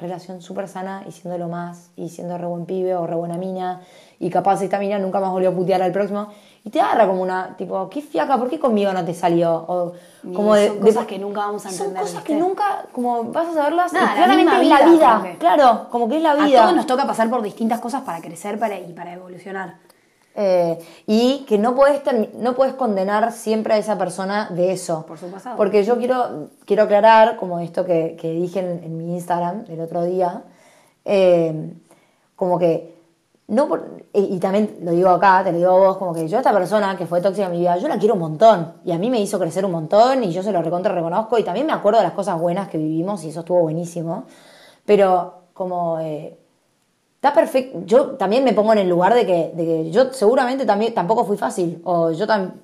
relación 0.00 0.40
súper 0.42 0.66
sana 0.68 1.04
y 1.06 1.12
siendo 1.12 1.36
lo 1.38 1.48
más, 1.48 1.90
y 1.96 2.08
siendo 2.08 2.36
re 2.38 2.46
buen 2.46 2.64
pibe 2.66 2.94
o 2.96 3.06
re 3.06 3.14
buena 3.14 3.36
mina, 3.36 3.80
y 4.18 4.30
capaz 4.30 4.60
esta 4.62 4.78
mina 4.78 4.98
nunca 4.98 5.20
más 5.20 5.30
volvió 5.30 5.50
a 5.50 5.52
putear 5.54 5.80
al 5.82 5.92
próximo, 5.92 6.28
y 6.64 6.70
te 6.70 6.80
agarra 6.80 7.06
como 7.06 7.22
una, 7.22 7.56
tipo, 7.56 7.88
qué 7.88 8.02
fiaca, 8.02 8.36
¿por 8.36 8.48
qué 8.50 8.58
conmigo 8.58 8.92
no 8.92 9.04
te 9.04 9.14
salió? 9.14 9.54
O 9.54 9.92
como 10.34 10.54
de, 10.54 10.68
son 10.68 10.76
de- 10.80 10.86
cosas 10.92 11.06
que 11.06 11.18
nunca 11.18 11.40
vamos 11.40 11.64
a 11.66 11.70
Son 11.70 11.86
entender, 11.88 12.02
cosas 12.02 12.14
¿viste? 12.16 12.32
que 12.34 12.38
nunca, 12.38 12.64
como 12.92 13.24
vas 13.24 13.48
a 13.48 13.52
saberlas, 13.54 13.92
Nada, 13.92 14.06
y 14.06 14.08
la 14.08 14.14
claramente 14.26 14.58
misma 14.58 14.62
es 14.62 14.84
la 14.84 14.90
vida, 14.90 15.36
claro, 15.38 15.86
como 15.90 16.08
que 16.08 16.16
es 16.16 16.22
la 16.22 16.32
A 16.32 16.46
vida. 16.46 16.62
todos 16.62 16.76
nos 16.76 16.86
toca 16.86 17.06
pasar 17.06 17.30
por 17.30 17.40
distintas 17.42 17.80
cosas 17.80 18.02
para 18.02 18.20
crecer 18.20 18.58
para, 18.58 18.78
y 18.78 18.92
para 18.92 19.12
evolucionar. 19.14 19.76
Eh, 20.36 20.78
y 21.06 21.44
que 21.48 21.58
no 21.58 21.74
puedes, 21.74 22.00
no 22.34 22.54
puedes 22.54 22.74
condenar 22.74 23.32
siempre 23.32 23.74
a 23.74 23.78
esa 23.78 23.98
persona 23.98 24.48
de 24.50 24.72
eso. 24.72 25.04
Por 25.06 25.18
su 25.18 25.26
pasado. 25.30 25.56
Porque 25.56 25.82
yo 25.84 25.98
quiero, 25.98 26.48
quiero 26.64 26.84
aclarar, 26.84 27.36
como 27.36 27.58
esto 27.58 27.84
que, 27.84 28.16
que 28.18 28.30
dije 28.30 28.60
en, 28.60 28.84
en 28.84 28.96
mi 28.96 29.14
Instagram 29.14 29.64
el 29.68 29.80
otro 29.80 30.04
día, 30.04 30.44
eh, 31.04 31.74
como 32.36 32.58
que, 32.58 32.96
no 33.48 33.66
por- 33.68 34.04
y, 34.12 34.36
y 34.36 34.38
también 34.38 34.78
lo 34.82 34.92
digo 34.92 35.10
acá, 35.10 35.42
te 35.42 35.50
lo 35.50 35.58
digo 35.58 35.70
a 35.72 35.78
vos, 35.78 35.96
como 35.96 36.14
que 36.14 36.28
yo 36.28 36.36
a 36.36 36.40
esta 36.40 36.52
persona 36.52 36.96
que 36.96 37.06
fue 37.06 37.20
tóxica 37.20 37.46
en 37.46 37.52
mi 37.52 37.58
vida, 37.58 37.76
yo 37.78 37.88
la 37.88 37.98
quiero 37.98 38.14
un 38.14 38.20
montón. 38.20 38.74
Y 38.84 38.92
a 38.92 38.98
mí 38.98 39.10
me 39.10 39.20
hizo 39.20 39.38
crecer 39.38 39.64
un 39.64 39.72
montón 39.72 40.22
y 40.22 40.30
yo 40.32 40.42
se 40.44 40.52
lo 40.52 40.62
recontra 40.62 40.94
reconozco 40.94 41.38
y 41.38 41.42
también 41.42 41.66
me 41.66 41.72
acuerdo 41.72 41.98
de 41.98 42.04
las 42.04 42.14
cosas 42.14 42.40
buenas 42.40 42.68
que 42.68 42.78
vivimos 42.78 43.24
y 43.24 43.30
eso 43.30 43.40
estuvo 43.40 43.60
buenísimo. 43.62 44.24
Pero 44.86 45.42
como... 45.52 45.98
eh, 45.98 46.36
Está 47.20 47.34
perfecto. 47.34 47.82
Yo 47.84 48.12
también 48.12 48.42
me 48.44 48.54
pongo 48.54 48.72
en 48.72 48.78
el 48.78 48.88
lugar 48.88 49.12
de 49.12 49.26
que, 49.26 49.50
de 49.54 49.62
que 49.66 49.90
yo 49.90 50.10
seguramente 50.10 50.64
también 50.64 50.94
tampoco 50.94 51.26
fui 51.26 51.36
fácil. 51.36 51.78
O 51.84 52.10
yo 52.12 52.26
también. 52.26 52.54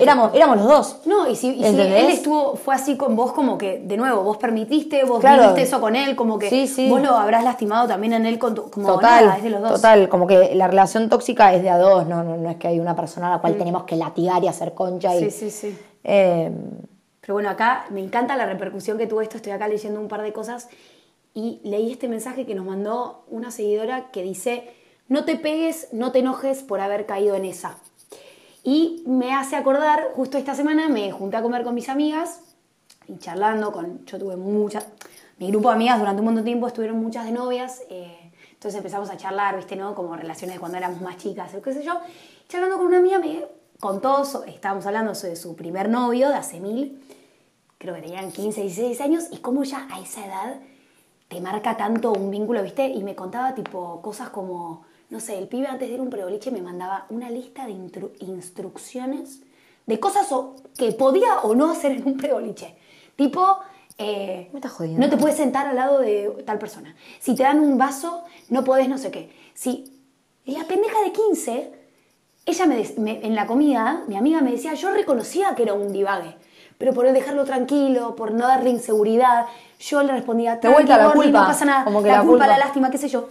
Éramos, 0.00 0.32
éramos 0.34 0.56
los 0.56 0.66
dos. 0.66 0.96
No, 1.06 1.28
y 1.28 1.36
si, 1.36 1.50
y 1.50 1.60
si 1.60 1.66
¿Entendés? 1.66 2.02
él 2.02 2.10
estuvo, 2.10 2.56
fue 2.56 2.74
así 2.74 2.96
con 2.96 3.14
vos, 3.14 3.30
como 3.30 3.56
que, 3.56 3.78
de 3.78 3.96
nuevo, 3.96 4.24
vos 4.24 4.38
permitiste, 4.38 5.04
vos 5.04 5.20
Claro. 5.20 5.42
viviste 5.42 5.62
eso 5.62 5.80
con 5.80 5.94
él, 5.94 6.16
como 6.16 6.36
que 6.36 6.50
Sí, 6.50 6.66
sí. 6.66 6.88
vos 6.90 7.00
lo 7.00 7.10
habrás 7.16 7.44
lastimado 7.44 7.86
también 7.86 8.12
en 8.14 8.26
él, 8.26 8.40
con 8.40 8.56
tu- 8.56 8.68
como 8.72 8.88
Total, 8.94 9.24
nada, 9.24 9.36
es 9.36 9.44
de 9.44 9.50
los 9.50 9.62
dos. 9.62 9.70
total, 9.74 10.08
como 10.08 10.26
que 10.26 10.52
la 10.56 10.66
relación 10.66 11.08
tóxica 11.08 11.54
es 11.54 11.62
de 11.62 11.70
a 11.70 11.78
dos, 11.78 12.04
no, 12.08 12.24
no, 12.24 12.36
no 12.36 12.50
es 12.50 12.56
que 12.56 12.66
hay 12.66 12.80
una 12.80 12.96
persona 12.96 13.28
a 13.28 13.36
la 13.36 13.38
cual 13.40 13.56
tenemos 13.56 13.84
que 13.84 13.94
latigar 13.94 14.42
y 14.42 14.48
hacer 14.48 14.74
concha. 14.74 15.14
Y, 15.14 15.18
Mm. 15.26 15.30
Sí, 15.30 15.30
sí, 15.30 15.50
sí. 15.52 15.78
eh, 16.02 16.50
Pero 17.20 17.34
bueno, 17.34 17.50
acá 17.50 17.84
me 17.90 18.00
encanta 18.00 18.34
la 18.34 18.46
repercusión 18.46 18.98
que 18.98 19.06
tuvo 19.06 19.20
esto. 19.20 19.36
Estoy 19.36 19.52
acá 19.52 19.68
leyendo 19.68 20.00
un 20.00 20.08
par 20.08 20.22
de 20.22 20.32
cosas 20.32 20.68
y 21.34 21.60
leí 21.64 21.92
este 21.92 22.08
mensaje 22.08 22.46
que 22.46 22.54
nos 22.54 22.66
mandó 22.66 23.24
una 23.28 23.50
seguidora 23.50 24.10
que 24.10 24.22
dice: 24.22 24.74
No 25.08 25.24
te 25.24 25.36
pegues, 25.36 25.88
no 25.92 26.12
te 26.12 26.20
enojes 26.20 26.62
por 26.62 26.80
haber 26.80 27.06
caído 27.06 27.34
en 27.34 27.44
esa. 27.44 27.78
Y 28.64 29.02
me 29.06 29.34
hace 29.34 29.56
acordar, 29.56 30.10
justo 30.14 30.38
esta 30.38 30.54
semana 30.54 30.88
me 30.88 31.10
junté 31.10 31.36
a 31.36 31.42
comer 31.42 31.64
con 31.64 31.74
mis 31.74 31.88
amigas 31.88 32.40
y 33.08 33.18
charlando 33.18 33.72
con. 33.72 34.04
Yo 34.06 34.18
tuve 34.18 34.36
muchas. 34.36 34.86
Mi 35.38 35.48
grupo 35.48 35.68
de 35.68 35.74
amigas 35.74 35.98
durante 35.98 36.20
un 36.20 36.26
montón 36.26 36.44
de 36.44 36.50
tiempo 36.50 36.66
estuvieron 36.66 36.98
muchas 37.00 37.24
de 37.24 37.32
novias. 37.32 37.82
eh, 37.90 38.18
entonces 38.52 38.78
empezamos 38.78 39.10
a 39.10 39.16
charlar, 39.16 39.56
¿viste? 39.56 39.74
¿No? 39.74 39.92
Como 39.96 40.14
relaciones 40.14 40.54
de 40.54 40.60
cuando 40.60 40.78
éramos 40.78 41.00
más 41.00 41.16
chicas, 41.16 41.52
o 41.54 41.60
qué 41.60 41.72
sé 41.72 41.82
yo. 41.82 42.00
Charlando 42.48 42.76
con 42.76 42.86
una 42.86 42.98
amiga 42.98 43.18
me 43.18 43.44
contó, 43.80 44.22
estábamos 44.46 44.86
hablando 44.86 45.12
de 45.14 45.34
su 45.34 45.56
primer 45.56 45.88
novio 45.88 46.28
de 46.28 46.36
hace 46.36 46.60
mil 46.60 47.02
creo 47.82 47.96
que 47.96 48.02
tenían 48.02 48.30
15, 48.30 48.62
16 48.62 49.00
años, 49.00 49.24
y 49.32 49.38
cómo 49.38 49.64
ya 49.64 49.88
a 49.90 50.00
esa 50.00 50.24
edad 50.24 50.60
te 51.32 51.40
marca 51.40 51.76
tanto 51.76 52.12
un 52.12 52.30
vínculo, 52.30 52.62
¿viste? 52.62 52.86
Y 52.86 53.02
me 53.02 53.14
contaba 53.14 53.54
tipo 53.54 54.00
cosas 54.02 54.28
como, 54.30 54.84
no 55.10 55.18
sé, 55.20 55.38
el 55.38 55.48
pibe 55.48 55.66
antes 55.66 55.88
de 55.88 55.94
ir 55.94 56.00
a 56.00 56.02
un 56.02 56.10
preboliche 56.10 56.50
me 56.50 56.60
mandaba 56.60 57.06
una 57.08 57.30
lista 57.30 57.64
de 57.66 57.72
intru- 57.72 58.10
instrucciones 58.20 59.40
de 59.86 59.98
cosas 59.98 60.30
o- 60.32 60.56
que 60.76 60.92
podía 60.92 61.40
o 61.42 61.54
no 61.54 61.70
hacer 61.70 61.92
en 61.92 62.06
un 62.06 62.16
preboliche. 62.16 62.76
Tipo, 63.16 63.58
eh, 63.98 64.48
Me 64.52 64.58
estás 64.58 64.72
jodiendo. 64.72 65.00
no 65.06 65.10
te 65.10 65.16
puedes 65.16 65.36
sentar 65.36 65.66
al 65.66 65.76
lado 65.76 65.98
de 66.00 66.42
tal 66.44 66.58
persona. 66.58 66.94
Si 67.20 67.34
te 67.34 67.42
dan 67.42 67.60
un 67.60 67.78
vaso, 67.78 68.22
no 68.48 68.62
podés 68.64 68.88
no 68.88 68.98
sé 68.98 69.10
qué. 69.10 69.30
Si 69.54 69.84
la 70.46 70.64
pendeja 70.64 71.00
de 71.02 71.12
15 71.12 71.72
ella 72.44 72.66
me, 72.66 72.84
me- 72.98 73.24
en 73.24 73.34
la 73.36 73.46
comida, 73.46 74.02
mi 74.08 74.16
amiga 74.16 74.40
me 74.40 74.50
decía, 74.50 74.74
yo 74.74 74.90
reconocía 74.90 75.54
que 75.54 75.62
era 75.62 75.74
un 75.74 75.92
divague, 75.92 76.34
pero 76.78 76.92
por 76.92 77.10
dejarlo 77.10 77.44
tranquilo, 77.44 78.14
por 78.16 78.32
no 78.32 78.46
darle 78.46 78.70
inseguridad, 78.70 79.46
yo 79.80 80.02
le 80.02 80.12
respondía, 80.12 80.56
De 80.56 80.68
vuelta, 80.68 80.96
"Tranqui, 80.96 81.08
la 81.18 81.22
culpa, 81.24 81.40
no 81.40 81.46
pasa 81.46 81.64
nada, 81.64 81.84
como 81.84 82.02
que 82.02 82.08
la, 82.08 82.14
la 82.16 82.20
culpa, 82.20 82.44
culpa. 82.44 82.46
la 82.46 82.58
lástima, 82.58 82.90
qué 82.90 82.98
sé 82.98 83.08
yo. 83.08 83.28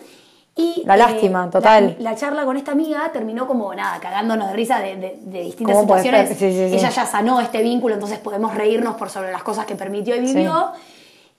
Y, 0.56 0.84
La 0.86 0.98
lástima, 0.98 1.50
total. 1.50 1.96
La, 2.00 2.12
la 2.12 2.18
charla 2.18 2.44
con 2.44 2.58
esta 2.58 2.74
amiga 2.74 3.10
terminó 3.14 3.48
como, 3.48 3.74
nada, 3.74 4.00
cagándonos 4.02 4.50
de 4.50 4.54
risa 4.54 4.80
de, 4.80 4.98
de- 4.98 5.18
de 5.22 5.42
distintas 5.44 5.76
¿Cómo 5.78 5.88
puede 5.88 6.04
situaciones. 6.04 6.38
ser? 6.38 6.52
Sí, 6.52 6.58
sí, 6.58 6.70
sí. 6.70 6.76
Ella 6.76 6.90
ya 6.90 7.06
sanó 7.06 7.40
este 7.40 7.62
vínculo, 7.64 7.94
entonces 7.94 8.20
podemos 8.20 8.54
reírnos 8.54 8.96
por 8.96 9.10
sobre 9.10 9.32
las 9.32 9.44
cosas 9.44 9.66
que 9.66 9.76
permitió 9.76 10.16
y 10.16 10.20
vivió. 10.20 10.72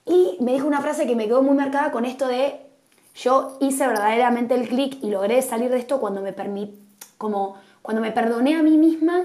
Y 0.05 0.37
me 0.41 0.53
dijo 0.53 0.67
una 0.67 0.81
frase 0.81 1.05
que 1.05 1.15
me 1.15 1.25
quedó 1.27 1.43
muy 1.43 1.55
marcada 1.55 1.91
con 1.91 2.05
esto 2.05 2.27
de 2.27 2.59
yo 3.15 3.57
hice 3.61 3.85
verdaderamente 3.87 4.55
el 4.55 4.67
clic 4.67 4.97
y 5.03 5.11
logré 5.11 5.41
salir 5.43 5.69
de 5.69 5.77
esto 5.77 5.99
cuando 5.99 6.21
me 6.21 6.33
permit, 6.33 6.71
como 7.19 7.55
cuando 7.83 8.01
me 8.01 8.11
perdoné 8.11 8.55
a 8.55 8.63
mí 8.63 8.77
misma 8.77 9.21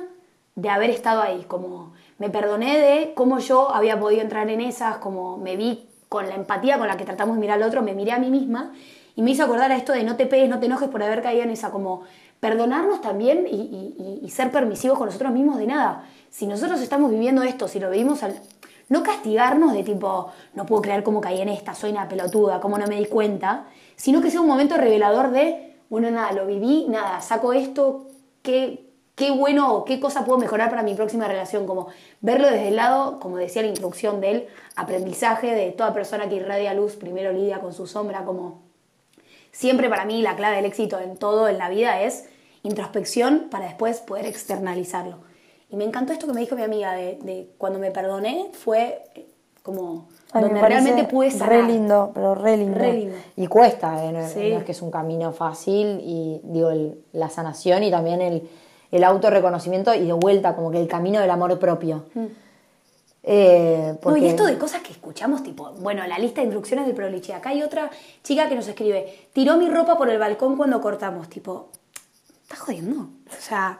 de 0.55 0.69
haber 0.69 0.91
estado 0.91 1.23
ahí, 1.23 1.45
como 1.49 1.95
me 2.19 2.31
perdoné 2.31 2.79
de 2.79 3.13
cómo 3.15 3.39
yo 3.39 3.71
había 3.75 3.99
podido 3.99 4.23
entrar 4.23 4.49
en 4.51 4.61
esas, 4.61 4.99
como 4.99 5.39
me 5.39 5.57
vi 5.57 5.89
con 6.09 6.29
la 6.29 6.35
empatía 6.35 6.79
con 6.79 6.89
la 6.89 6.97
que 6.97 7.05
tratamos 7.05 7.37
de 7.37 7.41
mirar 7.41 7.61
al 7.63 7.69
otro, 7.69 7.83
me 7.83 7.95
miré 7.95 8.13
a 8.13 8.19
mí 8.19 8.31
misma 8.31 8.73
y 9.15 9.23
me 9.23 9.33
hizo 9.33 9.45
acordar 9.45 9.71
a 9.73 9.77
esto 9.77 9.93
de 9.93 10.05
no 10.05 10.17
te 10.17 10.27
pegues, 10.27 10.49
no 10.49 10.59
te 10.59 10.67
enojes 10.67 10.89
por 10.89 11.03
haber 11.03 11.23
caído 11.23 11.43
en 11.43 11.51
esa, 11.51 11.71
como 11.71 12.03
perdonarnos 12.41 13.01
también 13.01 13.47
y, 13.51 14.21
y- 14.23 14.31
ser 14.31 14.53
permisivos 14.53 14.97
con 14.97 15.07
nosotros 15.07 15.33
mismos 15.33 15.59
de 15.59 15.67
nada. 15.67 16.05
Si 16.31 16.47
nosotros 16.47 16.81
estamos 16.81 17.11
viviendo 17.11 17.43
esto, 17.43 17.67
si 17.67 17.81
lo 17.81 17.91
vivimos 17.91 18.23
al... 18.23 18.35
no 18.89 19.03
castigarnos 19.03 19.73
de 19.73 19.83
tipo, 19.83 20.29
no 20.55 20.65
puedo 20.67 20.83
creer 20.83 21.03
cómo 21.03 21.21
caí 21.21 21.41
en 21.41 21.49
esta, 21.49 21.75
soy 21.75 21.91
una 21.91 22.09
pelotuda, 22.09 22.61
cómo 22.61 22.79
no 22.79 22.87
me 22.87 22.97
di 22.97 23.07
cuenta, 23.07 23.65
sino 23.97 24.21
que 24.21 24.31
sea 24.31 24.41
un 24.41 24.47
momento 24.47 24.77
revelador 24.77 25.31
de, 25.31 25.77
bueno, 25.91 26.11
nada, 26.11 26.31
lo 26.33 26.47
viví, 26.47 26.87
nada, 26.89 27.21
saco 27.21 27.53
esto, 27.53 28.07
qué, 28.43 28.88
qué 29.19 29.33
bueno, 29.33 29.85
qué 29.85 29.99
cosa 29.99 30.25
puedo 30.25 30.39
mejorar 30.39 30.71
para 30.71 30.85
mi 30.85 30.95
próxima 30.95 31.27
relación, 31.27 31.67
como 31.67 31.89
verlo 32.21 32.47
desde 32.47 32.69
el 32.69 32.77
lado, 32.77 33.19
como 33.19 33.37
decía 33.37 33.63
la 33.63 33.69
introducción 33.69 34.21
del 34.21 34.47
aprendizaje 34.77 35.55
de 35.55 35.73
toda 35.73 35.93
persona 35.93 36.29
que 36.29 36.37
irradia 36.37 36.73
luz, 36.73 36.95
primero 36.95 37.33
lidia 37.33 37.59
con 37.59 37.73
su 37.73 37.89
sombra, 37.89 38.25
como 38.25 38.63
siempre 39.51 39.89
para 39.89 40.05
mí 40.05 40.23
la 40.23 40.37
clave 40.37 40.57
del 40.57 40.67
éxito 40.67 41.01
en 41.01 41.17
todo 41.17 41.49
en 41.49 41.59
la 41.59 41.69
vida 41.69 42.01
es 42.01 42.29
introspección 42.63 43.49
para 43.51 43.65
después 43.65 43.99
poder 43.99 44.25
externalizarlo. 44.25 45.19
Y 45.69 45.77
me 45.77 45.85
encantó 45.85 46.13
esto 46.13 46.29
que 46.29 46.33
me 46.33 46.41
dijo 46.41 46.55
mi 46.55 46.63
amiga 46.63 46.93
de, 46.93 47.51
cuando 47.59 47.81
me 47.81 47.91
perdoné, 47.91 48.51
fue 48.53 49.03
eh, 49.17 49.27
como 49.65 50.09
donde 50.33 50.61
realmente 50.61 51.05
pude 51.05 51.33
sanar. 51.33 51.49
Re 51.49 51.63
lindo, 51.65 52.13
pero 52.15 52.37
re 52.37 52.57
lindo. 52.57 53.17
Y 53.35 53.49
cuesta, 53.49 54.05
¿eh? 54.05 54.13
no, 54.13 54.21
es 54.21 54.65
que 54.65 54.73
es 54.73 54.81
un 54.81 54.93
camino 54.93 55.33
fácil 55.33 56.01
y 56.05 56.41
digo, 56.45 56.71
la 57.13 57.29
sanación 57.29 57.83
y 57.83 57.91
también 57.91 58.23
el, 58.23 58.49
el 58.91 59.05
autorreconocimiento 59.05 59.95
y 59.95 60.07
de 60.07 60.13
vuelta, 60.13 60.55
como 60.55 60.71
que 60.71 60.81
el 60.81 60.89
camino 60.89 61.21
del 61.21 61.31
amor 61.31 61.59
propio. 61.59 62.05
Mm. 62.15 62.27
Eh, 63.31 63.99
y 64.17 64.27
esto 64.27 64.47
de 64.47 64.57
cosas 64.57 64.81
que 64.81 64.93
escuchamos, 64.93 65.43
tipo, 65.43 65.73
bueno, 65.81 66.07
la 66.07 66.19
lista 66.19 66.41
de 66.41 66.47
instrucciones 66.47 66.87
del 66.87 66.95
proliche. 66.95 67.35
Acá 67.35 67.51
hay 67.51 67.63
otra 67.63 67.91
chica 68.23 68.49
que 68.49 68.55
nos 68.55 68.67
escribe, 68.67 69.29
tiró 69.35 69.57
mi 69.57 69.69
ropa 69.69 69.99
por 69.99 70.09
el 70.09 70.19
balcón 70.19 70.57
cuando 70.57 70.81
cortamos, 70.81 71.29
tipo, 71.29 71.69
¿estás 72.43 72.61
jodiendo? 72.61 73.01
O 73.01 73.41
sea, 73.41 73.79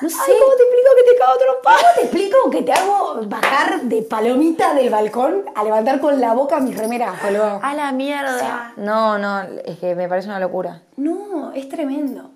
no 0.00 0.08
sé. 0.08 0.16
¿Cómo 0.16 0.54
te 0.56 0.62
explico 0.62 0.90
que 0.96 1.12
te 1.12 1.18
cago 1.18 1.38
trompada? 1.38 1.78
¿Cómo 1.78 1.92
te 1.96 2.02
explico 2.02 2.50
que 2.50 2.62
te 2.62 2.72
hago 2.72 3.26
bajar 3.26 3.82
de 3.82 4.02
palomita 4.02 4.74
del 4.74 4.90
balcón 4.90 5.44
a 5.54 5.64
levantar 5.64 6.00
con 6.00 6.20
la 6.20 6.32
boca 6.34 6.60
mis 6.60 6.78
remeras, 6.78 7.20
boludo? 7.22 7.58
A 7.62 7.74
la 7.74 7.90
mierda. 7.92 8.72
no, 8.76 9.18
no, 9.18 9.42
es 9.64 9.78
que 9.78 9.96
me 9.96 10.08
parece 10.08 10.28
una 10.28 10.38
locura. 10.38 10.82
No, 10.96 11.50
es 11.52 11.68
tremendo. 11.68 12.30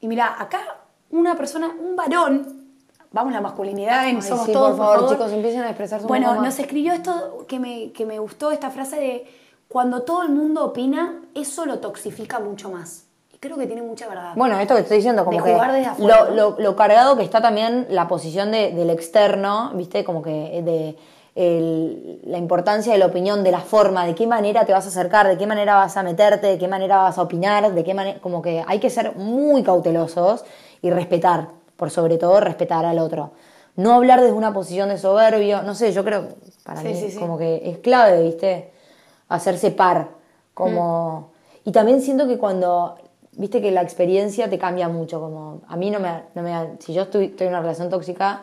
Y 0.00 0.08
mira, 0.08 0.36
acá 0.38 0.83
una 1.14 1.36
persona, 1.36 1.70
un 1.80 1.94
varón, 1.94 2.66
vamos 3.12 3.32
la 3.32 3.40
masculinidad 3.40 4.08
en 4.08 4.20
somos 4.20 4.50
todos, 4.50 4.76
por 4.76 4.86
favor, 4.86 5.10
chicos, 5.10 5.32
empiecen 5.32 5.62
a 5.62 5.68
expresar 5.68 6.00
su 6.00 6.08
Bueno, 6.08 6.34
nos 6.42 6.58
escribió 6.58 6.92
esto 6.92 7.44
que 7.46 7.60
me, 7.60 7.92
que 7.92 8.04
me 8.04 8.18
gustó, 8.18 8.50
esta 8.50 8.70
frase 8.70 8.96
de 8.96 9.26
cuando 9.68 10.02
todo 10.02 10.22
el 10.22 10.30
mundo 10.30 10.64
opina, 10.64 11.22
eso 11.34 11.66
lo 11.66 11.78
toxifica 11.78 12.40
mucho 12.40 12.68
más. 12.70 13.04
Y 13.32 13.38
creo 13.38 13.56
que 13.56 13.66
tiene 13.66 13.82
mucha 13.82 14.08
verdad. 14.08 14.32
Bueno, 14.34 14.58
esto 14.58 14.74
que 14.74 14.80
estoy 14.80 14.96
diciendo, 14.98 15.24
como 15.24 15.42
que 15.42 15.56
lo, 15.98 16.30
lo, 16.30 16.58
lo, 16.58 16.76
cargado 16.76 17.16
que 17.16 17.22
está 17.22 17.40
también 17.40 17.86
la 17.90 18.08
posición 18.08 18.50
de, 18.50 18.72
del 18.72 18.90
externo, 18.90 19.70
¿viste? 19.74 20.04
Como 20.04 20.20
que 20.20 20.62
de 20.62 20.96
la 21.36 22.38
importancia 22.38 22.92
de 22.92 22.98
la 22.98 23.06
opinión, 23.06 23.42
de 23.42 23.50
la 23.50 23.60
forma, 23.60 24.06
de 24.06 24.14
qué 24.14 24.26
manera 24.26 24.64
te 24.64 24.72
vas 24.72 24.84
a 24.84 24.88
acercar, 24.88 25.26
de 25.26 25.36
qué 25.36 25.46
manera 25.46 25.74
vas 25.74 25.96
a 25.96 26.02
meterte, 26.04 26.46
de 26.46 26.58
qué 26.58 26.68
manera 26.68 26.98
vas 26.98 27.18
a 27.18 27.22
opinar, 27.22 27.72
de 27.72 27.84
qué 27.84 27.92
manera, 27.92 28.20
como 28.20 28.40
que 28.40 28.64
hay 28.64 28.78
que 28.78 28.88
ser 28.88 29.16
muy 29.16 29.64
cautelosos 29.64 30.44
y 30.84 30.90
respetar, 30.90 31.48
por 31.76 31.90
sobre 31.90 32.18
todo 32.18 32.40
respetar 32.40 32.84
al 32.84 32.98
otro. 32.98 33.30
No 33.74 33.94
hablar 33.94 34.20
desde 34.20 34.34
una 34.34 34.52
posición 34.52 34.90
de 34.90 34.98
soberbio, 34.98 35.62
no 35.62 35.74
sé, 35.74 35.92
yo 35.92 36.04
creo, 36.04 36.28
para 36.62 36.82
mí, 36.82 36.94
como 37.18 37.38
que 37.38 37.62
es 37.70 37.78
clave, 37.78 38.22
¿viste? 38.22 38.70
Hacerse 39.30 39.70
par, 39.70 40.10
como... 40.52 41.32
Y 41.64 41.72
también 41.72 42.02
siento 42.02 42.28
que 42.28 42.36
cuando, 42.36 42.96
viste 43.32 43.62
que 43.62 43.70
la 43.70 43.80
experiencia 43.80 44.50
te 44.50 44.58
cambia 44.58 44.90
mucho, 44.90 45.20
como 45.20 45.62
a 45.66 45.76
mí 45.76 45.90
no 45.90 46.00
me, 46.00 46.24
no 46.34 46.42
me 46.42 46.76
si 46.80 46.92
yo 46.92 47.04
estoy, 47.04 47.26
estoy 47.26 47.46
en 47.46 47.54
una 47.54 47.62
relación 47.62 47.88
tóxica, 47.88 48.42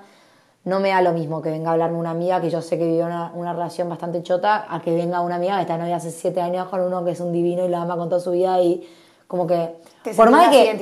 no 0.64 0.80
me 0.80 0.90
da 0.90 1.04
lo 1.04 1.14
mismo 1.14 1.44
que 1.44 1.52
venga 1.52 1.70
a 1.70 1.74
hablarme 1.74 2.00
una 2.00 2.10
amiga 2.10 2.42
que 2.42 2.50
yo 2.50 2.64
sé 2.64 2.80
que 2.80 2.88
vivió 2.88 3.06
una, 3.06 3.32
una, 3.36 3.54
relación 3.54 3.88
bastante 3.88 4.24
chota 4.24 4.66
a 4.68 4.82
que 4.82 4.96
venga 4.96 5.22
una 5.22 5.36
amiga 5.36 5.58
que 5.58 5.62
está 5.62 5.78
novia 5.78 5.98
hace 5.98 6.10
siete 6.10 6.42
años 6.42 6.70
con 6.70 6.82
uno 6.82 7.06
que 7.06 7.12
es 7.12 7.20
un 7.20 7.32
divino 7.32 7.64
y 7.66 7.70
la 7.70 7.84
ama 7.84 7.98
con 7.98 8.10
toda 8.10 8.20
su 8.20 8.32
vida 8.32 8.60
y 8.62 8.88
como 9.32 9.48
que 9.48 9.78
por 10.18 10.30
más 10.30 10.50
que 10.50 10.74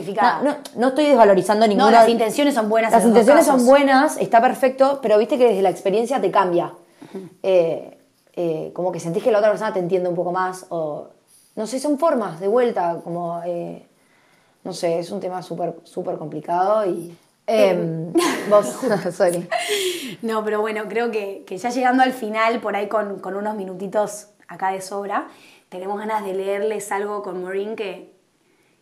no, 0.44 0.56
no, 0.76 0.88
estoy 0.88 1.06
desvalorizando 1.06 1.68
ninguna 1.68 1.86
no, 1.86 1.92
las 1.92 2.10
intenciones 2.10 2.56
son 2.56 2.68
buenas 2.68 2.92
las 2.92 3.06
intenciones 3.06 3.46
son 3.46 3.64
buenas 3.64 4.18
está 4.18 4.42
perfecto 4.42 4.98
pero 5.04 5.20
viste 5.20 5.38
que 5.38 5.50
desde 5.50 5.62
la 5.62 5.70
experiencia 5.70 6.20
te 6.20 6.32
cambia. 6.32 6.74
Eh, 7.44 8.00
eh, 8.34 8.72
como 8.74 8.92
que 8.92 9.00
sentís 9.00 9.22
que 9.24 9.30
la 9.30 9.38
otra 9.38 9.52
persona 9.52 9.72
te 9.72 9.78
entiende 9.78 10.10
un 10.10 10.16
poco 10.16 10.32
más 10.32 10.66
o 10.70 11.10
no 11.56 11.68
sé 11.68 11.80
son 11.80 12.00
formas 12.00 12.40
de 12.40 12.48
vuelta 12.48 13.00
como 13.04 13.40
eh, 13.46 13.88
no 14.64 14.74
sé 14.74 14.98
es 14.98 15.12
un 15.12 15.20
tema 15.20 15.44
súper 15.44 15.76
súper 15.84 16.18
complicado 16.18 16.88
y 16.88 17.16
Em, 17.52 18.14
vos, 18.48 18.68
sorry. 19.12 19.48
No, 20.22 20.44
pero 20.44 20.62
bueno, 20.62 20.84
creo 20.88 21.10
que, 21.10 21.44
ya 21.48 21.70
llegando 21.72 22.04
al 22.04 22.14
final, 22.14 22.62
por 22.62 22.76
ahí 22.76 22.88
con, 22.88 23.20
unos 23.24 23.56
minutitos 23.56 24.28
acá 24.48 24.72
de 24.72 24.82
sobra, 24.82 25.28
tenemos 25.70 25.98
ganas 25.98 26.24
de 26.24 26.34
leerles 26.34 26.92
algo 26.92 27.24
con 27.24 27.42
Maureen 27.42 27.76
que, 27.76 28.19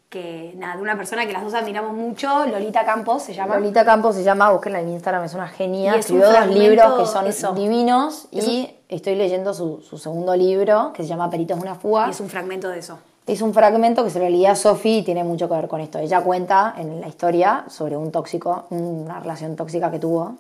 que 0.09 0.53
nada, 0.55 0.77
de 0.77 0.81
una 0.81 0.95
persona 0.95 1.25
que 1.25 1.33
las 1.33 1.43
dos 1.43 1.53
admiramos 1.53 1.93
mucho, 1.93 2.45
Lolita 2.45 2.85
Campos 2.85 3.23
se 3.23 3.33
llama. 3.33 3.55
Lolita 3.55 3.83
Campos 3.83 4.15
se 4.15 4.23
llama, 4.23 4.51
busquenla 4.51 4.79
en 4.79 4.89
Instagram, 4.89 5.25
es 5.25 5.33
una 5.33 5.47
genia. 5.47 5.95
Escribió 5.95 6.31
dos 6.31 6.47
libros 6.47 7.09
que 7.23 7.33
son 7.33 7.55
divinos 7.55 8.27
y 8.31 8.69
estoy 8.87 9.15
leyendo 9.15 9.53
su, 9.53 9.81
su, 9.81 9.97
segundo 9.97 10.35
libro 10.35 10.93
que 10.93 11.03
se 11.03 11.09
llama 11.09 11.29
Peritos 11.29 11.57
de 11.57 11.63
una 11.63 11.75
fuga. 11.75 12.07
Y 12.07 12.11
es 12.11 12.19
un 12.21 12.29
fragmento 12.29 12.69
de 12.69 12.79
eso. 12.79 12.99
Es 13.25 13.41
un 13.41 13.53
fragmento 13.53 14.05
que 14.05 14.09
se 14.09 14.19
lo 14.19 14.29
leía 14.29 14.51
a 14.51 14.55
Sophie 14.55 14.99
y 14.99 15.03
tiene 15.03 15.25
mucho 15.25 15.49
que 15.49 15.55
ver 15.55 15.67
con 15.67 15.81
esto. 15.81 15.99
Ella 15.99 16.21
cuenta 16.21 16.73
en 16.77 17.01
la 17.01 17.09
historia 17.09 17.65
sobre 17.67 17.97
un 17.97 18.09
tóxico, 18.09 18.67
una 18.69 19.19
relación 19.19 19.57
tóxica 19.57 19.91
que 19.91 19.99
tuvo. 19.99 20.37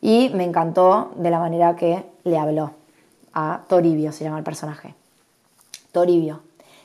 Y 0.00 0.30
me 0.30 0.44
encantó 0.44 1.10
de 1.16 1.30
la 1.30 1.38
manera 1.38 1.76
que 1.76 2.02
le 2.24 2.38
habló 2.38 2.70
a 3.34 3.60
Toribio, 3.68 4.12
se 4.12 4.24
llama 4.24 4.38
el 4.38 4.44
personaje. 4.44 4.94
Toribio, 5.92 6.40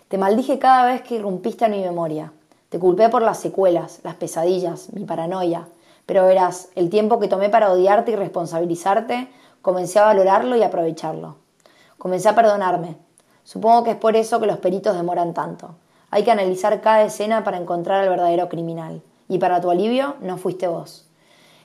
te 0.10 0.18
maldije 0.18 0.60
cada 0.60 0.86
vez 0.86 1.02
que 1.02 1.16
irrumpiste 1.16 1.66
en 1.66 1.72
mi 1.72 1.82
memoria. 1.82 2.34
Te 2.68 2.78
culpé 2.78 3.08
por 3.08 3.22
las 3.22 3.40
secuelas, 3.40 4.02
las 4.04 4.16
pesadillas, 4.16 4.92
mi 4.92 5.06
paranoia. 5.06 5.68
Pero 6.06 6.26
verás, 6.26 6.68
el 6.76 6.90
tiempo 6.90 7.20
que 7.20 7.30
tomé 7.30 7.50
para 7.50 7.72
odiarte 7.72 8.12
y 8.12 8.16
responsabilizarte, 8.16 9.30
comencé 9.62 10.00
a 10.00 10.06
valorarlo 10.06 10.58
y 10.58 10.64
aprovecharlo. 10.64 11.38
Comencé 11.98 12.28
a 12.28 12.36
perdonarme, 12.36 12.98
Supongo 13.50 13.84
que 13.84 13.90
es 13.90 13.98
por 13.98 14.16
eso 14.16 14.40
que 14.40 14.46
los 14.46 14.60
peritos 14.60 14.96
demoran 14.96 15.34
tanto. 15.34 15.72
Hay 16.12 16.24
que 16.24 16.30
analizar 16.30 16.82
cada 16.82 17.02
escena 17.02 17.44
para 17.44 17.58
encontrar 17.58 18.04
al 18.04 18.10
verdadero 18.10 18.48
criminal. 18.48 19.02
Y 19.28 19.40
para 19.40 19.60
tu 19.60 19.72
alivio, 19.72 20.18
no 20.22 20.38
fuiste 20.38 20.68
vos. 20.68 21.08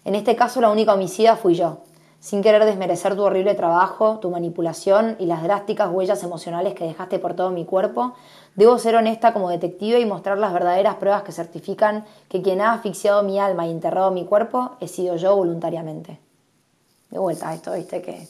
En 0.07 0.15
este 0.15 0.35
caso, 0.35 0.63
la 0.63 0.71
única 0.71 0.95
homicida 0.95 1.37
fui 1.37 1.55
yo. 1.55 1.81
Sin 2.25 2.41
querer 2.41 2.65
desmerecer 2.65 3.17
tu 3.17 3.23
horrible 3.23 3.55
trabajo, 3.55 4.19
tu 4.19 4.31
manipulación 4.31 5.15
y 5.19 5.27
las 5.27 5.43
drásticas 5.43 5.91
huellas 5.93 6.23
emocionales 6.23 6.73
que 6.73 6.85
dejaste 6.85 7.19
por 7.19 7.35
todo 7.35 7.51
mi 7.51 7.67
cuerpo, 7.67 8.15
debo 8.55 8.79
ser 8.79 8.97
honesta 8.97 9.35
como 9.35 9.51
detective 9.51 10.01
y 10.01 10.07
mostrar 10.07 10.39
las 10.39 10.55
verdaderas 10.55 10.95
pruebas 10.95 11.23
que 11.23 11.33
certifican 11.33 12.07
que 12.31 12.41
quien 12.41 12.63
ha 12.63 12.73
asfixiado 12.73 13.23
mi 13.25 13.39
alma 13.39 13.67
y 13.67 13.73
enterrado 13.73 14.11
mi 14.11 14.25
cuerpo 14.25 14.79
he 14.81 14.89
sido 14.89 15.17
yo 15.17 15.37
voluntariamente. 15.37 16.19
De 17.11 17.19
vuelta 17.19 17.51
a 17.51 17.55
esto, 17.57 17.75
viste 17.75 18.01
que 18.01 18.27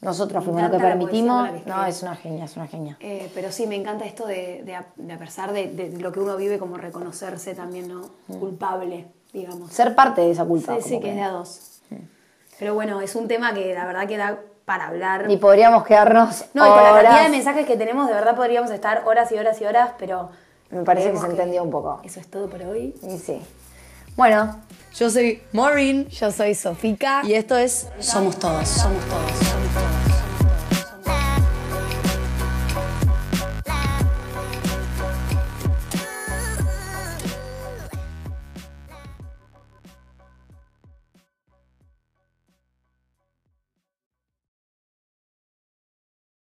nosotros 0.00 0.42
fuimos 0.42 0.62
lo 0.62 0.70
que 0.70 0.78
permitimos. 0.78 1.46
No, 1.66 1.84
es 1.84 2.02
una 2.02 2.16
genia, 2.16 2.46
es 2.46 2.56
una 2.56 2.68
genia. 2.68 2.96
Eh, 3.00 3.30
pero 3.34 3.52
sí, 3.52 3.66
me 3.66 3.76
encanta 3.76 4.06
esto 4.06 4.26
de, 4.26 4.62
de, 4.64 4.74
a 5.12 5.18
pesar 5.18 5.52
de, 5.52 5.94
lo 6.00 6.10
que 6.10 6.20
uno 6.20 6.38
vive, 6.38 6.58
como 6.58 6.78
reconocerse 6.78 7.54
también, 7.54 7.86
¿no? 7.86 8.08
Mm. 8.28 8.38
Culpable, 8.38 9.08
digamos. 9.30 9.74
Ser 9.74 9.94
parte 9.94 10.22
de 10.22 10.30
esa 10.30 10.46
culpa. 10.46 10.76
Sí, 10.76 10.88
sí, 10.88 11.00
que, 11.00 11.10
es 11.10 11.16
de 11.16 11.22
a 11.22 11.30
dos. 11.32 11.74
Pero 12.58 12.74
bueno, 12.74 13.00
es 13.00 13.14
un 13.14 13.28
tema 13.28 13.54
que 13.54 13.72
la 13.74 13.86
verdad 13.86 14.06
que 14.06 14.16
da 14.16 14.38
para 14.64 14.88
hablar. 14.88 15.30
Y 15.30 15.36
podríamos 15.36 15.84
quedarnos. 15.84 16.44
No, 16.54 16.66
y 16.66 16.68
con 16.68 16.82
la 16.82 16.92
cantidad 16.92 17.22
de 17.24 17.30
mensajes 17.30 17.66
que 17.66 17.76
tenemos, 17.76 18.06
de 18.08 18.14
verdad 18.14 18.36
podríamos 18.36 18.70
estar 18.70 19.04
horas 19.06 19.32
y 19.32 19.38
horas 19.38 19.60
y 19.60 19.64
horas, 19.64 19.90
pero. 19.98 20.30
Me 20.70 20.82
parece 20.82 21.10
que 21.12 21.18
se 21.18 21.26
entendió 21.26 21.62
un 21.62 21.70
poco. 21.70 22.00
Eso 22.04 22.20
es 22.20 22.30
todo 22.30 22.48
por 22.50 22.60
hoy. 22.62 22.94
Y 23.02 23.16
sí. 23.18 23.40
Bueno, 24.16 24.60
yo 24.94 25.08
soy 25.08 25.42
Maureen. 25.52 26.08
Yo 26.08 26.30
soy 26.30 26.54
Sofika. 26.54 27.22
Y 27.24 27.34
esto 27.34 27.56
es 27.56 27.88
Somos 28.00 28.38
Todos. 28.38 28.68
Somos 28.68 29.02
Todos. 29.06 29.47